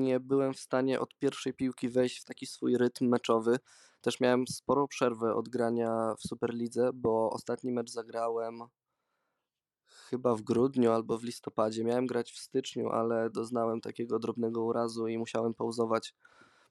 Nie 0.03 0.19
byłem 0.19 0.53
w 0.53 0.59
stanie 0.59 0.99
od 0.99 1.17
pierwszej 1.17 1.53
piłki 1.53 1.89
wejść 1.89 2.21
w 2.21 2.25
taki 2.25 2.45
swój 2.45 2.77
rytm 2.77 3.07
meczowy. 3.07 3.59
Też 4.01 4.19
miałem 4.19 4.47
sporą 4.47 4.87
przerwę 4.87 5.35
od 5.35 5.49
grania 5.49 6.15
w 6.19 6.27
Superlidze, 6.27 6.89
bo 6.93 7.29
ostatni 7.29 7.71
mecz 7.71 7.89
zagrałem 7.91 8.61
chyba 10.11 10.35
w 10.35 10.41
grudniu 10.41 10.91
albo 10.91 11.17
w 11.17 11.23
listopadzie. 11.23 11.83
Miałem 11.83 12.05
grać 12.05 12.31
w 12.31 12.39
styczniu, 12.39 12.89
ale 12.89 13.29
doznałem 13.29 13.81
takiego 13.81 14.19
drobnego 14.19 14.63
urazu 14.63 15.07
i 15.07 15.17
musiałem 15.17 15.53
pauzować, 15.53 16.15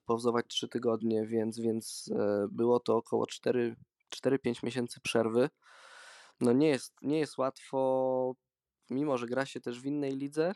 pauzować 0.06 0.46
3 0.48 0.68
tygodnie, 0.68 1.26
więc, 1.26 1.60
więc 1.60 2.10
e, 2.18 2.46
było 2.50 2.80
to 2.80 2.96
około 2.96 3.26
4 3.26 3.76
4-5 4.10 4.64
miesięcy 4.64 5.00
przerwy. 5.00 5.50
No 6.40 6.52
nie 6.52 6.68
jest, 6.68 6.94
nie 7.02 7.18
jest 7.18 7.38
łatwo, 7.38 8.34
mimo 8.90 9.18
że 9.18 9.26
gra 9.26 9.46
się 9.46 9.60
też 9.60 9.80
w 9.80 9.86
innej 9.86 10.16
lidze, 10.16 10.52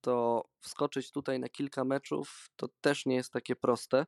to 0.00 0.44
wskoczyć 0.60 1.12
tutaj 1.12 1.40
na 1.40 1.48
kilka 1.48 1.84
meczów 1.84 2.50
to 2.56 2.68
też 2.80 3.06
nie 3.06 3.14
jest 3.14 3.32
takie 3.32 3.56
proste, 3.56 4.06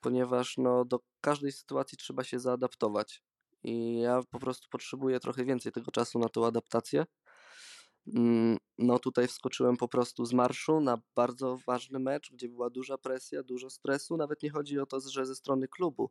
ponieważ 0.00 0.58
no, 0.58 0.84
do 0.84 1.00
każdej 1.20 1.52
sytuacji 1.52 1.98
trzeba 1.98 2.24
się 2.24 2.38
zaadaptować. 2.38 3.22
I 3.62 4.00
ja 4.00 4.20
po 4.30 4.38
prostu 4.38 4.68
potrzebuję 4.70 5.20
trochę 5.20 5.44
więcej 5.44 5.72
tego 5.72 5.90
czasu 5.90 6.18
na 6.18 6.28
tą 6.28 6.46
adaptację. 6.46 7.06
Mm, 8.14 8.56
No 8.78 8.98
tutaj 8.98 9.28
wskoczyłem 9.28 9.76
po 9.76 9.88
prostu 9.88 10.24
z 10.24 10.32
marszu 10.32 10.80
na 10.80 10.98
bardzo 11.16 11.58
ważny 11.66 11.98
mecz, 11.98 12.32
gdzie 12.32 12.48
była 12.48 12.70
duża 12.70 12.98
presja, 12.98 13.42
dużo 13.42 13.70
stresu. 13.70 14.16
Nawet 14.16 14.42
nie 14.42 14.50
chodzi 14.50 14.78
o 14.78 14.86
to, 14.86 15.00
że 15.00 15.26
ze 15.26 15.34
strony 15.34 15.68
klubu, 15.68 16.10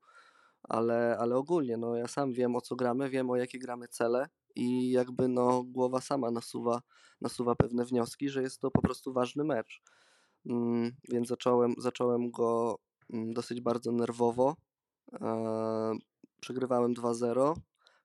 ale, 0.63 1.17
ale 1.19 1.35
ogólnie, 1.35 1.77
no 1.77 1.95
ja 1.95 2.07
sam 2.07 2.33
wiem 2.33 2.55
o 2.55 2.61
co 2.61 2.75
gramy, 2.75 3.09
wiem 3.09 3.29
o 3.29 3.35
jakie 3.35 3.59
gramy 3.59 3.87
cele 3.87 4.29
i 4.55 4.91
jakby 4.91 5.27
no 5.27 5.63
głowa 5.63 6.01
sama 6.01 6.31
nasuwa, 6.31 6.81
nasuwa 7.21 7.55
pewne 7.55 7.85
wnioski, 7.85 8.29
że 8.29 8.41
jest 8.41 8.61
to 8.61 8.71
po 8.71 8.81
prostu 8.81 9.13
ważny 9.13 9.43
mecz. 9.43 9.81
Mm, 10.45 10.91
więc 11.09 11.27
zacząłem, 11.27 11.73
zacząłem 11.77 12.31
go 12.31 12.79
mm, 13.13 13.33
dosyć 13.33 13.61
bardzo 13.61 13.91
nerwowo. 13.91 14.55
E, 15.13 15.93
przegrywałem 16.41 16.93
2-0. 16.93 17.55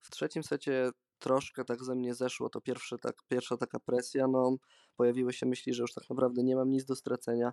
W 0.00 0.10
trzecim 0.10 0.42
secie 0.42 0.90
troszkę 1.22 1.64
tak 1.64 1.84
ze 1.84 1.94
mnie 1.94 2.14
zeszło 2.14 2.48
to 2.48 2.60
pierwsze, 2.60 2.98
tak, 2.98 3.22
pierwsza 3.28 3.56
taka 3.56 3.78
presja. 3.80 4.26
No, 4.28 4.56
pojawiły 4.96 5.32
się 5.32 5.46
myśli, 5.46 5.74
że 5.74 5.82
już 5.82 5.94
tak 5.94 6.10
naprawdę 6.10 6.42
nie 6.42 6.56
mam 6.56 6.70
nic 6.70 6.84
do 6.84 6.96
stracenia. 6.96 7.52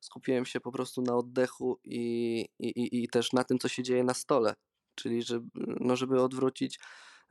Skupiłem 0.00 0.44
się 0.44 0.60
po 0.60 0.72
prostu 0.72 1.02
na 1.02 1.16
oddechu 1.16 1.80
i, 1.84 2.40
i, 2.58 2.68
i, 2.68 3.04
i 3.04 3.08
też 3.08 3.32
na 3.32 3.44
tym, 3.44 3.58
co 3.58 3.68
się 3.68 3.82
dzieje 3.82 4.04
na 4.04 4.14
stole. 4.14 4.54
Czyli 4.94 5.22
żeby, 5.22 5.48
no, 5.80 5.96
żeby 5.96 6.22
odwrócić 6.22 6.78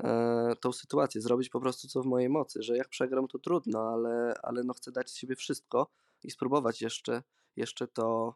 e, 0.03 0.53
tą 0.61 0.71
sytuację, 0.71 1.21
zrobić 1.21 1.49
po 1.49 1.59
prostu 1.59 1.88
co 1.88 2.01
w 2.01 2.05
mojej 2.05 2.29
mocy, 2.29 2.63
że 2.63 2.77
jak 2.77 2.89
przegram 2.89 3.27
to 3.27 3.39
trudno, 3.39 3.79
ale, 3.79 4.33
ale 4.43 4.63
no 4.63 4.73
chcę 4.73 4.91
dać 4.91 5.09
z 5.09 5.15
siebie 5.15 5.36
wszystko 5.36 5.88
i 6.23 6.31
spróbować 6.31 6.81
jeszcze, 6.81 7.23
jeszcze 7.55 7.88
to, 7.88 8.36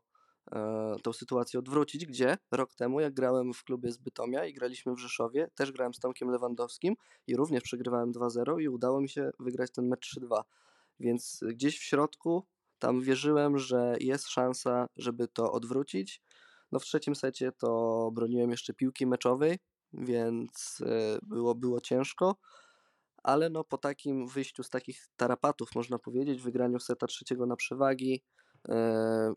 tą 1.04 1.14
sytuację 1.14 1.60
odwrócić, 1.60 2.06
gdzie 2.06 2.38
rok 2.52 2.76
temu, 2.76 3.00
jak 3.00 3.14
grałem 3.14 3.54
w 3.54 3.64
klubie 3.64 3.92
z 3.92 3.98
Bytomia 3.98 4.46
i 4.46 4.54
graliśmy 4.54 4.96
w 4.96 5.00
Rzeszowie, 5.00 5.50
też 5.56 5.72
grałem 5.72 5.94
z 5.94 6.00
Tomkiem 6.00 6.30
Lewandowskim 6.30 6.96
i 7.28 7.36
również 7.36 7.64
przegrywałem 7.64 8.12
2-0 8.12 8.62
i 8.62 8.70
udało 8.70 9.02
mi 9.02 9.10
się 9.10 9.32
wygrać 9.40 9.72
ten 9.72 9.88
mecz 9.88 10.16
3-2. 10.18 10.42
Więc 11.00 11.44
gdzieś 11.48 11.80
w 11.80 11.84
środku 11.84 12.46
tam 12.80 13.02
wierzyłem, 13.02 13.58
że 13.58 13.96
jest 14.00 14.28
szansa, 14.28 14.88
żeby 14.96 15.28
to 15.28 15.52
odwrócić. 15.52 16.22
No 16.72 16.80
w 16.80 16.84
trzecim 16.84 17.16
secie 17.16 17.52
to 17.52 18.10
broniłem 18.14 18.52
jeszcze 18.52 18.74
piłki 18.74 19.08
meczowej, 19.08 19.60
więc 19.94 20.84
e, 20.86 21.20
było, 21.22 21.56
było 21.56 21.82
ciężko, 21.82 22.36
ale 23.24 23.50
no 23.50 23.64
po 23.64 23.78
takim 23.78 24.28
wyjściu 24.28 24.64
z 24.64 24.70
takich 24.70 25.08
tarapatów, 25.18 25.70
można 25.76 26.00
powiedzieć, 26.00 26.42
wygraniu 26.42 26.80
seta 26.80 27.08
trzeciego 27.08 27.46
na 27.46 27.56
przewagi, 27.56 28.24
e, 28.70 29.34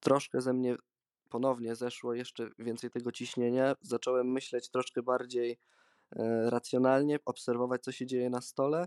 troszkę 0.00 0.40
ze 0.40 0.52
mnie 0.52 0.76
ponownie 1.28 1.74
zeszło 1.74 2.14
jeszcze 2.14 2.48
więcej 2.58 2.90
tego 2.90 3.12
ciśnienia. 3.12 3.74
Zacząłem 3.80 4.32
myśleć 4.32 4.70
troszkę 4.70 5.02
bardziej 5.02 5.58
e, 6.16 6.50
racjonalnie, 6.50 7.18
obserwować 7.24 7.82
co 7.82 7.92
się 7.92 8.06
dzieje 8.06 8.30
na 8.30 8.40
stole. 8.40 8.86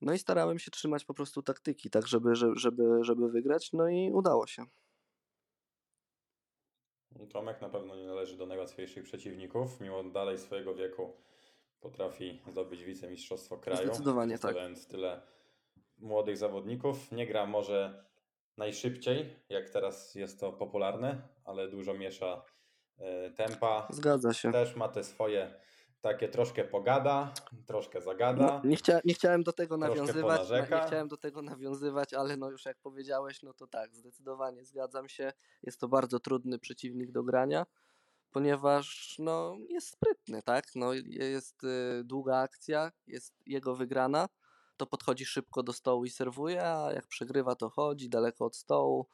No 0.00 0.12
i 0.12 0.18
starałem 0.18 0.58
się 0.58 0.70
trzymać 0.70 1.04
po 1.04 1.14
prostu 1.14 1.42
taktyki, 1.42 1.90
tak 1.90 2.06
żeby, 2.06 2.36
żeby, 2.36 3.04
żeby, 3.04 3.28
wygrać, 3.28 3.72
no 3.72 3.88
i 3.88 4.10
udało 4.12 4.46
się. 4.46 4.64
Tomek 7.32 7.60
na 7.60 7.68
pewno 7.68 7.96
nie 7.96 8.06
należy 8.06 8.36
do 8.36 8.46
najłatwiejszych 8.46 9.04
przeciwników, 9.04 9.80
mimo 9.80 10.04
dalej 10.04 10.38
swojego 10.38 10.74
wieku 10.74 11.12
potrafi 11.80 12.42
zdobyć 12.50 12.84
wicemistrzostwo 12.84 13.58
kraju. 13.58 13.86
Zdecydowanie 13.86 14.38
tak. 14.38 14.56
Tyle 14.88 15.22
młodych 15.98 16.36
zawodników. 16.36 17.12
Nie 17.12 17.26
gra 17.26 17.46
może 17.46 18.07
najszybciej, 18.58 19.36
jak 19.48 19.70
teraz 19.70 20.14
jest 20.14 20.40
to 20.40 20.52
popularne, 20.52 21.28
ale 21.44 21.68
dużo 21.68 21.94
miesza 21.94 22.44
e, 22.98 23.30
tempa. 23.30 23.88
Zgadza 23.90 24.32
się. 24.32 24.52
Też 24.52 24.76
ma 24.76 24.88
te 24.88 25.04
swoje 25.04 25.54
takie 26.00 26.28
troszkę 26.28 26.64
pogada, 26.64 27.34
troszkę 27.66 28.00
zagada. 28.00 28.60
No, 28.64 28.70
nie, 28.70 28.76
chcia, 28.76 29.00
nie 29.04 29.14
chciałem 29.14 29.42
do 29.42 29.52
tego 29.52 29.76
nawiązywać, 29.76 30.50
na- 30.50 30.58
nie 30.58 30.86
chciałem 30.86 31.08
do 31.08 31.16
tego 31.16 31.42
nawiązywać, 31.42 32.14
ale 32.14 32.36
no 32.36 32.50
już 32.50 32.64
jak 32.64 32.78
powiedziałeś, 32.78 33.42
no 33.42 33.54
to 33.54 33.66
tak, 33.66 33.96
zdecydowanie 33.96 34.64
zgadzam 34.64 35.08
się. 35.08 35.32
Jest 35.62 35.80
to 35.80 35.88
bardzo 35.88 36.20
trudny 36.20 36.58
przeciwnik 36.58 37.12
do 37.12 37.22
grania, 37.22 37.66
ponieważ 38.30 39.16
no 39.18 39.56
jest 39.68 39.88
sprytny, 39.88 40.42
tak? 40.42 40.64
No 40.74 40.92
jest 41.04 41.64
y, 41.64 42.04
długa 42.04 42.36
akcja, 42.36 42.92
jest 43.06 43.34
jego 43.46 43.74
wygrana, 43.76 44.28
to 44.78 44.86
podchodzi 44.86 45.24
szybko 45.24 45.62
do 45.62 45.72
stołu 45.72 46.04
i 46.04 46.10
serwuje, 46.10 46.64
a 46.64 46.92
jak 46.92 47.06
przegrywa 47.06 47.54
to 47.54 47.68
chodzi 47.68 48.08
daleko 48.08 48.44
od 48.44 48.56
stołu. 48.56 49.06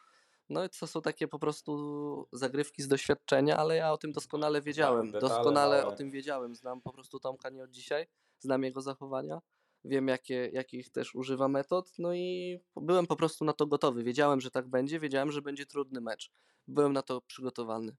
No 0.48 0.64
i 0.64 0.68
to 0.68 0.86
są 0.86 1.02
takie 1.02 1.28
po 1.28 1.38
prostu 1.38 2.28
zagrywki 2.32 2.82
z 2.82 2.88
doświadczenia, 2.88 3.56
ale 3.56 3.76
ja 3.76 3.92
o 3.92 3.98
tym 3.98 4.12
doskonale 4.12 4.62
wiedziałem. 4.62 5.12
Doskonale 5.12 5.86
o 5.86 5.92
tym 5.92 6.10
wiedziałem. 6.10 6.54
Znam 6.54 6.80
po 6.80 6.92
prostu 6.92 7.20
Tomka 7.20 7.50
nie 7.50 7.64
od 7.64 7.70
dzisiaj, 7.70 8.06
znam 8.38 8.62
jego 8.62 8.80
zachowania, 8.80 9.40
wiem 9.84 10.08
jakie, 10.08 10.50
jakich 10.52 10.90
też 10.90 11.14
używa 11.14 11.48
metod, 11.48 11.92
no 11.98 12.14
i 12.14 12.58
byłem 12.76 13.06
po 13.06 13.16
prostu 13.16 13.44
na 13.44 13.52
to 13.52 13.66
gotowy. 13.66 14.04
Wiedziałem, 14.04 14.40
że 14.40 14.50
tak 14.50 14.68
będzie, 14.68 15.00
wiedziałem, 15.00 15.32
że 15.32 15.42
będzie 15.42 15.66
trudny 15.66 16.00
mecz. 16.00 16.30
Byłem 16.68 16.92
na 16.92 17.02
to 17.02 17.20
przygotowany. 17.20 17.96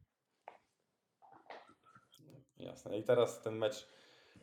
Jasne. 2.58 2.98
I 2.98 3.04
teraz 3.04 3.42
ten 3.42 3.58
mecz 3.58 3.88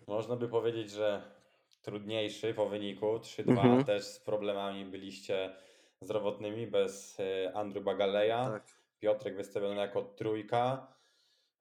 można 0.07 0.37
by 0.37 0.49
powiedzieć, 0.49 0.91
że 0.91 1.42
trudniejszy 1.83 2.55
po 2.55 2.69
wyniku 2.69 3.07
3-2. 3.07 3.51
Mhm. 3.51 3.85
Też 3.85 4.05
z 4.05 4.21
problemami 4.21 4.85
byliście 4.85 5.57
zdrowotnymi 6.01 6.67
bez 6.67 7.21
e, 7.21 7.53
Andrew 7.57 7.85
Bagaleja. 7.85 8.45
Tak. 8.45 8.83
Piotrek 8.99 9.37
wystawiony 9.37 9.77
jako 9.77 10.03
trójka. 10.03 10.95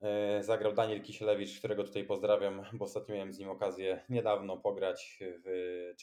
E, 0.02 0.44
Zagrał 0.44 0.74
Daniel 0.74 1.02
Kisielewicz, 1.02 1.60
którego 1.60 1.84
tutaj 1.84 2.04
pozdrawiam, 2.04 2.66
bo 2.74 2.86
ostatnio 2.86 3.16
miałem 3.16 3.34
z 3.34 3.40
nim 3.40 3.50
okazję 3.50 4.06
niedawno 4.10 4.58
pograć 4.58 5.20
w 5.22 5.48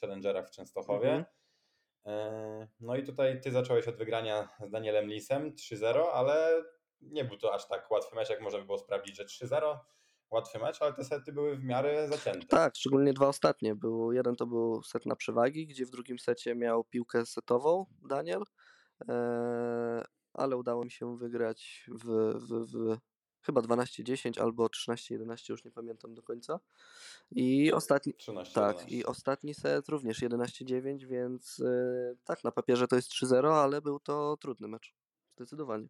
Challengerach 0.00 0.48
w 0.48 0.50
Częstochowie. 0.50 1.08
Mhm. 1.08 1.24
E, 2.06 2.68
No 2.80 2.96
i 2.96 3.02
tutaj 3.02 3.40
ty 3.40 3.50
zacząłeś 3.50 3.88
od 3.88 3.96
wygrania 3.96 4.48
z 4.66 4.70
Danielem 4.70 5.06
Lisem 5.06 5.54
3-0, 5.54 6.02
ale 6.12 6.62
nie 7.00 7.24
był 7.24 7.36
to 7.36 7.54
aż 7.54 7.68
tak 7.68 7.90
łatwy 7.90 8.16
mecz, 8.16 8.30
jak 8.30 8.40
można 8.40 8.58
by 8.58 8.64
było 8.64 8.78
sprawdzić, 8.78 9.16
że 9.16 9.24
3-0 9.24 9.78
łatwy 10.30 10.58
mecz, 10.58 10.82
ale 10.82 10.92
te 10.92 11.04
sety 11.04 11.32
były 11.32 11.56
w 11.56 11.64
miarę 11.64 12.08
zacięte. 12.08 12.46
Tak, 12.46 12.76
szczególnie 12.76 13.12
dwa 13.12 13.28
ostatnie. 13.28 13.74
Był, 13.74 14.12
jeden 14.12 14.36
to 14.36 14.46
był 14.46 14.82
set 14.82 15.06
na 15.06 15.16
przewagi, 15.16 15.66
gdzie 15.66 15.86
w 15.86 15.90
drugim 15.90 16.18
secie 16.18 16.54
miał 16.54 16.84
piłkę 16.84 17.26
setową 17.26 17.86
Daniel, 18.08 18.42
e, 19.08 20.04
ale 20.34 20.56
udało 20.56 20.84
mi 20.84 20.90
się 20.90 21.16
wygrać 21.16 21.86
w, 21.88 22.34
w, 22.34 22.72
w 22.72 22.98
chyba 23.40 23.60
12-10 23.60 24.40
albo 24.40 24.66
13-11, 24.66 25.50
już 25.50 25.64
nie 25.64 25.70
pamiętam 25.70 26.14
do 26.14 26.22
końca. 26.22 26.60
I 27.30 27.72
ostatni, 27.72 28.14
13 28.14 28.54
tak, 28.54 28.92
i 28.92 29.04
ostatni 29.04 29.54
set 29.54 29.88
również 29.88 30.22
11-9, 30.22 31.06
więc 31.06 31.60
e, 31.60 32.14
tak, 32.24 32.44
na 32.44 32.50
papierze 32.50 32.88
to 32.88 32.96
jest 32.96 33.10
3-0, 33.10 33.52
ale 33.52 33.82
był 33.82 34.00
to 34.00 34.36
trudny 34.36 34.68
mecz. 34.68 34.94
Zdecydowanie. 35.36 35.88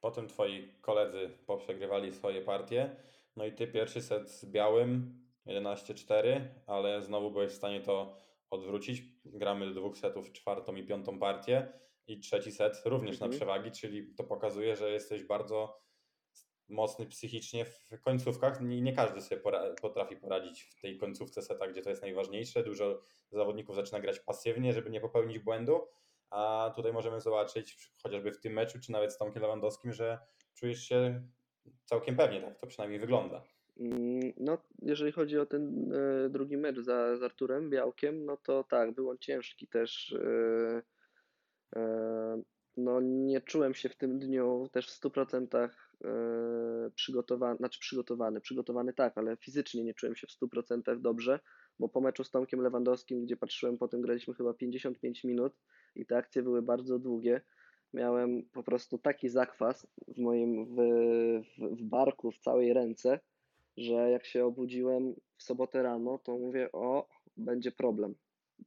Potem 0.00 0.28
twoi 0.28 0.74
koledzy 0.80 1.30
poprzegrywali 1.46 2.12
swoje 2.12 2.42
partie. 2.42 2.96
No 3.40 3.46
i 3.46 3.52
ty 3.52 3.66
pierwszy 3.66 4.02
set 4.02 4.30
z 4.30 4.44
białym 4.44 5.20
11-4, 5.46 6.40
ale 6.66 7.02
znowu 7.02 7.30
byłeś 7.30 7.52
w 7.52 7.56
stanie 7.56 7.80
to 7.80 8.16
odwrócić. 8.50 9.02
Gramy 9.24 9.66
do 9.66 9.80
dwóch 9.80 9.98
setów, 9.98 10.32
czwartą 10.32 10.76
i 10.76 10.86
piątą 10.86 11.18
partię. 11.18 11.72
I 12.06 12.20
trzeci 12.20 12.52
set 12.52 12.82
również 12.84 13.20
na 13.20 13.26
Mhm. 13.26 13.38
przewagi, 13.38 13.70
czyli 13.70 14.14
to 14.14 14.24
pokazuje, 14.24 14.76
że 14.76 14.90
jesteś 14.90 15.24
bardzo 15.24 15.80
mocny 16.68 17.06
psychicznie 17.06 17.64
w 17.64 18.00
końcówkach. 18.00 18.60
Nie, 18.60 18.80
nie 18.80 18.92
każdy 18.92 19.20
sobie 19.20 19.40
pora- 19.40 19.74
potrafi 19.82 20.16
poradzić 20.16 20.62
w 20.62 20.80
tej 20.80 20.98
końcówce 20.98 21.42
seta, 21.42 21.68
gdzie 21.68 21.82
to 21.82 21.90
jest 21.90 22.02
najważniejsze. 22.02 22.62
Dużo 22.62 23.02
zawodników 23.30 23.76
zaczyna 23.76 24.00
grać 24.00 24.20
pasywnie, 24.20 24.72
żeby 24.72 24.90
nie 24.90 25.00
popełnić 25.00 25.38
błędu. 25.38 25.80
A 26.30 26.72
tutaj 26.76 26.92
możemy 26.92 27.20
zobaczyć, 27.20 27.92
chociażby 28.02 28.32
w 28.32 28.40
tym 28.40 28.52
meczu, 28.52 28.78
czy 28.80 28.92
nawet 28.92 29.12
z 29.12 29.18
Tomkiem 29.18 29.42
Lewandowskim, 29.42 29.92
że 29.92 30.18
czujesz 30.54 30.82
się 30.82 31.22
całkiem 31.84 32.16
pewnie, 32.16 32.40
tak 32.42 32.58
to 32.58 32.66
przynajmniej 32.66 33.00
wygląda. 33.00 33.42
Mm, 33.80 34.32
No, 34.36 34.58
jeżeli 34.82 35.12
chodzi 35.12 35.38
o 35.38 35.46
ten 35.46 35.92
e, 35.92 36.28
drugi 36.28 36.56
mecz 36.56 36.78
za, 36.78 37.16
z 37.16 37.22
Arturem 37.22 37.70
Białkiem, 37.70 38.24
no 38.24 38.36
to 38.36 38.64
tak, 38.64 38.94
był 38.94 39.10
on 39.10 39.18
ciężki 39.18 39.66
też. 39.68 40.12
e, 40.12 40.82
e, 41.76 42.42
No, 42.76 43.00
nie 43.00 43.40
czułem 43.40 43.74
się 43.74 43.88
w 43.88 43.96
tym 43.96 44.18
dniu 44.18 44.68
też 44.72 44.88
w 44.88 45.00
100% 45.00 45.68
e, 46.04 46.90
przygotowany, 46.94 47.56
znaczy 47.56 47.80
przygotowany, 47.80 48.40
przygotowany 48.40 48.92
tak, 48.92 49.18
ale 49.18 49.36
fizycznie 49.36 49.84
nie 49.84 49.94
czułem 49.94 50.16
się 50.16 50.26
w 50.26 50.30
100% 50.30 51.00
dobrze, 51.00 51.40
bo 51.78 51.88
po 51.88 52.00
meczu 52.00 52.24
z 52.24 52.30
Tomkiem 52.30 52.60
Lewandowskim, 52.60 53.24
gdzie 53.24 53.36
patrzyłem, 53.36 53.78
potem 53.78 54.00
graliśmy 54.02 54.34
chyba 54.34 54.54
55 54.54 55.24
minut 55.24 55.52
i 55.94 56.06
te 56.06 56.16
akcje 56.16 56.42
były 56.42 56.62
bardzo 56.62 56.98
długie. 56.98 57.40
Miałem 57.92 58.42
po 58.52 58.62
prostu 58.62 58.98
taki 58.98 59.28
zakwas 59.28 59.86
w 60.08 60.18
moim 60.18 60.66
w, 60.66 60.76
w, 61.58 61.76
w 61.76 61.82
barku, 61.82 62.30
w 62.32 62.38
całej 62.38 62.72
ręce, 62.72 63.20
że 63.76 64.10
jak 64.10 64.26
się 64.26 64.44
obudziłem 64.44 65.14
w 65.36 65.42
sobotę 65.42 65.82
rano, 65.82 66.18
to 66.18 66.38
mówię, 66.38 66.72
o, 66.72 67.08
będzie 67.36 67.72
problem. 67.72 68.14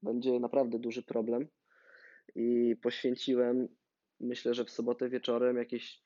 Będzie 0.04 0.40
naprawdę 0.40 0.80
duży 0.80 1.04
problem. 1.04 1.48
I 2.36 2.76
poświęciłem, 2.82 3.68
myślę, 4.20 4.54
że 4.54 4.66
w 4.66 4.70
sobotę 4.70 5.10
wieczorem 5.10 5.58
jakieś 5.58 6.04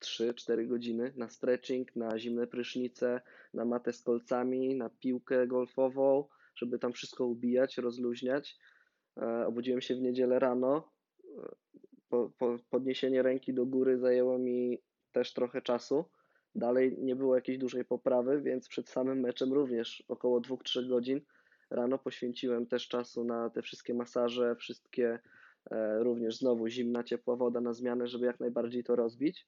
3-4 0.00 0.66
godziny 0.66 1.12
na 1.16 1.28
stretching, 1.28 1.96
na 1.96 2.18
zimne 2.18 2.46
prysznice, 2.46 3.20
na 3.54 3.64
matę 3.64 3.92
z 3.92 4.02
kolcami, 4.02 4.74
na 4.74 4.90
piłkę 4.90 5.46
golfową, 5.46 6.24
żeby 6.54 6.78
tam 6.78 6.92
wszystko 6.92 7.26
ubijać, 7.26 7.78
rozluźniać. 7.78 8.58
E, 9.16 9.46
Obudziłem 9.46 9.80
się 9.80 9.94
w 9.94 10.00
niedzielę 10.00 10.38
rano. 10.38 10.92
Po, 12.10 12.30
po, 12.38 12.56
podniesienie 12.70 13.22
ręki 13.22 13.54
do 13.54 13.66
góry 13.66 13.98
zajęło 13.98 14.38
mi 14.38 14.78
też 15.12 15.32
trochę 15.32 15.62
czasu 15.62 16.04
Dalej 16.54 16.96
nie 16.98 17.16
było 17.16 17.34
jakiejś 17.34 17.58
dużej 17.58 17.84
poprawy, 17.84 18.42
więc 18.42 18.68
przed 18.68 18.88
samym 18.88 19.20
meczem 19.20 19.52
również 19.52 20.04
około 20.08 20.40
2-3 20.40 20.88
godzin 20.88 21.20
rano 21.70 21.98
poświęciłem 21.98 22.66
też 22.66 22.88
czasu 22.88 23.24
na 23.24 23.50
te 23.50 23.62
wszystkie 23.62 23.94
masaże, 23.94 24.56
wszystkie 24.56 25.18
e, 25.70 25.98
również 25.98 26.36
znowu 26.36 26.68
zimna, 26.68 27.04
ciepła 27.04 27.36
woda 27.36 27.60
na 27.60 27.72
zmianę, 27.72 28.08
żeby 28.08 28.26
jak 28.26 28.40
najbardziej 28.40 28.84
to 28.84 28.96
rozbić. 28.96 29.46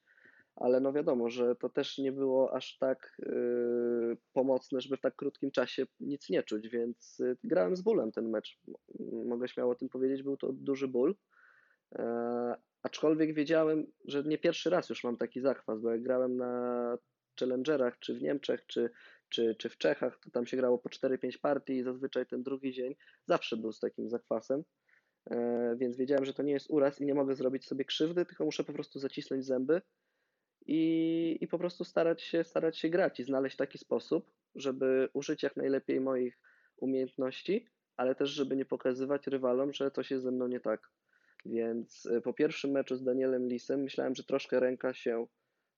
Ale 0.57 0.81
no 0.81 0.93
wiadomo, 0.93 1.31
że 1.31 1.57
to 1.57 1.69
też 1.69 1.99
nie 1.99 2.13
było 2.13 2.55
aż 2.55 2.79
tak 2.79 3.17
yy, 3.19 4.17
pomocne, 4.33 4.81
żeby 4.81 4.97
w 4.97 5.01
tak 5.01 5.17
krótkim 5.17 5.51
czasie 5.51 5.87
nic 6.01 6.31
nie 6.31 6.43
czuć, 6.43 6.69
więc 6.69 7.19
yy, 7.19 7.37
grałem 7.45 7.77
z 7.77 7.83
bólem 7.83 8.13
ten 8.13 8.31
mecz. 8.31 8.59
Mogę 9.25 9.49
śmiało 9.49 9.73
o 9.73 9.75
tym 9.75 9.89
powiedzieć, 9.89 10.23
był 10.23 10.37
to 10.37 10.53
duży 10.53 10.89
ból. 10.89 11.17
E, 11.99 12.55
aczkolwiek 12.83 13.35
wiedziałem, 13.35 13.87
że 14.05 14.23
nie 14.23 14.39
pierwszy 14.39 14.71
raz 14.71 14.89
już 14.89 15.05
mam 15.05 15.17
taki 15.17 15.41
zachwas, 15.41 15.81
bo 15.81 15.91
jak 15.91 16.03
grałem 16.03 16.37
na 16.37 16.99
Challengerach, 17.41 17.99
czy 17.99 18.15
w 18.15 18.23
Niemczech, 18.23 18.67
czy, 18.67 18.91
czy, 19.29 19.55
czy 19.55 19.69
w 19.69 19.79
Czechach, 19.79 20.19
to 20.25 20.31
tam 20.31 20.47
się 20.47 20.57
grało 20.57 20.79
po 20.79 20.89
4-5 20.89 21.39
partii 21.39 21.73
i 21.77 21.83
zazwyczaj 21.83 22.27
ten 22.27 22.43
drugi 22.43 22.73
dzień 22.73 22.95
zawsze 23.27 23.57
był 23.57 23.73
z 23.73 23.81
takim 23.81 24.11
zakwasem. 24.11 24.65
E, 25.31 25.77
więc 25.79 25.97
wiedziałem, 25.97 26.25
że 26.25 26.35
to 26.35 26.43
nie 26.43 26.53
jest 26.53 26.71
uraz 26.71 27.01
i 27.01 27.07
nie 27.07 27.15
mogę 27.15 27.35
zrobić 27.35 27.67
sobie 27.67 27.85
krzywdy, 27.85 28.27
tylko 28.27 28.45
muszę 28.45 28.65
po 28.65 28.73
prostu 28.73 28.99
zacisnąć 28.99 29.45
zęby 29.45 29.83
i, 30.67 31.39
i 31.41 31.49
po 31.49 31.59
prostu 31.59 31.85
starać 31.85 32.23
się, 32.23 32.45
starać 32.45 32.79
się 32.79 32.89
grać 32.89 33.21
i 33.21 33.25
znaleźć 33.25 33.57
taki 33.57 33.79
sposób, 33.79 34.31
żeby 34.55 35.09
użyć 35.13 35.43
jak 35.43 35.57
najlepiej 35.57 36.01
moich 36.01 36.39
umiejętności, 36.77 37.67
ale 37.97 38.15
też, 38.15 38.31
żeby 38.31 38.57
nie 38.57 38.65
pokazywać 38.65 39.27
rywalom, 39.27 39.73
że 39.73 39.91
coś 39.91 40.11
jest 40.11 40.25
ze 40.25 40.31
mną 40.31 40.47
nie 40.47 40.61
tak. 40.61 40.91
Więc 41.45 42.07
y, 42.07 42.21
po 42.21 42.33
pierwszym 42.33 42.71
meczu 42.71 42.97
z 42.97 43.03
Danielem 43.03 43.49
Lisem 43.49 43.83
myślałem, 43.83 44.15
że 44.15 44.25
troszkę 44.25 44.61
ręka 44.61 44.95
się 44.95 45.27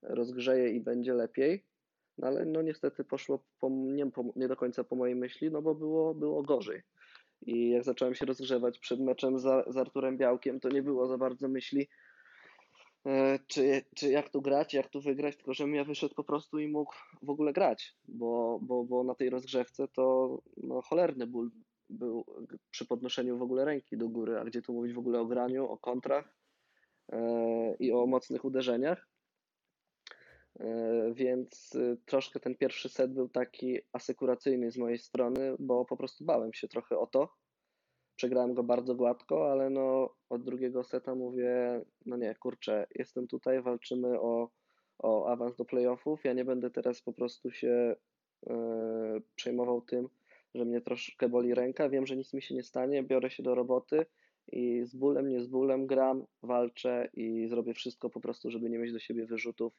rozgrzeje 0.03 0.69
i 0.69 0.81
będzie 0.81 1.15
lepiej, 1.15 1.65
no 2.19 2.27
ale 2.27 2.45
no 2.45 2.63
niestety 2.63 3.05
poszło 3.05 3.45
po, 3.61 3.71
nie, 3.71 4.11
po, 4.11 4.25
nie 4.37 4.49
do 4.49 4.57
końca 4.57 4.85
po 4.85 4.97
mojej 4.97 5.17
myśli, 5.17 5.51
no 5.51 5.63
bo 5.63 5.75
było, 5.75 6.15
było 6.15 6.43
gorzej. 6.43 6.83
I 7.47 7.71
jak 7.71 7.85
zacząłem 7.85 8.15
się 8.15 8.27
rozgrzewać 8.27 8.79
przed 8.79 9.01
meczem 9.01 9.39
z, 9.39 9.75
z 9.75 9.77
Arturem 9.77 10.17
Białkiem, 10.17 10.61
to 10.61 10.69
nie 10.69 10.83
było 10.83 11.09
za 11.09 11.19
bardzo 11.19 11.49
myśli, 11.49 11.89
e, 13.07 13.39
czy, 13.47 13.85
czy 13.97 14.11
jak 14.11 14.29
tu 14.29 14.43
grać, 14.43 14.75
jak 14.75 14.89
tu 14.89 15.01
wygrać, 15.01 15.37
tylko 15.37 15.55
żebym 15.55 15.75
ja 15.75 15.85
wyszedł 15.85 16.15
po 16.15 16.25
prostu 16.25 16.59
i 16.59 16.69
mógł 16.69 16.95
w 17.23 17.31
ogóle 17.31 17.53
grać, 17.53 17.97
bo, 18.09 18.59
bo, 18.63 18.85
bo 18.85 19.05
na 19.05 19.15
tej 19.15 19.31
rozgrzewce 19.31 19.89
to 19.89 20.39
no, 20.57 20.83
cholerny 20.83 21.27
ból 21.27 21.51
był 21.91 22.25
przy 22.71 22.87
podnoszeniu 22.87 23.39
w 23.39 23.43
ogóle 23.43 23.65
ręki 23.65 23.97
do 23.97 24.09
góry, 24.09 24.39
a 24.39 24.45
gdzie 24.45 24.63
tu 24.63 24.73
mówić 24.73 24.93
w 24.95 24.99
ogóle 24.99 25.21
o 25.21 25.27
graniu, 25.27 25.69
o 25.69 25.79
kontrach 25.79 26.37
e, 27.13 27.75
i 27.79 27.93
o 27.93 28.07
mocnych 28.07 28.45
uderzeniach. 28.45 29.09
E, 30.61 31.13
Więc 31.15 31.75
y, 31.75 31.97
troszkę 32.07 32.41
ten 32.41 32.55
pierwszy 32.55 32.89
set 32.89 33.13
był 33.13 33.29
taki 33.29 33.79
asekuracyjny 33.93 34.71
z 34.71 34.79
mojej 34.79 34.99
strony, 34.99 35.57
bo 35.59 35.85
po 35.85 35.97
prostu 35.97 36.25
bałem 36.25 36.53
się 36.53 36.69
trochę 36.69 36.99
o 36.99 37.07
to. 37.07 37.29
Przegrałem 38.17 38.55
go 38.55 38.63
bardzo 38.63 38.95
gładko, 38.95 39.53
ale 39.53 39.71
no 39.71 40.15
od 40.29 40.45
drugiego 40.45 40.85
seta 40.85 41.15
mówię, 41.15 41.81
no 42.07 42.17
nie, 42.17 42.35
kurczę, 42.35 42.87
jestem 42.95 43.27
tutaj, 43.27 43.63
walczymy 43.63 44.21
o, 44.21 44.51
o 44.99 45.27
awans 45.27 45.57
do 45.57 45.65
playoffów. 45.65 46.25
Ja 46.25 46.33
nie 46.33 46.45
będę 46.45 46.71
teraz 46.71 47.03
po 47.03 47.13
prostu 47.13 47.51
się 47.51 47.97
e, 48.47 49.21
przejmował 49.35 49.81
tym, 49.81 50.09
że 50.55 50.65
mnie 50.65 50.81
troszkę 50.81 51.29
boli 51.29 51.55
ręka. 51.55 51.89
Wiem, 51.89 52.07
że 52.07 52.17
nic 52.17 52.33
mi 52.35 52.43
się 52.43 52.55
nie 52.55 52.63
stanie, 52.63 53.03
biorę 53.03 53.31
się 53.31 53.43
do 53.43 53.55
roboty 53.55 54.07
i 54.53 54.85
z 54.85 54.97
bólem, 54.97 55.29
nie 55.29 55.41
z 55.41 55.47
bólem 55.47 55.87
gram, 55.87 56.25
walczę 56.43 57.09
i 57.15 57.49
zrobię 57.49 57.75
wszystko 57.75 58.11
po 58.11 58.21
prostu, 58.21 58.51
żeby 58.51 58.71
nie 58.71 58.79
mieć 58.79 58.93
do 58.93 58.99
siebie 58.99 59.27
wyrzutów, 59.27 59.73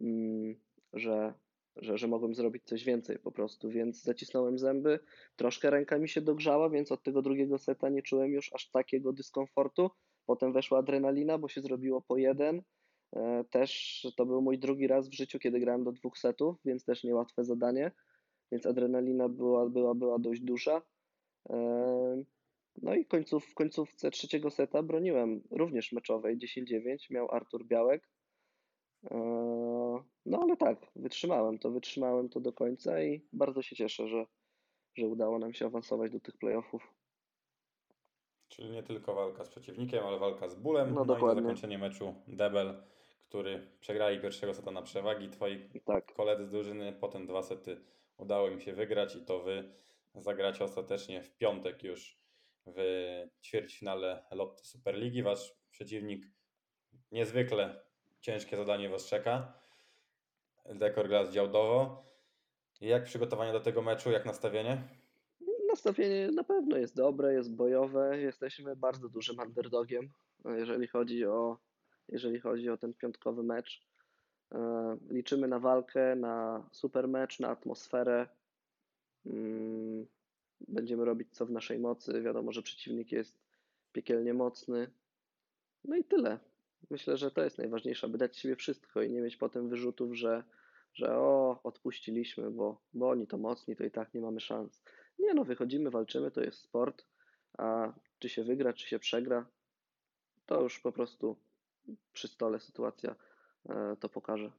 mm, 0.00 0.56
że, 0.92 1.34
że, 1.76 1.98
że 1.98 2.08
mogłem 2.08 2.34
zrobić 2.34 2.64
coś 2.64 2.84
więcej 2.84 3.18
po 3.18 3.32
prostu, 3.32 3.70
więc 3.70 4.02
zacisnąłem 4.02 4.58
zęby, 4.58 4.98
troszkę 5.36 5.70
ręka 5.70 5.98
mi 5.98 6.08
się 6.08 6.20
dogrzała, 6.20 6.70
więc 6.70 6.92
od 6.92 7.02
tego 7.02 7.22
drugiego 7.22 7.58
seta 7.58 7.88
nie 7.88 8.02
czułem 8.02 8.32
już 8.32 8.52
aż 8.52 8.70
takiego 8.70 9.12
dyskomfortu. 9.12 9.90
Potem 10.26 10.52
weszła 10.52 10.78
adrenalina, 10.78 11.38
bo 11.38 11.48
się 11.48 11.60
zrobiło 11.60 12.02
po 12.02 12.16
jeden. 12.16 12.62
E, 13.16 13.44
Też 13.50 14.02
to 14.16 14.26
był 14.26 14.42
mój 14.42 14.58
drugi 14.58 14.86
raz 14.86 15.08
w 15.08 15.14
życiu, 15.14 15.38
kiedy 15.38 15.60
grałem 15.60 15.84
do 15.84 15.92
dwóch 15.92 16.18
setów, 16.18 16.56
więc 16.64 16.84
też 16.84 17.04
niełatwe 17.04 17.44
zadanie, 17.44 17.90
więc 18.52 18.66
adrenalina 18.66 19.28
była, 19.28 19.68
była, 19.68 19.94
była 19.94 20.18
dość 20.18 20.40
duża. 20.40 20.82
No 22.82 22.94
i 22.94 23.06
końców, 23.06 23.46
w 23.46 23.54
końcówce 23.54 24.10
trzeciego 24.10 24.50
seta 24.50 24.82
broniłem 24.82 25.42
również 25.50 25.92
meczowej 25.92 26.38
10-9, 26.38 26.96
miał 27.10 27.30
Artur 27.30 27.64
Białek. 27.66 28.08
E, 29.10 29.16
No 30.26 30.38
ale 30.42 30.56
tak, 30.56 30.78
wytrzymałem 30.96 31.58
to, 31.58 31.70
wytrzymałem 31.70 32.28
to 32.28 32.40
do 32.40 32.52
końca 32.52 33.02
i 33.02 33.28
bardzo 33.32 33.62
się 33.62 33.76
cieszę, 33.76 34.08
że, 34.08 34.26
że 34.94 35.06
udało 35.06 35.38
nam 35.38 35.52
się 35.54 35.66
awansować 35.66 36.12
do 36.12 36.20
tych 36.20 36.36
playoffów. 36.38 36.94
Czyli 38.48 38.70
nie 38.70 38.82
tylko 38.82 39.14
walka 39.14 39.44
z 39.44 39.48
przeciwnikiem, 39.48 40.04
ale 40.04 40.18
walka 40.18 40.48
z 40.48 40.54
bólem. 40.54 40.88
No, 40.88 40.94
No, 40.94 41.04
i 41.04 41.06
dokładnie. 41.06 41.42
na 41.42 41.48
zakończenie 41.48 41.78
meczu 41.78 42.14
Debel, 42.28 42.82
który 43.28 43.66
przegrali 43.80 44.20
pierwszego 44.20 44.54
seta 44.54 44.70
na 44.70 44.82
przewagi. 44.82 45.28
Twoi 45.28 45.70
Tak, 45.84 46.14
koledzy 46.14 46.44
z 46.46 46.50
drużyny, 46.50 46.92
potem 47.00 47.26
dwa 47.26 47.42
sety 47.42 47.80
udało 48.16 48.48
im 48.48 48.60
się 48.60 48.72
wygrać 48.72 49.16
i 49.16 49.24
to 49.24 49.40
wy 49.40 49.72
zagracie 50.14 50.64
ostatecznie 50.64 51.22
w 51.22 51.36
piątek 51.36 51.82
już 51.82 52.18
w 52.66 52.78
ćwierćfinale 53.42 54.24
Lotto 54.30 54.64
Superligi. 54.64 55.22
Wasz 55.22 55.54
przeciwnik 55.70 56.26
niezwykle 57.12 57.80
ciężkie 58.20 58.56
zadanie 58.56 58.88
was 58.88 59.06
czeka. 59.06 59.52
Dekor 60.74 61.08
Glass 61.08 61.32
Działdowo. 61.32 62.06
Jak 62.80 63.04
przygotowanie 63.04 63.52
do 63.52 63.60
tego 63.60 63.82
meczu, 63.82 64.10
jak 64.10 64.26
nastawienie? 64.26 64.88
nastawienie 65.76 66.30
na 66.32 66.44
pewno 66.44 66.76
jest 66.76 66.96
dobre, 66.96 67.34
jest 67.34 67.54
bojowe. 67.54 68.20
Jesteśmy 68.20 68.76
bardzo 68.76 69.08
dużym 69.08 69.38
underdogiem, 69.38 70.08
e, 70.44 70.58
jeżeli 70.58 70.86
chodzi 70.86 71.26
o, 71.26 71.58
jeżeli 72.08 72.40
chodzi 72.40 72.70
o 72.70 72.76
ten 72.76 72.94
piątkowy 72.94 73.42
mecz. 73.42 73.86
E, 74.56 74.96
Liczymy 75.10 75.48
na 75.48 75.58
walkę, 75.58 76.16
na 76.16 76.68
super 76.72 77.08
mecz, 77.08 77.40
na 77.40 77.48
atmosferę. 77.48 78.28
Mm, 79.26 80.06
Będziemy 80.68 81.04
robić 81.04 81.28
co 81.32 81.46
w 81.46 81.50
naszej 81.50 81.78
mocy. 81.78 82.22
Wiadomo, 82.22 82.52
że 82.52 82.62
przeciwnik 82.62 83.12
jest 83.12 83.38
piekielnie 83.92 84.34
mocny. 84.34 84.90
No 85.84 85.96
i 85.96 86.04
tyle. 86.04 86.38
Myślę, 86.90 87.16
że 87.16 87.30
to 87.30 87.44
jest 87.44 87.58
najważniejsze, 87.58 88.06
aby 88.06 88.18
dać 88.18 88.36
siebie 88.36 88.56
wszystko 88.56 89.02
i 89.02 89.10
nie 89.10 89.20
mieć 89.20 89.36
potem 89.36 89.68
wyrzutów, 89.68 90.14
że, 90.14 90.44
że 90.94 91.16
o, 91.16 91.60
odpuściliśmy, 91.62 92.50
bo, 92.50 92.80
bo 92.94 93.08
oni 93.08 93.26
to 93.26 93.38
mocni, 93.38 93.76
to 93.76 93.84
i 93.84 93.90
tak 93.90 94.14
nie 94.14 94.20
mamy 94.20 94.40
szans. 94.40 94.82
Nie 95.18 95.34
no, 95.34 95.44
wychodzimy, 95.44 95.90
walczymy, 95.90 96.30
to 96.30 96.40
jest 96.40 96.58
sport, 96.58 97.06
a 97.58 97.92
czy 98.18 98.28
się 98.28 98.44
wygra, 98.44 98.72
czy 98.72 98.88
się 98.88 98.98
przegra, 98.98 99.46
to 100.46 100.62
już 100.62 100.80
po 100.80 100.92
prostu 100.92 101.36
przy 102.12 102.28
stole 102.28 102.60
sytuacja 102.60 103.14
to 104.00 104.08
pokaże. 104.08 104.50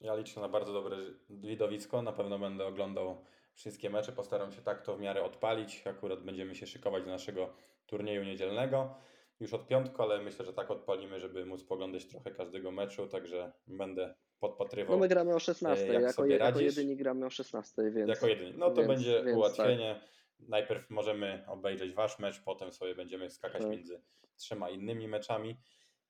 Ja 0.00 0.14
liczę 0.16 0.40
na 0.40 0.48
bardzo 0.48 0.72
dobre 0.72 0.96
widowisko. 1.30 2.02
Na 2.02 2.12
pewno 2.12 2.38
będę 2.38 2.66
oglądał 2.66 3.24
wszystkie 3.54 3.90
mecze. 3.90 4.12
Postaram 4.12 4.52
się 4.52 4.62
tak 4.62 4.82
to 4.82 4.96
w 4.96 5.00
miarę 5.00 5.22
odpalić. 5.24 5.86
Akurat 5.86 6.22
będziemy 6.24 6.54
się 6.54 6.66
szykować 6.66 7.04
do 7.04 7.10
naszego 7.10 7.54
turnieju 7.86 8.24
niedzielnego 8.24 8.94
już 9.40 9.54
od 9.54 9.66
piątku, 9.66 10.02
ale 10.02 10.22
myślę, 10.22 10.44
że 10.44 10.52
tak 10.52 10.70
odpalimy, 10.70 11.20
żeby 11.20 11.46
móc 11.46 11.64
poglądać 11.64 12.06
trochę 12.06 12.30
każdego 12.30 12.70
meczu. 12.70 13.06
Także 13.06 13.52
będę 13.66 14.14
podpatrywał. 14.40 14.96
No 14.96 15.00
my 15.00 15.08
gramy 15.08 15.34
o 15.34 15.38
16, 15.38 15.86
jak 15.86 16.02
jako, 16.02 16.12
sobie 16.14 16.28
je- 16.30 16.34
jako 16.38 16.44
radzisz? 16.58 16.76
jedyni 16.76 16.96
gramy 16.96 17.26
o 17.26 17.30
16, 17.30 17.90
więc 17.90 18.08
Jako 18.08 18.26
jedyny. 18.26 18.52
No 18.58 18.70
to 18.70 18.76
więc- 18.76 18.88
będzie 18.88 19.12
więc 19.14 19.26
tak. 19.26 19.36
ułatwienie. 19.36 20.00
Najpierw 20.40 20.90
możemy 20.90 21.44
obejrzeć 21.48 21.92
wasz 21.94 22.18
mecz, 22.18 22.40
potem 22.44 22.72
sobie 22.72 22.94
będziemy 22.94 23.30
skakać 23.30 23.62
Tak. 23.62 23.70
między 23.70 24.02
trzema 24.36 24.70
innymi 24.70 25.08
meczami. 25.08 25.56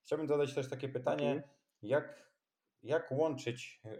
Chciałbym 0.04 0.28
zadać 0.28 0.54
też 0.54 0.70
takie 0.70 0.88
pytanie, 0.88 1.30
Mhm. 1.32 1.50
jak, 1.82 2.30
jak 2.82 3.12
łączyć 3.12 3.80
e, 3.84 3.98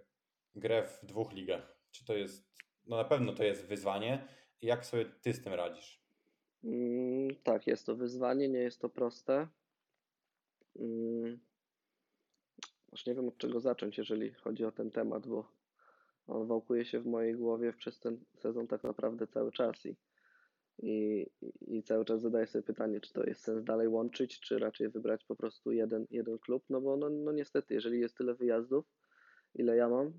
grę 0.54 0.82
w 0.88 1.06
dwóch 1.06 1.32
ligach? 1.32 1.76
Czy 1.90 2.04
to 2.04 2.14
jest, 2.16 2.52
no 2.86 2.96
na 2.96 3.04
pewno 3.04 3.32
to 3.32 3.44
jest 3.44 3.66
wyzwanie. 3.66 4.28
Jak 4.62 4.86
sobie 4.86 5.04
ty 5.04 5.32
z 5.34 5.42
tym 5.44 5.52
radzisz? 5.54 6.02
Mm, 6.64 7.36
tak, 7.42 7.66
jest 7.66 7.86
to 7.86 7.96
wyzwanie, 7.96 8.48
nie 8.48 8.58
jest 8.58 8.80
to 8.80 8.88
proste. 8.88 9.48
Mm, 10.76 11.38
Już 12.92 13.06
nie 13.06 13.14
wiem 13.14 13.28
od 13.28 13.38
czego 13.38 13.60
zacząć, 13.60 13.98
jeżeli 13.98 14.32
chodzi 14.34 14.64
o 14.64 14.72
ten 14.72 14.90
temat, 14.90 15.26
bo 15.26 15.52
on 16.26 16.46
wałkuje 16.46 16.84
się 16.84 17.00
w 17.00 17.06
mojej 17.06 17.34
głowie 17.34 17.72
przez 17.72 18.00
ten 18.00 18.24
sezon 18.34 18.66
tak 18.66 18.82
naprawdę 18.84 19.26
cały 19.26 19.52
czas 19.52 19.86
i, 19.86 19.96
i, 20.78 21.26
i 21.60 21.82
cały 21.82 22.04
czas 22.04 22.20
zadaję 22.20 22.46
sobie 22.46 22.62
pytanie, 22.62 23.00
czy 23.00 23.12
to 23.12 23.24
jest 23.24 23.42
sens 23.42 23.64
dalej 23.64 23.88
łączyć, 23.88 24.40
czy 24.40 24.58
raczej 24.58 24.88
wybrać 24.88 25.24
po 25.24 25.36
prostu 25.36 25.72
jeden, 25.72 26.06
jeden 26.10 26.38
klub, 26.38 26.64
no 26.70 26.80
bo 26.80 26.96
no, 26.96 27.10
no 27.10 27.32
niestety, 27.32 27.74
jeżeli 27.74 28.00
jest 28.00 28.16
tyle 28.16 28.34
wyjazdów, 28.34 28.84
ile 29.54 29.76
ja 29.76 29.88
mam, 29.88 30.12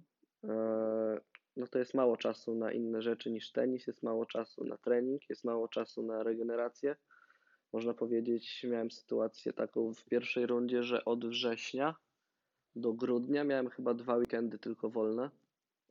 e, 0.44 1.22
no 1.58 1.68
to 1.68 1.80
jest 1.80 1.94
mało 1.94 2.18
czasu 2.18 2.56
na 2.56 2.72
inne 2.72 3.02
rzeczy 3.02 3.32
niż 3.32 3.52
tenis, 3.52 3.88
jest 3.88 4.04
mało 4.04 4.26
czasu 4.26 4.64
na 4.64 4.78
trening, 4.78 5.30
jest 5.30 5.44
mało 5.44 5.68
czasu 5.68 6.04
na 6.04 6.24
regenerację. 6.24 6.96
Można 7.74 7.94
powiedzieć, 7.94 8.66
miałem 8.70 8.92
sytuację 8.92 9.54
taką 9.54 9.94
w 9.94 10.06
pierwszej 10.06 10.46
rundzie, 10.46 10.84
że 10.84 11.06
od 11.06 11.26
września 11.26 11.96
do 12.76 12.94
grudnia. 12.94 13.44
Miałem 13.44 13.70
chyba 13.70 13.94
dwa 13.94 14.16
weekendy 14.16 14.60
tylko 14.60 14.90
wolne, 14.90 15.30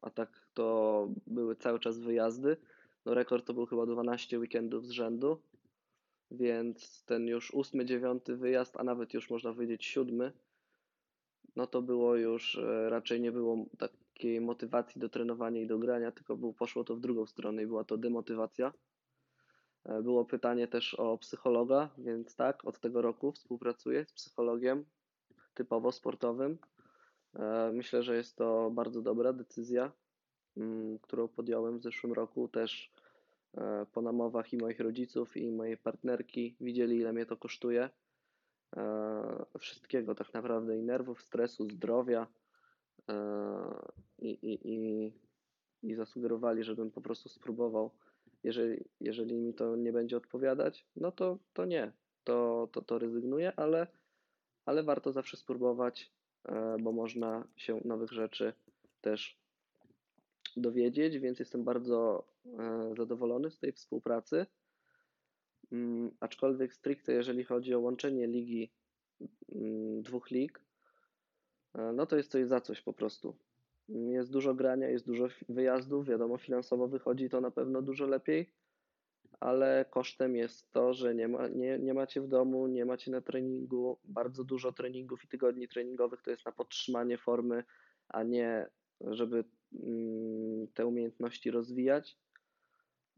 a 0.01 0.11
tak 0.11 0.47
to 0.55 1.09
były 1.27 1.57
cały 1.57 1.81
czas 1.81 1.99
wyjazdy. 1.99 2.57
No 3.05 3.15
rekord 3.15 3.47
to 3.47 3.55
był 3.55 3.67
chyba 3.67 3.87
12 3.87 4.39
weekendów 4.39 4.87
z 4.87 4.91
rzędu, 4.91 5.43
więc 6.31 7.05
ten 7.05 7.27
już 7.27 7.55
ósmy, 7.55 7.85
dziewiąty 7.85 8.37
wyjazd, 8.37 8.77
a 8.77 8.85
nawet 8.85 9.15
już 9.15 9.31
można 9.31 9.53
powiedzieć 9.53 9.85
siódmy, 9.85 10.33
no 11.57 11.67
to 11.67 11.83
było 11.83 12.17
już 12.17 12.59
e, 12.59 12.91
raczej 12.91 13.21
nie 13.21 13.33
było 13.33 13.67
takiej 13.79 14.41
motywacji 14.41 15.01
do 15.01 15.09
trenowania 15.09 15.61
i 15.61 15.67
do 15.67 15.79
grania, 15.79 16.13
tylko 16.13 16.37
było, 16.37 16.53
poszło 16.53 16.85
to 16.85 16.97
w 16.97 17.01
drugą 17.01 17.27
stronę 17.27 17.63
i 17.63 17.67
była 17.67 17.85
to 17.85 17.97
demotywacja. 17.97 18.73
E, 19.85 20.03
Było 20.03 20.25
pytanie 20.25 20.69
też 20.69 20.95
o 20.95 21.19
psychologa, 21.19 21.91
więc 21.99 22.37
tak, 22.37 22.65
od 22.65 22.81
tego 22.81 23.03
roku 23.03 23.33
współpracuję 23.33 24.05
z 24.05 24.13
psychologiem 24.13 24.85
typowo 25.55 25.93
sportowym. 25.93 26.59
E, 27.35 27.71
Myślę, 27.73 28.03
że 28.03 28.17
jest 28.17 28.37
to 28.37 28.71
bardzo 28.71 29.03
dobra 29.03 29.33
decyzja, 29.33 29.93
którą 31.03 31.29
podjąłem 31.29 31.79
w 31.79 31.83
zeszłym 31.83 32.13
roku. 32.13 32.49
Też 32.49 32.93
e, 33.55 33.87
po 33.93 34.03
namowach 34.03 34.53
i 34.53 34.57
moich 34.57 34.81
rodziców, 34.81 35.37
i 35.37 35.53
mojej 35.53 35.77
partnerki 35.77 36.57
widzieli, 36.61 36.97
ile 36.97 37.13
mnie 37.13 37.27
to 37.27 37.37
kosztuje. 37.37 37.91
E, 38.77 39.45
Wszystkiego 39.59 40.15
tak 40.15 40.35
naprawdę, 40.35 40.79
i 40.79 40.83
nerwów, 40.83 41.23
stresu, 41.23 41.71
zdrowia. 41.71 42.27
E, 43.11 43.15
I, 44.19 44.31
i, 44.31 44.69
i, 44.73 45.13
i 45.83 45.95
zasugerowali, 45.95 46.65
żebym 46.65 46.91
po 46.91 47.01
prostu 47.01 47.29
spróbował. 47.29 47.91
Jeżeli, 48.45 48.85
jeżeli 49.01 49.35
mi 49.35 49.55
to 49.55 49.77
nie 49.77 49.93
będzie 49.93 50.17
odpowiadać, 50.17 50.87
no 50.97 51.13
to, 51.13 51.39
to 51.53 51.65
nie, 51.65 51.93
to, 52.25 52.69
to, 52.73 52.83
to 52.83 52.99
rezygnuję, 52.99 53.53
ale, 53.57 53.87
ale 54.65 54.83
warto 54.83 55.13
zawsze 55.13 55.37
spróbować, 55.37 56.13
bo 56.81 56.93
można 56.93 57.49
się 57.57 57.81
nowych 57.85 58.13
rzeczy 58.13 58.53
też 59.01 59.42
dowiedzieć, 60.57 61.19
więc 61.19 61.39
jestem 61.39 61.65
bardzo 61.65 62.25
e, 62.59 62.95
zadowolony 62.97 63.51
z 63.51 63.59
tej 63.59 63.73
współpracy. 63.73 64.47
Mm, 65.73 66.11
Aczkolwiek 66.21 66.75
stricte 66.75 67.13
jeżeli 67.13 67.45
chodzi 67.45 67.75
o 67.75 67.81
łączenie 67.81 68.27
ligi, 68.27 68.73
mm, 69.55 70.03
dwóch 70.03 70.31
lig, 70.31 70.61
e, 71.75 71.93
no 71.93 72.07
to 72.07 72.17
jest 72.17 72.31
coś 72.31 72.47
za 72.47 72.61
coś 72.61 72.81
po 72.81 72.93
prostu. 72.93 73.37
Jest 73.89 74.33
dużo 74.33 74.55
grania, 74.55 74.89
jest 74.89 75.07
dużo 75.07 75.29
wyjazdów, 75.49 76.07
wiadomo, 76.07 76.39
finansowo 76.39 76.89
wychodzi 76.89 77.29
to 77.29 77.41
na 77.41 77.51
pewno 77.51 77.83
dużo 77.83 78.07
lepiej, 78.07 78.53
ale 79.41 79.85
kosztem 79.91 80.37
jest 80.37 80.73
to, 80.73 80.95
że 80.95 81.15
nie, 81.15 81.29
ma, 81.29 81.49
nie, 81.49 81.79
nie 81.79 81.95
macie 81.95 82.21
w 82.21 82.29
domu, 82.29 82.67
nie 82.67 82.85
macie 82.85 83.11
na 83.11 83.21
treningu, 83.21 83.99
bardzo 84.05 84.45
dużo 84.45 84.73
treningów 84.73 85.25
i 85.25 85.29
tygodni 85.29 85.69
treningowych 85.69 86.23
to 86.23 86.31
jest 86.31 86.47
na 86.47 86.53
podtrzymanie 86.53 87.19
formy, 87.19 87.65
a 88.09 88.23
nie 88.23 88.67
żeby 89.01 89.45
te 90.75 90.87
umiejętności 90.87 91.51
rozwijać. 91.51 92.19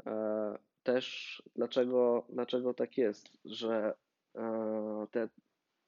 E, 0.07 0.59
Też 0.85 1.43
dlaczego, 1.57 2.27
dlaczego 2.29 2.75
tak 2.75 2.99
jest, 2.99 3.29
że 3.45 3.95
e, 4.35 5.07
te 5.11 5.29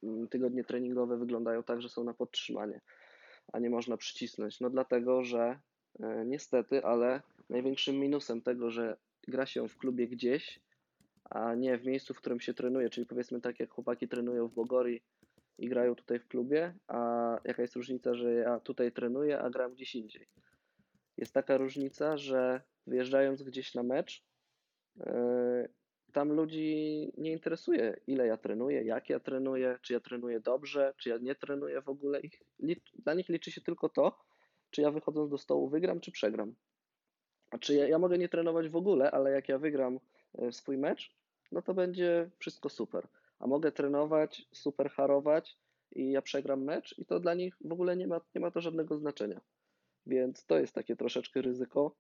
mm, 0.02 0.28
tygodnie 0.28 0.64
treningowe 0.64 1.16
wyglądają 1.18 1.62
tak, 1.62 1.82
że 1.82 1.88
są 1.88 2.04
na 2.04 2.14
podtrzymanie, 2.14 2.80
a 3.52 3.58
nie 3.58 3.70
można 3.70 3.96
przycisnąć? 3.96 4.60
No 4.60 4.70
dlatego, 4.70 5.22
że 5.22 5.58
e, 6.00 6.24
niestety, 6.26 6.84
ale 6.84 7.22
największym 7.50 7.96
minusem 7.96 8.42
tego, 8.42 8.70
że 8.70 8.96
gra 9.28 9.46
się 9.46 9.68
w 9.68 9.76
klubie 9.76 10.08
gdzieś, 10.08 10.60
a 11.24 11.54
nie 11.54 11.78
w 11.78 11.86
miejscu, 11.86 12.14
w 12.14 12.18
którym 12.18 12.40
się 12.40 12.54
trenuje, 12.54 12.90
czyli 12.90 13.06
powiedzmy 13.06 13.40
tak 13.40 13.60
jak 13.60 13.70
chłopaki 13.70 14.08
trenują 14.08 14.48
w 14.48 14.54
Bogorii 14.54 15.02
i 15.58 15.68
grają 15.68 15.94
tutaj 15.94 16.18
w 16.18 16.28
klubie, 16.28 16.74
a 16.88 17.30
jaka 17.44 17.62
jest 17.62 17.76
różnica, 17.76 18.14
że 18.14 18.32
ja 18.32 18.60
tutaj 18.60 18.92
trenuję, 18.92 19.38
a 19.38 19.50
gram 19.50 19.72
gdzieś 19.72 19.94
indziej? 19.94 20.26
Jest 21.16 21.32
taka 21.32 21.56
różnica, 21.56 22.16
że 22.16 22.60
wyjeżdżając 22.86 23.42
gdzieś 23.42 23.74
na 23.74 23.82
mecz, 23.82 24.24
yy, 24.96 25.04
tam 26.12 26.32
ludzi 26.32 27.12
nie 27.18 27.32
interesuje, 27.32 28.00
ile 28.06 28.26
ja 28.26 28.36
trenuję, 28.36 28.82
jak 28.82 29.10
ja 29.10 29.20
trenuję, 29.20 29.78
czy 29.82 29.92
ja 29.92 30.00
trenuję 30.00 30.40
dobrze, 30.40 30.94
czy 30.96 31.08
ja 31.08 31.18
nie 31.18 31.34
trenuję 31.34 31.82
w 31.82 31.88
ogóle. 31.88 32.20
Dla 32.94 33.14
nich 33.14 33.28
liczy 33.28 33.52
się 33.52 33.60
tylko 33.60 33.88
to, 33.88 34.18
czy 34.70 34.82
ja 34.82 34.90
wychodząc 34.90 35.30
do 35.30 35.38
stołu 35.38 35.68
wygram, 35.68 36.00
czy 36.00 36.12
przegram. 36.12 36.54
A 37.50 37.58
czy 37.58 37.74
ja, 37.74 37.88
ja 37.88 37.98
mogę 37.98 38.18
nie 38.18 38.28
trenować 38.28 38.68
w 38.68 38.76
ogóle, 38.76 39.10
ale 39.10 39.30
jak 39.30 39.48
ja 39.48 39.58
wygram 39.58 40.00
e, 40.38 40.52
swój 40.52 40.78
mecz, 40.78 41.16
no 41.52 41.62
to 41.62 41.74
będzie 41.74 42.30
wszystko 42.38 42.68
super. 42.68 43.08
A 43.38 43.46
mogę 43.46 43.72
trenować, 43.72 44.48
super 44.52 44.90
harować 44.90 45.58
i 45.92 46.10
ja 46.10 46.22
przegram 46.22 46.64
mecz 46.64 46.98
i 46.98 47.06
to 47.06 47.20
dla 47.20 47.34
nich 47.34 47.56
w 47.60 47.72
ogóle 47.72 47.96
nie 47.96 48.06
ma, 48.06 48.20
nie 48.34 48.40
ma 48.40 48.50
to 48.50 48.60
żadnego 48.60 48.98
znaczenia. 48.98 49.40
Więc 50.06 50.46
to 50.46 50.58
jest 50.58 50.74
takie 50.74 50.96
troszeczkę 50.96 51.42
ryzyko, 51.42 51.96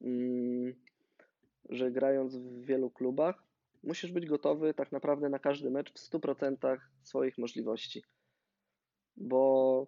mm, 0.00 0.74
że 1.68 1.90
grając 1.90 2.36
w 2.36 2.64
wielu 2.64 2.90
klubach, 2.90 3.44
musisz 3.82 4.12
być 4.12 4.26
gotowy 4.26 4.74
tak 4.74 4.92
naprawdę 4.92 5.28
na 5.28 5.38
każdy 5.38 5.70
mecz 5.70 5.92
w 5.92 5.98
100% 5.98 6.78
swoich 7.02 7.38
możliwości. 7.38 8.02
Bo 9.16 9.86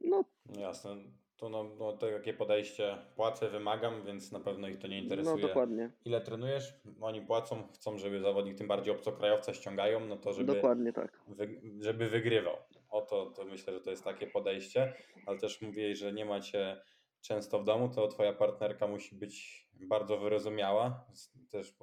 no, 0.00 0.24
Jasne. 0.58 0.96
To 1.36 1.48
no, 1.48 1.64
no 1.78 1.92
takie 1.92 2.34
podejście, 2.34 2.98
płacę, 3.16 3.50
wymagam, 3.50 4.02
więc 4.06 4.32
na 4.32 4.40
pewno 4.40 4.68
ich 4.68 4.78
to 4.78 4.86
nie 4.86 4.96
no 4.96 5.02
interesuje. 5.02 5.42
dokładnie, 5.42 5.90
Ile 6.04 6.20
trenujesz? 6.20 6.74
Oni 7.00 7.22
płacą, 7.22 7.68
chcą, 7.74 7.98
żeby 7.98 8.20
zawodnik, 8.20 8.58
tym 8.58 8.68
bardziej 8.68 8.94
obcokrajowca 8.94 9.54
ściągają, 9.54 10.06
no 10.06 10.16
to 10.16 10.32
żeby, 10.32 10.54
dokładnie 10.54 10.92
tak. 10.92 11.20
wy, 11.28 11.60
żeby 11.80 12.08
wygrywał. 12.08 12.56
O 12.88 13.00
to, 13.02 13.26
to 13.26 13.44
myślę, 13.44 13.72
że 13.72 13.80
to 13.80 13.90
jest 13.90 14.04
takie 14.04 14.26
podejście, 14.26 14.94
ale 15.26 15.38
też 15.38 15.62
mówiłeś, 15.62 15.98
że 15.98 16.12
nie 16.12 16.24
macie 16.24 16.80
często 17.20 17.58
w 17.58 17.64
domu, 17.64 17.88
to 17.88 18.08
twoja 18.08 18.32
partnerka 18.32 18.86
musi 18.86 19.16
być 19.16 19.68
bardzo 19.72 20.18
wyrozumiała. 20.18 21.06
Też 21.50 21.76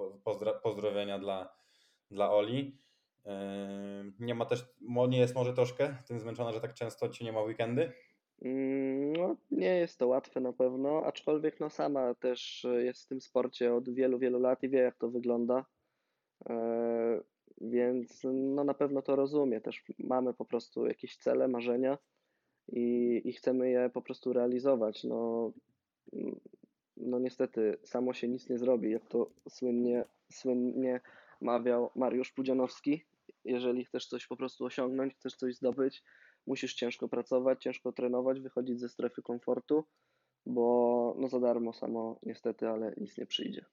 pozdrowienia 0.62 1.18
dla, 1.18 1.56
dla 2.10 2.32
Oli. 2.32 2.78
Yy, 3.24 3.32
Nie 4.20 4.34
ma 4.34 4.44
też, 4.44 4.64
nie 5.08 5.18
jest 5.18 5.34
może 5.34 5.52
troszkę 5.52 5.96
tym 6.06 6.20
zmęczona, 6.20 6.52
że 6.52 6.60
tak 6.60 6.74
często 6.74 7.08
cię 7.08 7.24
nie 7.24 7.32
ma 7.32 7.40
weekendy? 7.40 7.92
Mm, 8.42 9.12
No, 9.12 9.36
nie 9.50 9.76
jest 9.76 9.98
to 9.98 10.06
łatwe 10.06 10.40
na 10.40 10.52
pewno, 10.52 11.02
aczkolwiek 11.04 11.60
no 11.60 11.70
sama 11.70 12.14
też 12.14 12.64
e, 12.64 12.82
jest 12.84 13.04
w 13.04 13.08
tym 13.08 13.20
sporcie 13.20 13.74
od 13.74 13.94
wielu, 13.94 14.18
wielu 14.18 14.38
lat 14.40 14.62
i 14.62 14.68
wie 14.68 14.78
jak 14.78 14.96
to 14.96 15.10
wygląda. 15.10 15.64
E, 16.48 17.20
Więc 17.60 18.20
no 18.32 18.64
na 18.64 18.74
pewno 18.74 19.02
to 19.02 19.16
rozumie. 19.16 19.60
Też 19.60 19.84
mamy 19.98 20.34
po 20.34 20.44
prostu 20.44 20.86
jakieś 20.86 21.16
cele, 21.16 21.48
marzenia 21.48 21.98
i, 22.68 23.20
i 23.24 23.32
chcemy 23.32 23.70
je 23.70 23.90
po 23.94 24.02
prostu 24.02 24.32
realizować. 24.32 25.04
No, 25.04 25.52
no 26.96 27.18
niestety 27.18 27.78
samo 27.84 28.12
się 28.12 28.28
nic 28.28 28.48
nie 28.48 28.58
zrobi, 28.58 28.90
jak 28.90 29.06
to 29.06 29.30
słynnie, 29.48 30.04
słynnie 30.32 31.00
mawiał 31.40 31.90
Mariusz 31.94 32.32
Pudzianowski. 32.32 33.04
Jeżeli 33.44 33.84
chcesz 33.84 34.06
coś 34.06 34.26
po 34.26 34.36
prostu 34.36 34.64
osiągnąć, 34.64 35.14
chcesz 35.14 35.34
coś 35.34 35.54
zdobyć, 35.54 36.02
musisz 36.46 36.74
ciężko 36.74 37.08
pracować, 37.08 37.62
ciężko 37.62 37.92
trenować, 37.92 38.40
wychodzić 38.40 38.80
ze 38.80 38.88
strefy 38.88 39.22
komfortu, 39.22 39.84
bo 40.46 41.14
no 41.18 41.28
za 41.28 41.40
darmo 41.40 41.72
samo 41.72 42.18
niestety, 42.22 42.68
ale 42.68 42.94
nic 42.96 43.18
nie 43.18 43.26
przyjdzie. 43.26 43.64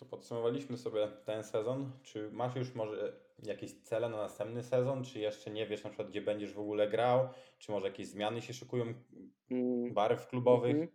To 0.00 0.06
podsumowaliśmy 0.06 0.76
sobie 0.78 1.08
ten 1.24 1.44
sezon. 1.44 1.90
Czy 2.02 2.30
masz 2.32 2.56
już 2.56 2.74
może 2.74 3.12
jakieś 3.42 3.72
cele 3.82 4.08
na 4.08 4.16
następny 4.16 4.62
sezon, 4.62 5.04
czy 5.04 5.18
jeszcze 5.18 5.50
nie 5.50 5.66
wiesz 5.66 5.84
na 5.84 5.90
przykład, 5.90 6.08
gdzie 6.08 6.20
będziesz 6.22 6.52
w 6.54 6.58
ogóle 6.58 6.88
grał, 6.88 7.28
czy 7.58 7.72
może 7.72 7.86
jakieś 7.86 8.06
zmiany 8.06 8.42
się 8.42 8.52
szykują, 8.52 8.84
Mm, 9.50 9.94
barw 9.94 10.26
klubowych? 10.28 10.70
mhm. 10.76 10.88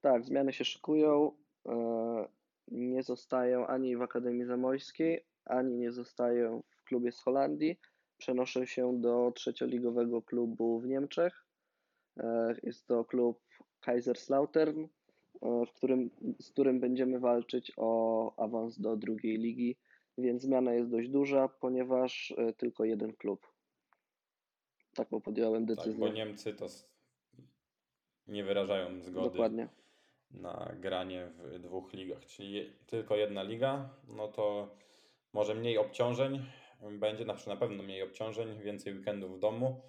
Tak, 0.00 0.24
zmiany 0.24 0.52
się 0.52 0.64
szykują. 0.64 1.32
e, 1.68 2.28
Nie 2.68 3.02
zostają 3.02 3.66
ani 3.66 3.96
w 3.96 4.02
Akademii 4.02 4.44
Zamojskiej, 4.46 5.26
ani 5.44 5.76
nie 5.76 5.92
zostają 5.92 6.62
w 6.70 6.84
klubie 6.84 7.12
z 7.12 7.20
Holandii. 7.20 7.80
Przenoszę 8.18 8.66
się 8.66 9.00
do 9.00 9.32
trzecioligowego 9.34 10.22
klubu 10.22 10.80
w 10.80 10.86
Niemczech. 10.86 11.44
E, 12.16 12.54
Jest 12.62 12.86
to 12.86 13.04
klub 13.04 13.40
Kaiserslautern, 13.80 14.86
w 15.42 15.72
którym, 15.72 16.10
z 16.40 16.50
którym 16.50 16.80
będziemy 16.80 17.20
walczyć 17.20 17.72
o 17.76 18.32
awans 18.36 18.80
do 18.80 18.96
drugiej 18.96 19.38
ligi, 19.38 19.76
więc 20.18 20.42
zmiana 20.42 20.72
jest 20.72 20.90
dość 20.90 21.08
duża, 21.08 21.48
ponieważ 21.48 22.34
e, 22.36 22.52
tylko 22.52 22.84
jeden 22.84 23.12
klub. 23.12 23.52
Taką 24.94 25.20
podjąłem 25.20 25.66
Tak, 25.66 25.76
bo 25.76 25.82
decyzję. 25.82 26.10
Niemcy 26.10 26.54
to 26.54 26.66
nie 28.26 28.44
wyrażają 28.44 29.02
zgody 29.02 29.30
Dokładnie. 29.30 29.68
na 30.30 30.72
granie 30.80 31.28
w 31.38 31.58
dwóch 31.58 31.92
ligach, 31.92 32.26
czyli 32.26 32.72
tylko 32.86 33.16
jedna 33.16 33.42
liga, 33.42 33.90
no 34.08 34.28
to 34.28 34.76
może 35.32 35.54
mniej 35.54 35.78
obciążeń 35.78 36.42
będzie, 36.98 37.24
na 37.24 37.34
przykład 37.34 37.60
na 37.60 37.66
pewno 37.66 37.82
mniej 37.82 38.02
obciążeń, 38.02 38.62
więcej 38.62 38.94
weekendów 38.94 39.36
w 39.36 39.38
domu. 39.38 39.82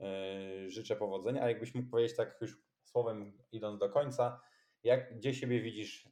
Yy, 0.00 0.70
Życzę 0.70 0.96
powodzenia, 0.96 1.42
a 1.42 1.48
jakbyś 1.48 1.74
mógł 1.74 1.90
powiedzieć 1.90 2.16
tak 2.16 2.38
już 2.40 2.58
słowem 2.84 3.32
idąc 3.52 3.78
do 3.78 3.88
końca, 3.88 4.40
jak, 4.84 5.16
gdzie 5.16 5.34
siebie 5.34 5.60
widzisz, 5.60 6.08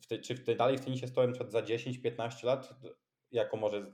w 0.00 0.06
te, 0.06 0.18
czy 0.18 0.34
w 0.34 0.44
te, 0.44 0.54
dalej 0.54 0.78
w 0.78 0.84
tenisie 0.84 1.06
stołem 1.08 1.34
za 1.48 1.62
10-15 1.62 2.46
lat, 2.46 2.74
jako 3.32 3.56
może 3.56 3.92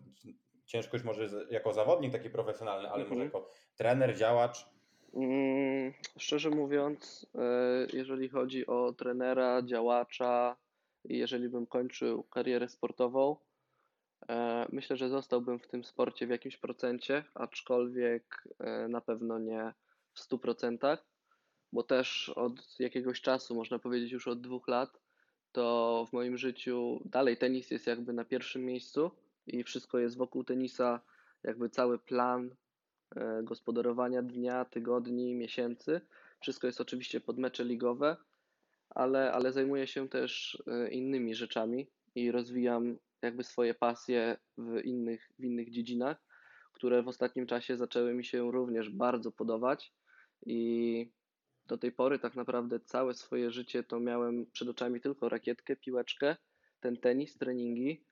ciężko 0.64 0.96
już 0.96 1.04
może 1.04 1.28
jako 1.50 1.72
zawodnik 1.72 2.12
taki 2.12 2.30
profesjonalny, 2.30 2.88
ale 2.88 3.04
może 3.04 3.14
Mhm. 3.14 3.24
jako 3.24 3.50
trener, 3.76 4.16
działacz. 4.16 4.66
Mm, 5.14 5.92
Szczerze 6.18 6.50
mówiąc, 6.50 7.26
e, 7.34 7.86
jeżeli 7.92 8.28
chodzi 8.28 8.66
o 8.66 8.92
trenera, 8.92 9.62
działacza 9.62 10.56
i 11.04 11.18
jeżeli 11.18 11.48
bym 11.48 11.66
kończył 11.66 12.22
karierę 12.22 12.68
sportową, 12.68 13.36
e, 14.28 14.66
myślę, 14.72 14.96
że 14.96 15.08
zostałbym 15.08 15.58
w 15.58 15.68
tym 15.68 15.84
sporcie 15.84 16.26
w 16.26 16.30
jakimś 16.30 16.56
procencie, 16.56 17.24
aczkolwiek 17.34 18.48
e, 18.58 18.88
na 18.88 19.00
pewno 19.00 19.38
nie 19.38 19.72
w 20.14 20.20
100%, 20.20 20.98
bo 21.72 21.82
też 21.82 22.28
od 22.28 22.80
jakiegoś 22.80 23.20
czasu, 23.20 23.54
można 23.54 23.78
powiedzieć 23.78 24.12
już 24.12 24.28
od 24.28 24.40
dwóch 24.40 24.68
lat, 24.68 25.00
to 25.52 26.06
w 26.08 26.12
moim 26.12 26.38
życiu 26.38 27.00
dalej 27.04 27.36
tenis 27.36 27.70
jest 27.70 27.86
jakby 27.86 28.12
na 28.12 28.24
pierwszym 28.24 28.64
miejscu 28.64 29.10
i 29.46 29.64
wszystko 29.64 29.98
jest 29.98 30.16
wokół 30.16 30.44
tenisa, 30.44 31.00
jakby 31.42 31.70
cały 31.70 31.98
plan 31.98 32.50
e, 33.16 33.42
gospodarowania 33.42 34.22
dnia, 34.22 34.64
tygodni, 34.64 35.34
miesięcy. 35.34 36.00
Wszystko 36.40 36.66
jest 36.66 36.80
oczywiście 36.80 37.20
pod 37.20 37.38
mecze 37.38 37.64
ligowe, 37.64 38.16
ale, 38.90 39.32
ale 39.32 39.52
zajmuję 39.52 39.86
się 39.86 40.08
też 40.08 40.62
e, 40.66 40.88
innymi 40.88 41.34
rzeczami 41.34 41.86
i 42.14 42.30
rozwijam 42.30 42.98
jakby 43.22 43.44
swoje 43.44 43.74
pasje 43.74 44.36
w 44.58 44.80
innych, 44.84 45.30
w 45.38 45.44
innych 45.44 45.70
dziedzinach, 45.70 46.16
które 46.72 47.02
w 47.02 47.08
ostatnim 47.08 47.46
czasie 47.46 47.76
zaczęły 47.76 48.14
mi 48.14 48.24
się 48.24 48.52
również 48.52 48.90
bardzo 48.90 49.32
podobać 49.32 49.92
i 50.46 51.10
do 51.68 51.78
tej 51.78 51.92
pory 51.92 52.18
tak 52.18 52.36
naprawdę 52.36 52.80
całe 52.80 53.14
swoje 53.14 53.50
życie 53.50 53.82
to 53.82 54.00
miałem 54.00 54.46
przed 54.46 54.68
oczami 54.68 55.00
tylko 55.00 55.28
rakietkę, 55.28 55.76
piłeczkę, 55.76 56.36
ten 56.80 56.96
tenis, 56.96 57.38
treningi, 57.38 58.04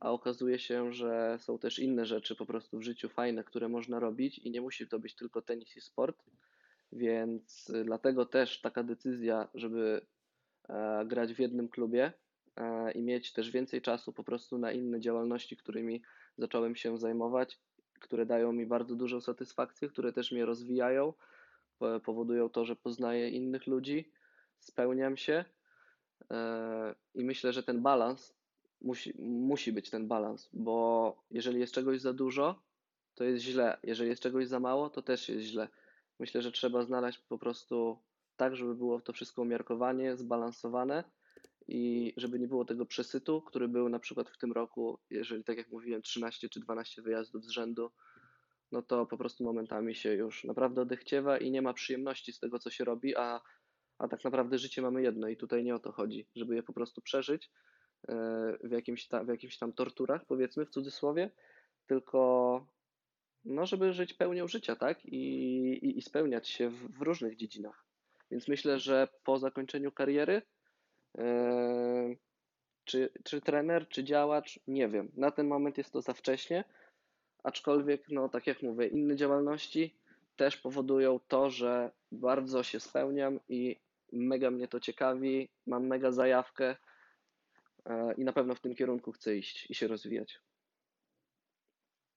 a 0.00 0.10
okazuje 0.10 0.58
się, 0.58 0.92
że 0.92 1.36
są 1.40 1.58
też 1.58 1.78
inne 1.78 2.06
rzeczy 2.06 2.36
po 2.36 2.46
prostu 2.46 2.78
w 2.78 2.82
życiu 2.82 3.08
fajne, 3.08 3.44
które 3.44 3.68
można 3.68 4.00
robić 4.00 4.38
i 4.38 4.50
nie 4.50 4.60
musi 4.60 4.88
to 4.88 4.98
być 4.98 5.14
tylko 5.14 5.42
tenis 5.42 5.76
i 5.76 5.80
sport. 5.80 6.22
Więc 6.92 7.70
y, 7.70 7.84
dlatego 7.84 8.26
też 8.26 8.60
taka 8.60 8.82
decyzja, 8.82 9.48
żeby 9.54 10.06
e, 10.68 11.04
grać 11.06 11.34
w 11.34 11.38
jednym 11.38 11.68
klubie 11.68 12.12
e, 12.56 12.92
i 12.92 13.02
mieć 13.02 13.32
też 13.32 13.50
więcej 13.50 13.82
czasu 13.82 14.12
po 14.12 14.24
prostu 14.24 14.58
na 14.58 14.72
inne 14.72 15.00
działalności, 15.00 15.56
którymi 15.56 16.02
zacząłem 16.38 16.76
się 16.76 16.98
zajmować, 16.98 17.58
które 18.00 18.26
dają 18.26 18.52
mi 18.52 18.66
bardzo 18.66 18.96
dużą 18.96 19.20
satysfakcję, 19.20 19.88
które 19.88 20.12
też 20.12 20.32
mnie 20.32 20.44
rozwijają, 20.44 21.12
powodują 22.04 22.48
to, 22.48 22.64
że 22.64 22.76
poznaję 22.76 23.28
innych 23.28 23.66
ludzi, 23.66 24.12
spełniam 24.58 25.16
się 25.16 25.44
e, 26.30 26.94
i 27.14 27.24
myślę, 27.24 27.52
że 27.52 27.62
ten 27.62 27.82
balans 27.82 28.34
musi, 28.80 29.14
musi 29.22 29.72
być 29.72 29.90
ten 29.90 30.08
balans, 30.08 30.48
bo 30.52 31.24
jeżeli 31.30 31.60
jest 31.60 31.74
czegoś 31.74 32.00
za 32.00 32.12
dużo, 32.12 32.62
to 33.14 33.24
jest 33.24 33.44
źle. 33.44 33.78
Jeżeli 33.82 34.10
jest 34.10 34.22
czegoś 34.22 34.48
za 34.48 34.60
mało, 34.60 34.90
to 34.90 35.02
też 35.02 35.28
jest 35.28 35.46
źle. 35.46 35.68
Myślę, 36.18 36.42
że 36.42 36.52
trzeba 36.52 36.82
znaleźć 36.82 37.18
po 37.18 37.38
prostu 37.38 37.98
tak, 38.36 38.56
żeby 38.56 38.74
było 38.74 39.00
to 39.00 39.12
wszystko 39.12 39.42
umiarkowanie, 39.42 40.16
zbalansowane 40.16 41.04
i 41.68 42.12
żeby 42.16 42.38
nie 42.38 42.48
było 42.48 42.64
tego 42.64 42.86
przesytu, 42.86 43.42
który 43.42 43.68
był 43.68 43.88
na 43.88 43.98
przykład 43.98 44.30
w 44.30 44.38
tym 44.38 44.52
roku, 44.52 44.98
jeżeli 45.10 45.44
tak 45.44 45.58
jak 45.58 45.70
mówiłem, 45.70 46.02
13 46.02 46.48
czy 46.48 46.60
12 46.60 47.02
wyjazdów 47.02 47.44
z 47.44 47.48
rzędu, 47.48 47.90
no 48.74 48.82
to 48.82 49.06
po 49.06 49.18
prostu 49.18 49.44
momentami 49.44 49.94
się 49.94 50.14
już 50.14 50.44
naprawdę 50.44 50.80
odechciewa 50.82 51.38
i 51.38 51.50
nie 51.50 51.62
ma 51.62 51.72
przyjemności 51.72 52.32
z 52.32 52.40
tego, 52.40 52.58
co 52.58 52.70
się 52.70 52.84
robi, 52.84 53.16
a, 53.16 53.40
a 53.98 54.08
tak 54.08 54.24
naprawdę 54.24 54.58
życie 54.58 54.82
mamy 54.82 55.02
jedno 55.02 55.28
i 55.28 55.36
tutaj 55.36 55.64
nie 55.64 55.74
o 55.74 55.78
to 55.78 55.92
chodzi, 55.92 56.28
żeby 56.36 56.54
je 56.54 56.62
po 56.62 56.72
prostu 56.72 57.02
przeżyć 57.02 57.50
e, 58.08 58.14
w 58.64 58.70
jakimś, 58.70 59.08
w 59.24 59.28
jakimś 59.28 59.58
tam 59.58 59.72
torturach, 59.72 60.26
powiedzmy 60.26 60.66
w 60.66 60.70
cudzysłowie, 60.70 61.30
tylko 61.86 62.66
no, 63.44 63.66
żeby 63.66 63.92
żyć 63.92 64.14
pełnią 64.14 64.48
życia, 64.48 64.76
tak? 64.76 65.06
I, 65.06 65.18
i, 65.82 65.98
i 65.98 66.02
spełniać 66.02 66.48
się 66.48 66.70
w, 66.70 66.98
w 66.98 67.02
różnych 67.02 67.36
dziedzinach. 67.36 67.84
Więc 68.30 68.48
myślę, 68.48 68.78
że 68.78 69.08
po 69.24 69.38
zakończeniu 69.38 69.92
kariery, 69.92 70.42
e, 71.18 72.14
czy, 72.84 73.12
czy 73.24 73.40
trener, 73.40 73.88
czy 73.88 74.04
działacz, 74.04 74.60
nie 74.66 74.88
wiem. 74.88 75.12
Na 75.16 75.30
ten 75.30 75.46
moment 75.46 75.78
jest 75.78 75.92
to 75.92 76.02
za 76.02 76.12
wcześnie, 76.12 76.64
aczkolwiek, 77.44 78.08
no 78.08 78.28
tak 78.28 78.46
jak 78.46 78.62
mówię, 78.62 78.86
inne 78.86 79.16
działalności 79.16 79.94
też 80.36 80.56
powodują 80.56 81.20
to, 81.28 81.50
że 81.50 81.90
bardzo 82.12 82.62
się 82.62 82.80
spełniam 82.80 83.40
i 83.48 83.80
mega 84.12 84.50
mnie 84.50 84.68
to 84.68 84.80
ciekawi, 84.80 85.48
mam 85.66 85.86
mega 85.86 86.12
zajawkę 86.12 86.76
e, 87.86 88.14
i 88.14 88.24
na 88.24 88.32
pewno 88.32 88.54
w 88.54 88.60
tym 88.60 88.74
kierunku 88.74 89.12
chcę 89.12 89.36
iść 89.36 89.70
i 89.70 89.74
się 89.74 89.88
rozwijać. 89.88 90.40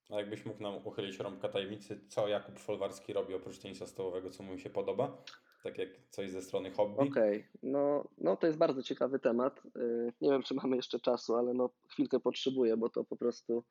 A 0.10 0.16
jakbyś 0.16 0.46
mógł 0.46 0.64
nam 0.64 0.76
uchylić 0.88 1.20
rąbka 1.20 1.50
tajemnicy, 1.50 2.00
co 2.08 2.28
Jakub 2.28 2.60
Folwarski 2.60 3.14
robi 3.14 3.34
oprócz 3.34 3.60
tenisa 3.60 3.88
stołowego, 3.88 4.30
co 4.30 4.44
mu 4.44 4.58
się 4.58 4.70
podoba? 4.70 5.24
Tak 5.64 5.78
jak 5.78 5.90
coś 6.10 6.30
ze 6.30 6.42
strony 6.42 6.72
hobby? 6.72 7.10
Okej, 7.10 7.48
no, 7.64 8.08
no 8.18 8.38
to 8.38 8.48
jest 8.48 8.60
bardzo 8.60 8.84
ciekawy 8.84 9.20
temat. 9.20 9.62
Y, 9.66 10.14
Nie 10.22 10.30
wiem, 10.30 10.44
czy 10.44 10.54
mamy 10.54 10.76
jeszcze 10.76 11.00
czasu, 11.00 11.36
ale 11.36 11.54
no 11.54 11.70
chwilkę 11.90 12.20
potrzebuję, 12.20 12.78
bo 12.78 12.90
to 12.90 13.04
po 13.04 13.18
prostu 13.18 13.64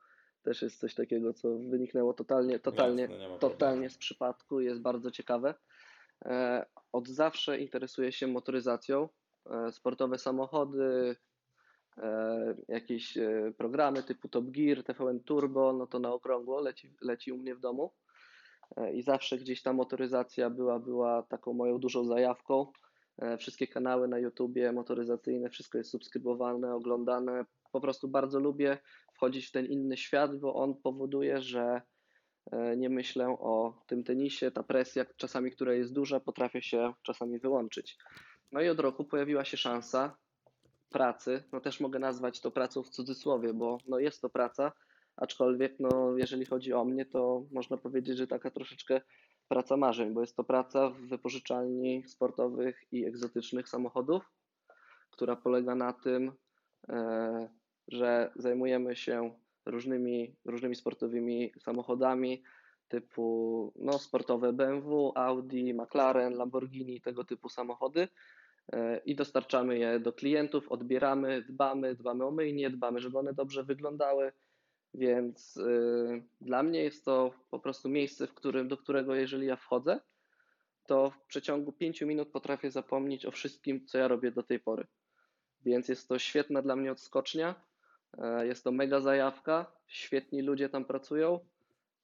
też 0.47 0.63
jest 0.63 0.81
coś 0.81 0.95
takiego, 0.95 1.35
co 1.35 1.59
wyniknęło 1.59 2.15
totalnie, 2.15 2.59
totalnie, 2.59 3.03
Jasne, 3.03 3.39
totalnie 3.39 3.91
z 3.91 3.99
przypadku, 3.99 4.61
jest 4.61 4.81
bardzo 4.81 5.11
ciekawe. 5.11 5.55
E, 6.25 6.67
Od 6.93 7.09
zawsze 7.09 7.59
interesuję 7.59 8.13
się 8.13 8.27
motoryzacją, 8.27 9.09
e, 9.51 9.73
sportowe 9.73 10.19
samochody, 10.19 11.17
e, 11.99 12.55
jakieś 12.69 13.19
programy 13.59 14.03
typu 14.03 14.29
Top 14.29 14.45
Gear, 14.51 14.83
TVN 14.85 15.21
Turbo, 15.21 15.73
no 15.73 15.87
to 15.87 15.99
na 15.99 16.13
okrągło 16.13 16.61
leci, 16.61 16.95
leci 17.03 17.33
u 17.33 17.37
mnie 17.37 17.55
w 17.55 17.61
domu. 17.61 17.93
I 18.95 19.03
zawsze 19.03 19.39
gdzieś 19.39 19.63
ta 19.63 19.73
motoryzacja 19.73 20.51
była, 20.51 20.79
była 20.79 21.23
taką 21.23 21.53
moją 21.53 21.79
dużą 21.79 22.05
zajawką. 22.05 22.73
Wszystkie 23.39 23.67
kanały 23.67 24.09
na 24.09 24.19
YouTubie 24.19 24.73
motoryzacyjne, 24.73 25.51
wszystko 25.51 25.79
jest 25.79 25.91
subskrybowane, 25.91 26.75
oglądane. 26.75 27.45
Po 27.73 27.81
prostu 27.81 28.09
bardzo 28.09 28.41
lubię 28.41 28.79
wchodzić 29.17 29.47
w 29.47 29.53
ten 29.53 29.67
inny 29.67 29.97
świat, 29.97 30.37
bo 30.37 30.55
on 30.55 30.75
powoduje, 30.75 31.43
że 31.43 31.83
e, 32.53 32.77
nie 32.77 32.91
myślę 32.91 33.29
o 33.29 33.83
tym 33.87 34.05
tenisie. 34.05 34.51
Ta 34.51 34.63
presja, 34.63 35.07
czasami, 35.17 35.51
która 35.51 35.75
jest 35.75 35.93
duża, 35.93 36.21
potrafię 36.21 36.63
się 36.63 36.95
czasami 37.03 37.39
wyłączyć. 37.39 37.99
No 38.53 38.61
i 38.61 38.69
od 38.69 38.81
roku 38.81 39.05
pojawiła 39.05 39.45
się 39.45 39.57
szansa 39.57 40.17
pracy. 40.91 41.45
No 41.53 41.61
też 41.61 41.81
mogę 41.81 41.99
nazwać 41.99 42.41
to 42.41 42.51
pracą 42.51 42.83
w 42.83 42.89
cudzysłowie, 42.89 43.55
bo 43.55 43.79
no 43.89 43.99
jest 43.99 44.21
to 44.21 44.29
praca, 44.29 44.73
aczkolwiek 45.17 45.81
no 45.81 46.15
jeżeli 46.19 46.45
chodzi 46.45 46.73
o 46.73 46.85
mnie, 46.85 47.07
to 47.07 47.47
można 47.53 47.77
powiedzieć, 47.77 48.19
że 48.19 48.27
taka 48.27 48.51
troszeczkę 48.51 49.01
praca 49.49 49.77
marzeń, 49.77 50.15
bo 50.15 50.21
jest 50.21 50.37
to 50.37 50.45
praca 50.45 50.91
w 50.91 50.97
wypożyczalni 50.97 52.05
sportowych 52.09 52.85
i 52.93 53.07
egzotycznych 53.07 53.69
samochodów, 53.69 54.33
która 55.11 55.37
polega 55.37 55.75
na 55.75 55.93
tym, 55.93 56.33
e, 56.89 57.49
że 57.89 58.33
zajmujemy 58.37 58.97
się 58.97 59.35
różnymi, 59.67 60.37
różnymi 60.45 60.75
sportowymi 60.75 61.53
samochodami 61.61 62.43
typu 62.89 63.73
no, 63.77 63.99
sportowe 63.99 64.53
BMW, 64.53 65.13
Audi, 65.15 65.75
McLaren, 65.75 66.35
Lamborghini, 66.35 67.01
tego 67.01 67.25
typu 67.25 67.49
samochody 67.49 68.09
e, 68.73 68.99
i 68.99 69.15
dostarczamy 69.15 69.79
je 69.79 70.01
do 70.01 70.13
klientów, 70.13 70.69
odbieramy, 70.69 71.43
dbamy, 71.43 71.95
dbamy 71.95 72.25
o 72.25 72.31
myjnie, 72.31 72.71
dbamy, 72.71 73.01
żeby 73.01 73.19
one 73.19 73.35
dobrze 73.35 73.65
wyglądały, 73.65 74.33
więc 74.97 75.57
y, 75.57 76.23
dla 76.41 76.63
mnie 76.63 76.83
jest 76.83 77.05
to 77.05 77.35
po 77.51 77.61
prostu 77.61 77.89
miejsce, 77.89 78.27
w 78.27 78.35
którym, 78.35 78.69
do 78.69 78.77
którego 78.77 79.15
jeżeli 79.15 79.47
ja 79.47 79.57
wchodzę, 79.57 80.01
to 80.87 81.11
w 81.11 81.27
przeciągu 81.27 81.73
pięciu 81.73 82.07
minut 82.07 82.29
potrafię 82.29 82.71
zapomnieć 82.71 83.27
o 83.27 83.31
wszystkim, 83.31 83.87
co 83.87 83.99
ja 83.99 84.09
robię 84.09 84.31
do 84.31 84.43
tej 84.43 84.61
pory. 84.61 84.87
Więc 85.65 85.89
jest 85.89 86.09
to 86.09 86.19
świetna 86.19 86.63
dla 86.63 86.77
mnie 86.77 86.93
odskocznia, 86.93 87.49
e, 87.49 87.76
jest 88.43 88.65
to 88.65 88.73
mega 88.73 89.01
zajawka, 89.01 89.73
świetni 89.87 90.43
ludzie 90.43 90.69
tam 90.69 90.85
pracują, 90.85 91.41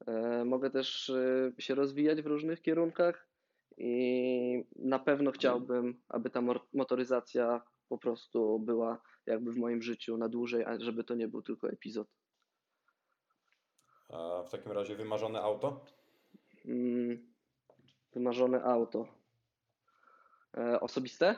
e, 0.07 0.45
mogę 0.45 0.71
też 0.71 1.09
y, 1.09 1.55
się 1.59 1.75
rozwijać 1.75 2.23
w 2.23 2.27
różnych 2.27 2.63
kierunkach 2.63 3.29
i 3.77 4.65
na 4.77 4.99
pewno 4.99 5.31
chciałbym, 5.31 6.03
aby 6.09 6.31
ta 6.31 6.41
motoryzacja 6.73 7.63
po 7.89 7.99
prostu 7.99 8.59
była 8.59 9.03
jakby 9.27 9.53
w 9.53 9.57
moim 9.57 9.83
życiu 9.83 10.17
na 10.17 10.29
dłużej, 10.29 10.65
a 10.65 10.79
żeby 10.81 11.05
to 11.05 11.15
nie 11.15 11.29
był 11.29 11.43
tylko 11.43 11.69
epizod. 11.69 12.09
A 14.09 14.43
w 14.43 14.51
takim 14.51 14.73
razie 14.73 14.97
wymarzone 14.97 15.41
auto? 15.41 15.85
Mm, 16.65 17.33
Wymarzone 18.15 18.63
auto. 18.63 19.09
E, 20.57 20.81
Osobiste? 20.81 21.37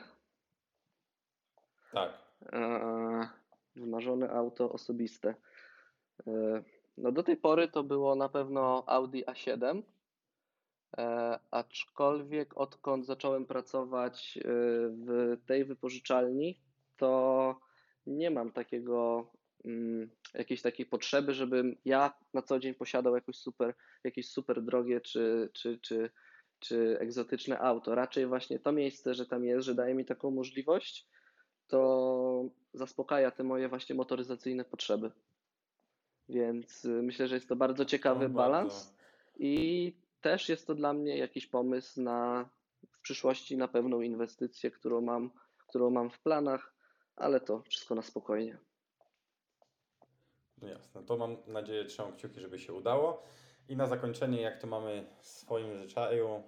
Tak. 1.91 2.11
E, 2.53 3.29
Wymarzone 3.75 4.29
auto 4.29 4.71
osobiste. 4.71 5.35
E, 6.27 6.63
No 6.97 7.11
do 7.11 7.23
tej 7.23 7.37
pory 7.37 7.67
to 7.67 7.83
było 7.83 8.15
na 8.15 8.29
pewno 8.29 8.83
Audi 8.87 9.21
A7, 9.23 9.81
e, 10.97 11.39
aczkolwiek 11.51 12.57
odkąd 12.57 13.05
zacząłem 13.05 13.45
pracować 13.45 14.37
e, 14.37 14.41
w 14.89 15.37
tej 15.45 15.65
wypożyczalni, 15.65 16.59
to 16.97 17.59
nie 18.07 18.31
mam 18.31 18.51
takiego 18.51 19.31
mm, 19.65 20.09
jakiejś 20.33 20.61
takiej 20.61 20.85
potrzeby, 20.85 21.33
żebym 21.33 21.75
ja 21.85 22.13
na 22.33 22.41
co 22.41 22.59
dzień 22.59 22.73
posiadał 22.73 23.15
jakoś 23.15 23.35
super, 23.35 23.73
jakieś 24.03 24.29
super 24.29 24.63
drogie 24.63 25.01
czy, 25.01 25.49
czy, 25.53 25.79
czy, 25.79 26.09
czy 26.59 26.97
egzotyczne 26.99 27.59
auto. 27.59 27.95
Raczej 27.95 28.27
właśnie 28.27 28.59
to 28.59 28.71
miejsce, 28.71 29.13
że 29.13 29.25
tam 29.25 29.45
jest, 29.45 29.65
że 29.65 29.75
daje 29.75 29.95
mi 29.95 30.05
taką 30.05 30.31
możliwość, 30.31 31.07
to 31.67 32.45
zaspokaja 32.73 33.31
te 33.31 33.43
moje 33.43 33.69
właśnie 33.69 33.95
motoryzacyjne 33.95 34.65
potrzeby. 34.65 35.11
Więc 36.29 36.85
y, 36.85 36.89
myślę, 36.89 37.27
że 37.27 37.35
jest 37.35 37.49
to 37.49 37.55
bardzo 37.55 37.85
ciekawy 37.85 38.29
No, 38.29 38.35
balans 38.35 38.73
bardzo. 38.73 38.91
i 39.37 39.93
też 40.21 40.49
jest 40.49 40.67
to 40.67 40.75
dla 40.75 40.93
mnie 40.93 41.17
jakiś 41.17 41.47
pomysł 41.47 42.01
na 42.01 42.49
w 42.91 42.99
przyszłości 42.99 43.57
na 43.57 43.67
pewną 43.67 44.01
inwestycję, 44.01 44.71
którą 44.71 45.01
mam, 45.01 45.31
którą 45.67 45.89
mam 45.89 46.09
w 46.09 46.19
planach, 46.19 46.73
ale 47.15 47.39
to 47.39 47.61
wszystko 47.61 47.95
na 47.95 48.01
spokojnie. 48.01 48.57
No 50.61 50.67
jasne, 50.67 51.03
to 51.03 51.17
mam 51.17 51.37
nadzieję, 51.47 51.85
trzymam 51.85 52.13
kciuki, 52.13 52.39
żeby 52.41 52.59
się 52.59 52.73
udało. 52.73 53.23
I 53.69 53.75
na 53.75 53.87
zakończenie, 53.87 54.41
jak 54.41 54.61
to 54.61 54.67
mamy 54.67 55.05
w 55.19 55.25
swoim 55.25 55.73
zwyczaju, 55.77 56.43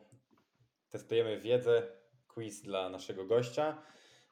testujemy 0.89 1.39
wiedzę, 1.39 1.87
quiz 2.27 2.61
dla 2.61 2.89
naszego 2.89 3.25
gościa. 3.25 3.77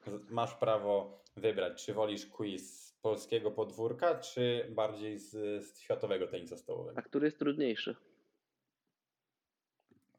Z- 0.06 0.30
Masz 0.30 0.54
prawo 0.54 1.20
wybrać, 1.36 1.84
czy 1.84 1.94
wolisz 1.94 2.26
quiz 2.26 2.86
z 2.86 2.92
polskiego 2.92 3.50
podwórka, 3.50 4.14
czy 4.18 4.66
bardziej 4.74 5.18
z, 5.18 5.30
z 5.66 5.80
światowego 5.80 6.26
tenisa 6.26 6.56
stołowego. 6.56 6.98
A 6.98 7.02
który 7.02 7.26
jest 7.26 7.38
trudniejszy? 7.38 7.96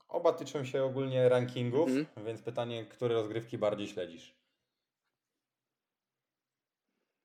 Oba 0.07 0.33
tyczą 0.33 0.63
się 0.65 0.83
ogólnie 0.83 1.29
rankingów, 1.29 1.89
Mhm. 1.89 2.25
więc 2.25 2.41
pytanie, 2.41 2.85
które 2.85 3.15
rozgrywki 3.15 3.57
bardziej 3.57 3.87
śledzisz? 3.87 4.35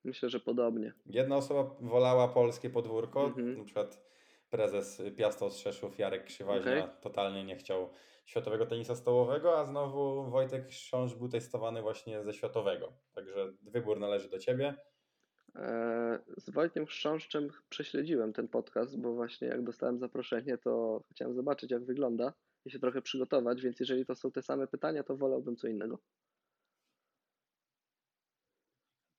Myślę, 0.04 0.28
że 0.30 0.40
podobnie. 0.40 0.92
Jedna 1.06 1.36
osoba 1.36 1.74
wolała 1.80 2.28
polskie 2.28 2.70
podwórko, 2.70 3.24
Mhm. 3.24 3.58
na 3.58 3.64
przykład 3.64 4.02
prezes 4.50 5.02
Piasta 5.16 5.46
Ostrzeszów 5.46 5.98
Jarek 5.98 6.24
Krzywaźnia 6.24 6.84
Okej. 6.84 6.96
totalnie 7.00 7.44
nie 7.44 7.56
chciał 7.56 7.90
światowego 8.32 8.66
tenisa 8.66 8.96
stołowego, 8.96 9.58
a 9.58 9.64
znowu 9.64 10.30
Wojtek 10.30 10.68
Chrząszcz 10.68 11.16
był 11.16 11.28
testowany 11.28 11.82
właśnie 11.82 12.24
ze 12.24 12.32
światowego. 12.32 12.92
Także 13.14 13.52
wybór 13.62 14.00
należy 14.00 14.28
do 14.28 14.38
ciebie. 14.38 14.74
Eee, 15.54 16.18
Z 16.36 16.50
Wojtkiem 16.50 16.86
Chrząszczem 16.86 17.48
prześledziłem 17.68 18.32
ten 18.32 18.48
podcast, 18.48 19.00
bo 19.00 19.14
właśnie 19.14 19.48
jak 19.48 19.62
dostałem 19.62 19.98
zaproszenie, 19.98 20.58
to 20.58 21.02
chciałem 21.10 21.34
zobaczyć, 21.34 21.70
jak 21.70 21.84
wygląda 21.84 22.32
i 22.64 22.70
się 22.70 22.78
trochę 22.78 23.02
przygotować, 23.02 23.62
więc 23.62 23.80
jeżeli 23.80 24.06
to 24.06 24.14
są 24.14 24.30
te 24.32 24.42
same 24.42 24.66
pytania, 24.66 25.02
to 25.02 25.16
wolałbym 25.16 25.56
co 25.56 25.68
innego. 25.68 25.98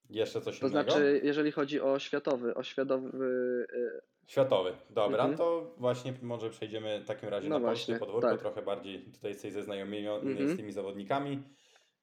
Jeszcze 0.09 0.41
coś 0.41 0.59
To 0.59 0.67
innego? 0.67 0.91
znaczy, 0.91 1.21
jeżeli 1.23 1.51
chodzi 1.51 1.81
o 1.81 1.99
światowy, 1.99 2.55
o 2.55 2.63
światowy, 2.63 3.09
e, 3.73 4.01
Światowy. 4.27 4.71
Dobra, 4.89 5.17
Mhm. 5.23 5.37
to 5.37 5.73
właśnie 5.77 6.13
może 6.21 6.49
przejdziemy 6.49 6.99
w 6.99 7.05
takim 7.07 7.29
razie 7.29 7.49
No 7.49 7.59
na 7.59 7.65
polskie 7.67 7.85
właśnie, 7.91 7.99
podwórko, 8.05 8.29
tak. 8.29 8.39
trochę 8.39 8.61
bardziej 8.61 9.03
tutaj 9.03 9.31
jesteś 9.31 9.53
zeznajomiony 9.53 10.31
Mhm. 10.31 10.49
z 10.49 10.57
tymi 10.57 10.71
zawodnikami. 10.71 11.43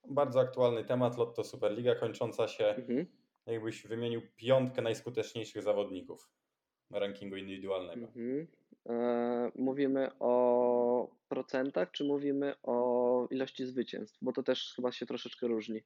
Bardzo 0.08 0.40
aktualny 0.40 0.84
temat, 0.84 1.18
Lotto 1.18 1.44
Superliga 1.44 1.94
kończąca 1.94 2.48
się. 2.48 2.64
mhm, 2.66 3.06
Jakbyś 3.46 3.86
wymienił 3.86 4.22
piątkę 4.36 4.82
najskuteczniejszych 4.82 5.62
zawodników 5.62 6.30
rankingu 6.90 7.36
indywidualnego. 7.36 8.06
mhm. 8.06 8.46
E, 8.88 9.52
mówimy 9.54 10.10
o 10.18 11.10
procentach, 11.28 11.90
czy 11.90 12.04
mówimy 12.04 12.54
o 12.62 13.26
ilości 13.30 13.66
zwycięstw? 13.66 14.18
Bo 14.22 14.32
to 14.32 14.42
też 14.42 14.72
chyba 14.76 14.92
się 14.92 15.06
troszeczkę 15.06 15.46
różni. 15.46 15.82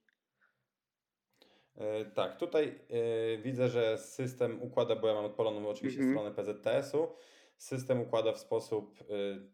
E, 1.77 2.05
Tak, 2.05 2.37
tutaj 2.37 2.79
e, 2.91 3.39
widzę, 3.39 3.69
że 3.69 3.99
system 3.99 4.63
układa, 4.63 4.97
bo 4.97 5.09
ja 5.09 5.15
mam 5.15 5.25
odpaloną 5.25 5.69
oczywiście 5.69 6.01
Mhm. 6.01 6.17
stronę 6.19 6.35
PZTS-u. 6.37 7.09
System 7.57 8.01
układa 8.01 8.33
w 8.33 8.39
sposób 8.39 9.01
e, 9.01 9.05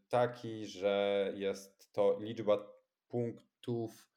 taki, 0.08 0.66
że 0.66 1.32
jest 1.36 1.92
to 1.92 2.18
liczba 2.20 2.72
punktów 3.08 4.10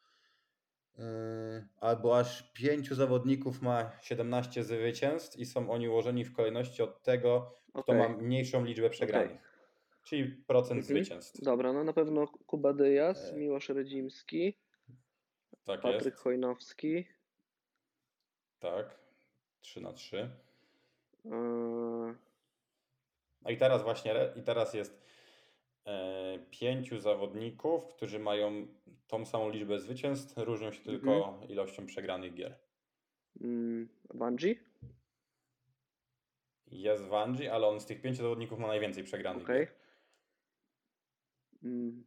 albo 1.79 2.19
aż 2.19 2.51
pięciu 2.53 2.95
zawodników 2.95 3.61
ma 3.61 3.91
17 4.01 4.63
zwycięstw 4.63 5.39
i 5.39 5.45
są 5.45 5.71
oni 5.71 5.89
ułożeni 5.89 6.25
w 6.25 6.33
kolejności 6.33 6.83
od 6.83 7.01
tego, 7.03 7.51
kto 7.69 7.79
Okej. 7.79 7.97
ma 7.97 8.09
mniejszą 8.09 8.65
liczbę 8.65 8.89
przegranych. 8.89 9.41
Czyli 10.03 10.23
procent 10.47 10.79
Mhm. 10.81 10.83
zwycięstw. 10.83 11.41
Dobra, 11.43 11.73
no 11.73 11.83
na 11.83 11.93
pewno 11.93 12.27
Kuba 12.27 12.73
Dyjas, 12.73 13.31
E, 13.31 13.37
Miłosz 13.37 13.69
Redzimski, 13.69 14.57
Tak 15.65 15.81
Patryk 15.81 16.05
jest. 16.05 16.17
Chojnowski, 16.17 17.05
Tak. 18.63 18.95
3 19.61 19.81
na 19.81 19.93
3. 19.93 20.29
e, 21.25 21.29
No 23.41 23.49
i 23.51 23.57
teraz 23.57 23.83
właśnie, 23.83 24.15
i 24.35 24.41
teraz 24.43 24.73
jest 24.73 25.01
e, 25.85 26.39
pięciu 26.51 26.99
zawodników, 26.99 27.87
którzy 27.87 28.19
mają 28.19 28.67
tą 29.07 29.25
samą 29.25 29.49
liczbę 29.49 29.79
zwycięstw, 29.79 30.37
różnią 30.37 30.71
się 30.71 30.83
tylko 30.83 31.15
Mhm. 31.27 31.49
ilością 31.49 31.85
przegranych 31.85 32.33
gier. 32.33 32.55
mm, 33.41 33.89
Wanji, 34.13 34.59
Jest 36.67 37.03
Wanji, 37.03 37.47
ale 37.47 37.67
on 37.67 37.79
z 37.81 37.85
tych 37.85 38.01
pięciu 38.01 38.21
zawodników 38.23 38.59
ma 38.59 38.67
najwięcej 38.67 39.03
przegranych 39.03 39.43
okej. 39.43 39.59
gier. 39.59 39.75
Mm, 41.63 42.03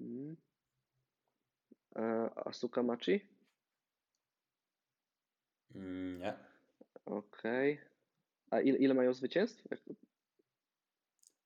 mm. 0.00 0.36
E, 1.96 2.30
Asuka 2.36 2.82
Machi, 2.82 3.20
Mm, 5.74 6.18
Nie. 6.18 6.34
Okej. 7.06 7.80
A 8.50 8.60
ile, 8.60 8.78
ile 8.78 8.94
mają 8.94 9.14
zwycięstw? 9.14 9.64
Jak, 9.70 9.80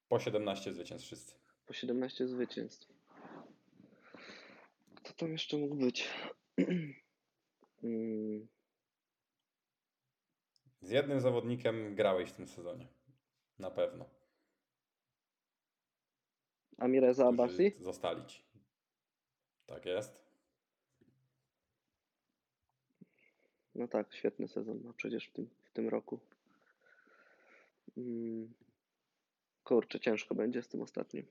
Po 0.09 0.21
17 0.21 0.73
zwycięstw 0.73 1.07
wszyscy. 1.07 1.35
po 1.67 1.73
17 1.73 2.29
zwycięstw. 2.29 2.93
Kto 4.95 5.13
tam 5.13 5.33
jeszcze 5.33 5.57
mógł 5.57 5.75
być? 5.77 6.09
Mm, 7.83 8.49
Z 10.83 10.91
jednym 10.91 11.21
zawodnikiem 11.21 11.95
grałeś 11.95 12.31
w 12.31 12.33
tym 12.33 12.49
sezonie. 12.49 12.89
Na 13.59 13.71
pewno. 13.71 14.05
Amireza 16.79 17.25
Którzy 17.25 17.43
Abasi? 17.43 17.73
Zostali 17.81 18.27
ci. 18.27 18.43
Tak 19.67 19.87
jest. 19.87 20.30
No 23.75 23.89
tak, 23.89 24.15
świetny 24.15 24.49
sezon 24.49 24.81
ma 24.83 24.93
przecież 24.93 25.27
w 25.29 25.33
tym, 25.33 25.49
w 25.65 25.71
tym 25.71 25.89
roku. 25.89 26.21
Mm, 27.97 28.55
Kurczę, 29.65 30.01
ciężko 30.01 30.35
będzie 30.35 30.63
z 30.63 30.69
tym 30.69 30.83
ostatnim. 30.83 31.27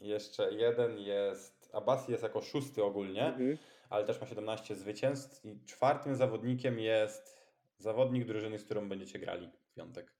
Jeszcze 0.00 0.52
jeden 0.52 0.98
jest. 0.98 1.70
Abasi 1.72 2.12
jest 2.12 2.22
jako 2.22 2.42
szósty 2.42 2.84
ogólnie. 2.84 3.26
Mhm. 3.26 3.58
ale 3.90 4.04
też 4.04 4.20
ma 4.20 4.26
17 4.26 4.76
zwycięstw. 4.76 5.44
I 5.44 5.64
czwartym 5.66 6.16
zawodnikiem 6.16 6.78
jest 6.78 7.40
zawodnik 7.78 8.24
drużyny, 8.24 8.58
z 8.58 8.64
którą 8.64 8.88
będziecie 8.88 9.18
grali 9.18 9.50
w 9.70 9.74
piątek. 9.74 10.12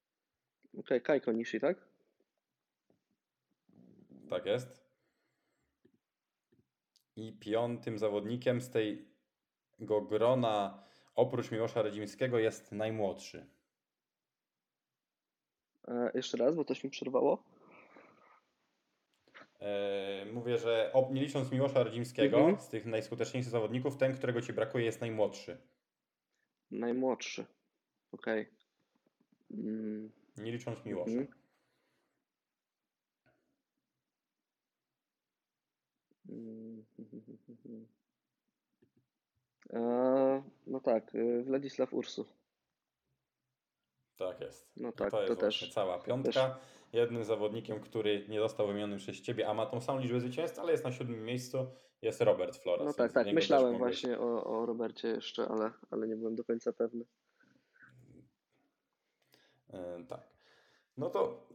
Okej, 0.78 1.02
Kajko 1.02 1.32
Nishi, 1.32 1.60
tak? 1.60 1.88
Tak 4.30 4.46
jest. 4.46 4.90
I 7.16 7.32
piątym 7.32 7.98
zawodnikiem 7.98 8.60
z 8.60 8.70
tego 9.80 10.00
grona, 10.02 10.82
oprócz 11.14 11.50
Miłosza 11.50 11.82
Radzimskiego, 11.82 12.38
jest 12.38 12.72
najmłodszy. 12.72 13.46
E, 15.88 16.10
jeszcze 16.14 16.36
raz, 16.36 16.56
bo 16.56 16.64
coś 16.64 16.84
mi 16.84 16.90
przerwało. 16.90 17.44
Eee, 19.60 20.32
mówię, 20.32 20.58
że 20.58 20.90
ob- 20.92 21.12
nie 21.12 21.20
licząc 21.20 21.52
Miłosza 21.52 21.84
Radzimskiego, 21.84 22.36
Mhm. 22.38 22.60
z 22.60 22.68
tych 22.68 22.86
najskuteczniejszych 22.86 23.50
zawodników, 23.52 23.96
ten, 23.96 24.14
którego 24.14 24.42
ci 24.42 24.52
brakuje, 24.52 24.84
jest 24.84 25.00
najmłodszy. 25.00 25.58
Najmłodszy. 26.70 27.46
Okej. 28.12 28.48
Mm, 29.50 30.10
Nie 30.36 30.52
licząc 30.52 30.84
Miłosza. 30.84 31.10
Mhm. 31.10 31.28
mm, 36.28 36.84
E, 37.66 37.99
no 40.66 40.80
tak, 40.80 41.14
y, 41.14 41.42
Władysław 41.42 41.94
Ursu. 41.94 42.26
Tak 44.16 44.40
jest. 44.40 44.70
No 44.76 44.88
I 44.88 44.92
tak, 44.92 45.10
to 45.10 45.16
to 45.16 45.22
jest 45.22 45.40
właśnie 45.40 45.66
też- 45.66 45.74
cała 45.74 45.98
piątka. 45.98 46.58
Jednym 46.92 47.24
zawodnikiem, 47.24 47.80
który 47.80 48.26
nie 48.28 48.40
został 48.40 48.66
wymieniony 48.66 48.96
przez 48.96 49.20
ciebie, 49.20 49.48
a 49.48 49.54
ma 49.54 49.66
tą 49.66 49.80
samą 49.80 50.00
liczbę 50.00 50.20
zwycięstw, 50.20 50.58
ale 50.58 50.72
jest 50.72 50.84
na 50.84 50.92
siódmym 50.92 51.24
miejscu, 51.24 51.66
jest 52.02 52.20
Robert 52.20 52.56
Flores. 52.56 52.86
No 52.86 52.92
tak, 52.92 53.12
tak. 53.12 53.24
też 53.24 53.34
Myślałem 53.34 53.78
właśnie 53.78 54.18
o, 54.18 54.44
o 54.44 54.66
Robercie 54.66 55.08
jeszcze, 55.08 55.48
ale, 55.48 55.70
ale 55.90 56.08
nie 56.08 56.16
byłem 56.16 56.36
do 56.36 56.44
końca 56.44 56.72
pewny. 56.72 57.04
E, 59.72 60.04
tak. 60.08 60.20
No 60.96 61.10
to 61.10 61.46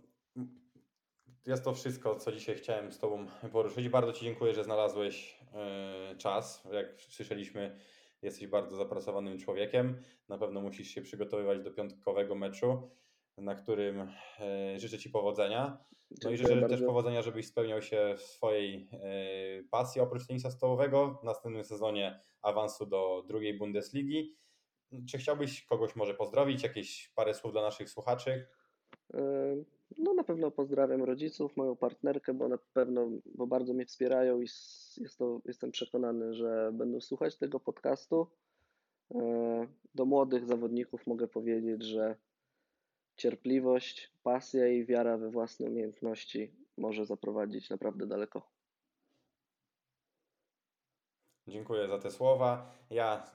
jest 1.46 1.64
to 1.64 1.74
wszystko, 1.74 2.16
co 2.16 2.32
dzisiaj 2.32 2.56
chciałem 2.56 2.92
z 2.92 3.00
Tobą 3.00 3.28
poruszyć. 3.52 3.90
Bardzo 3.90 4.14
Ci 4.14 4.26
dziękuję, 4.26 4.54
że 4.54 4.64
znalazłeś 4.64 5.40
e, 5.54 6.16
czas. 6.18 6.68
Jak 6.72 7.02
słyszeliśmy, 7.02 7.80
Jesteś 8.26 8.48
bardzo 8.48 8.76
zapracowanym 8.76 9.38
człowiekiem. 9.38 10.02
Na 10.30 10.38
pewno 10.38 10.62
musisz 10.62 10.88
się 10.88 11.02
przygotowywać 11.02 11.64
do 11.64 11.72
piątkowego 11.72 12.36
meczu, 12.36 12.90
na 13.38 13.56
którym 13.56 14.12
e, 14.40 14.80
życzę 14.80 14.98
Ci 14.98 15.10
powodzenia. 15.10 15.78
No 16.24 16.32
i 16.32 16.38
Dziękuję 16.38 16.38
życzę 16.38 16.62
też 16.62 16.70
bardzo. 16.70 16.86
powodzenia, 16.86 17.22
żebyś 17.22 17.48
spełniał 17.48 17.82
się 17.82 18.16
w 18.18 18.22
swojej 18.22 18.90
e, 18.94 19.64
pasji 19.72 20.02
oprócz 20.02 20.28
tenisa 20.28 20.52
stołowego. 20.52 21.20
W 21.22 21.24
następnym 21.24 21.64
sezonie 21.64 22.20
awansu 22.42 22.86
do 22.86 23.24
drugiej 23.28 23.58
Bundesligi. 23.58 24.36
Czy 25.10 25.18
chciałbyś 25.18 25.66
kogoś 25.66 25.96
może 25.96 26.14
pozdrowić? 26.14 26.64
Jakieś 26.64 27.12
parę 27.16 27.34
słów 27.34 27.52
dla 27.54 27.62
naszych 27.62 27.90
słuchaczy? 27.90 28.48
Y, 29.14 29.66
No 29.98 30.14
na 30.14 30.24
pewno 30.24 30.52
pozdrawiam 30.52 31.04
rodziców, 31.04 31.58
moją 31.58 31.76
partnerkę, 31.76 32.34
bo 32.34 32.48
na 32.48 32.58
pewno, 32.58 33.10
bo 33.26 33.48
bardzo 33.48 33.74
mnie 33.74 33.86
wspierają 33.86 34.42
i 34.42 34.48
jest 34.98 35.18
to, 35.18 35.42
jestem 35.46 35.72
przekonany, 35.72 36.34
że 36.34 36.72
będą 36.74 37.02
słuchać 37.02 37.36
tego 37.38 37.60
podcastu. 37.60 38.28
Y, 39.12 39.18
Do 39.96 40.06
młodych 40.06 40.46
zawodników 40.46 41.08
mogę 41.08 41.28
powiedzieć, 41.28 41.84
że 41.84 42.16
cierpliwość, 43.18 44.12
pasja 44.24 44.68
i 44.68 44.86
wiara 44.86 45.18
we 45.18 45.30
własne 45.32 45.68
umiejętności 45.70 46.52
może 46.78 47.06
zaprowadzić 47.06 47.70
naprawdę 47.70 48.08
daleko. 48.08 48.42
Dziękuję 51.48 51.88
za 51.88 52.00
te 52.00 52.12
słowa. 52.12 52.72
Ja 52.90 53.32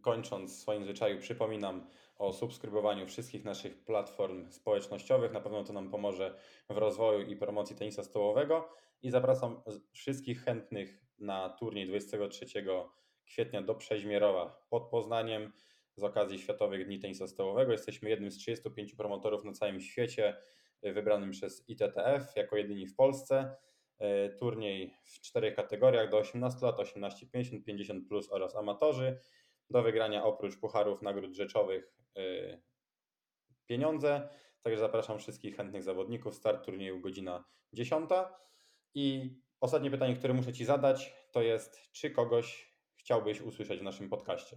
kończąc 0.00 0.52
w 0.52 0.60
swoim 0.60 0.84
zwyczaju 0.84 1.20
przypominam 1.20 1.86
o 2.20 2.32
subskrybowaniu 2.32 3.06
wszystkich 3.06 3.44
naszych 3.44 3.84
platform 3.84 4.50
społecznościowych. 4.50 5.32
Na 5.32 5.40
pewno 5.40 5.64
to 5.64 5.72
nam 5.72 5.90
pomoże 5.90 6.34
w 6.70 6.78
rozwoju 6.78 7.26
i 7.26 7.36
promocji 7.36 7.76
tenisa 7.76 8.04
stołowego. 8.04 8.68
I 9.02 9.10
zapraszam 9.10 9.62
wszystkich 9.92 10.44
chętnych 10.44 11.00
na 11.18 11.48
turniej 11.48 11.86
23 11.86 12.46
kwietnia 13.24 13.62
do 13.62 13.74
Przeźmierowa 13.74 14.66
pod 14.70 14.90
Poznaniem 14.90 15.52
z 15.96 16.04
okazji 16.04 16.38
Światowych 16.38 16.86
Dni 16.86 16.98
Tenisa 16.98 17.26
Stołowego. 17.26 17.72
Jesteśmy 17.72 18.10
jednym 18.10 18.30
z 18.30 18.36
35 18.36 18.94
promotorów 18.94 19.44
na 19.44 19.52
całym 19.52 19.80
świecie, 19.80 20.36
y, 20.86 20.92
wybranym 20.92 21.30
przez 21.30 21.68
ITTF 21.68 22.36
jako 22.36 22.56
jedyni 22.56 22.86
w 22.86 22.96
Polsce. 22.96 23.56
E, 23.98 24.28
Turniej 24.28 24.94
w 25.04 25.20
czterech 25.20 25.54
kategoriach 25.54 26.10
do 26.10 26.18
18 26.18 26.66
lat, 26.66 26.80
18, 26.80 27.26
50, 27.26 27.64
50 27.64 28.08
plus 28.08 28.32
oraz 28.32 28.56
amatorzy. 28.56 29.18
Do 29.70 29.82
wygrania 29.82 30.24
oprócz 30.24 30.60
pucharów 30.60 31.02
nagród 31.02 31.34
rzeczowych 31.34 31.92
e, 32.16 32.60
pieniądze. 33.66 34.28
Także 34.62 34.80
zapraszam 34.80 35.18
wszystkich 35.18 35.56
chętnych 35.56 35.82
zawodników. 35.82 36.34
Start 36.34 36.64
turnieju 36.64 37.00
godzina 37.00 37.44
10. 37.72 38.10
I 38.94 39.36
ostatnie 39.60 39.90
pytanie, 39.90 40.16
które 40.16 40.34
muszę 40.34 40.52
Ci 40.52 40.64
zadać, 40.64 41.14
to 41.32 41.42
jest, 41.42 41.92
czy 41.92 42.10
kogoś 42.10 42.74
chciałbyś 42.96 43.40
usłyszeć 43.40 43.80
w 43.80 43.82
naszym 43.82 44.08
podcaście? 44.08 44.56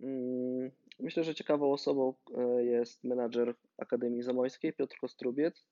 Mm, 0.00 0.70
Myślę, 1.00 1.24
że 1.24 1.34
ciekawą 1.34 1.72
osobą 1.72 2.14
e, 2.36 2.64
jest 2.64 3.04
menadżer 3.04 3.54
Akademii 3.78 4.22
Zamojskiej, 4.22 4.72
Piotr 4.72 4.96
Kostrubiec, 5.00 5.66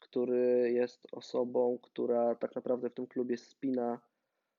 który 0.00 0.72
jest 0.72 1.06
osobą, 1.12 1.78
która 1.82 2.34
tak 2.34 2.54
naprawdę 2.54 2.90
w 2.90 2.94
tym 2.94 3.06
klubie 3.06 3.36
spina 3.36 4.00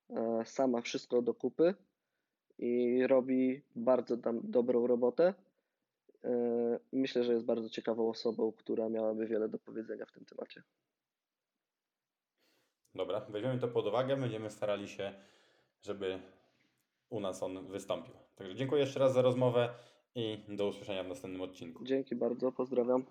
e, 0.09 0.43
sama 0.45 0.82
wszystko 0.82 1.22
do 1.22 1.34
kupy 1.34 1.74
i 2.60 3.08
robi 3.08 3.62
bardzo 3.76 4.18
tam 4.18 4.39
dobrą 4.43 4.88
robotę. 4.88 5.34
E, 6.24 6.80
Myślę, 6.93 7.24
że 7.24 7.34
jest 7.34 7.45
bardzo 7.45 7.70
ciekawą 7.70 8.10
osobą, 8.10 8.51
która 8.51 8.89
miałaby 8.89 9.28
wiele 9.28 9.49
do 9.49 9.60
powiedzenia 9.60 10.06
w 10.06 10.12
tym 10.12 10.26
temacie. 10.26 10.64
Dobra, 12.95 13.20
weźmiemy 13.30 13.60
to 13.60 13.68
pod 13.68 13.88
uwagę. 13.88 14.18
Będziemy 14.18 14.49
starali 14.49 14.88
się, 14.88 15.14
żeby 15.82 16.20
u 17.10 17.20
nas 17.20 17.43
on 17.43 17.68
wystąpił. 17.68 18.14
Także 18.36 18.56
dziękuję 18.56 18.82
jeszcze 18.82 18.99
raz 18.99 19.14
za 19.14 19.22
rozmowę 19.22 19.70
i 20.16 20.38
do 20.49 20.68
usłyszenia 20.68 21.03
w 21.03 21.08
następnym 21.08 21.41
odcinku. 21.41 21.86
Dzięki 21.86 22.16
bardzo, 22.16 22.51
pozdrawiam. 22.51 23.03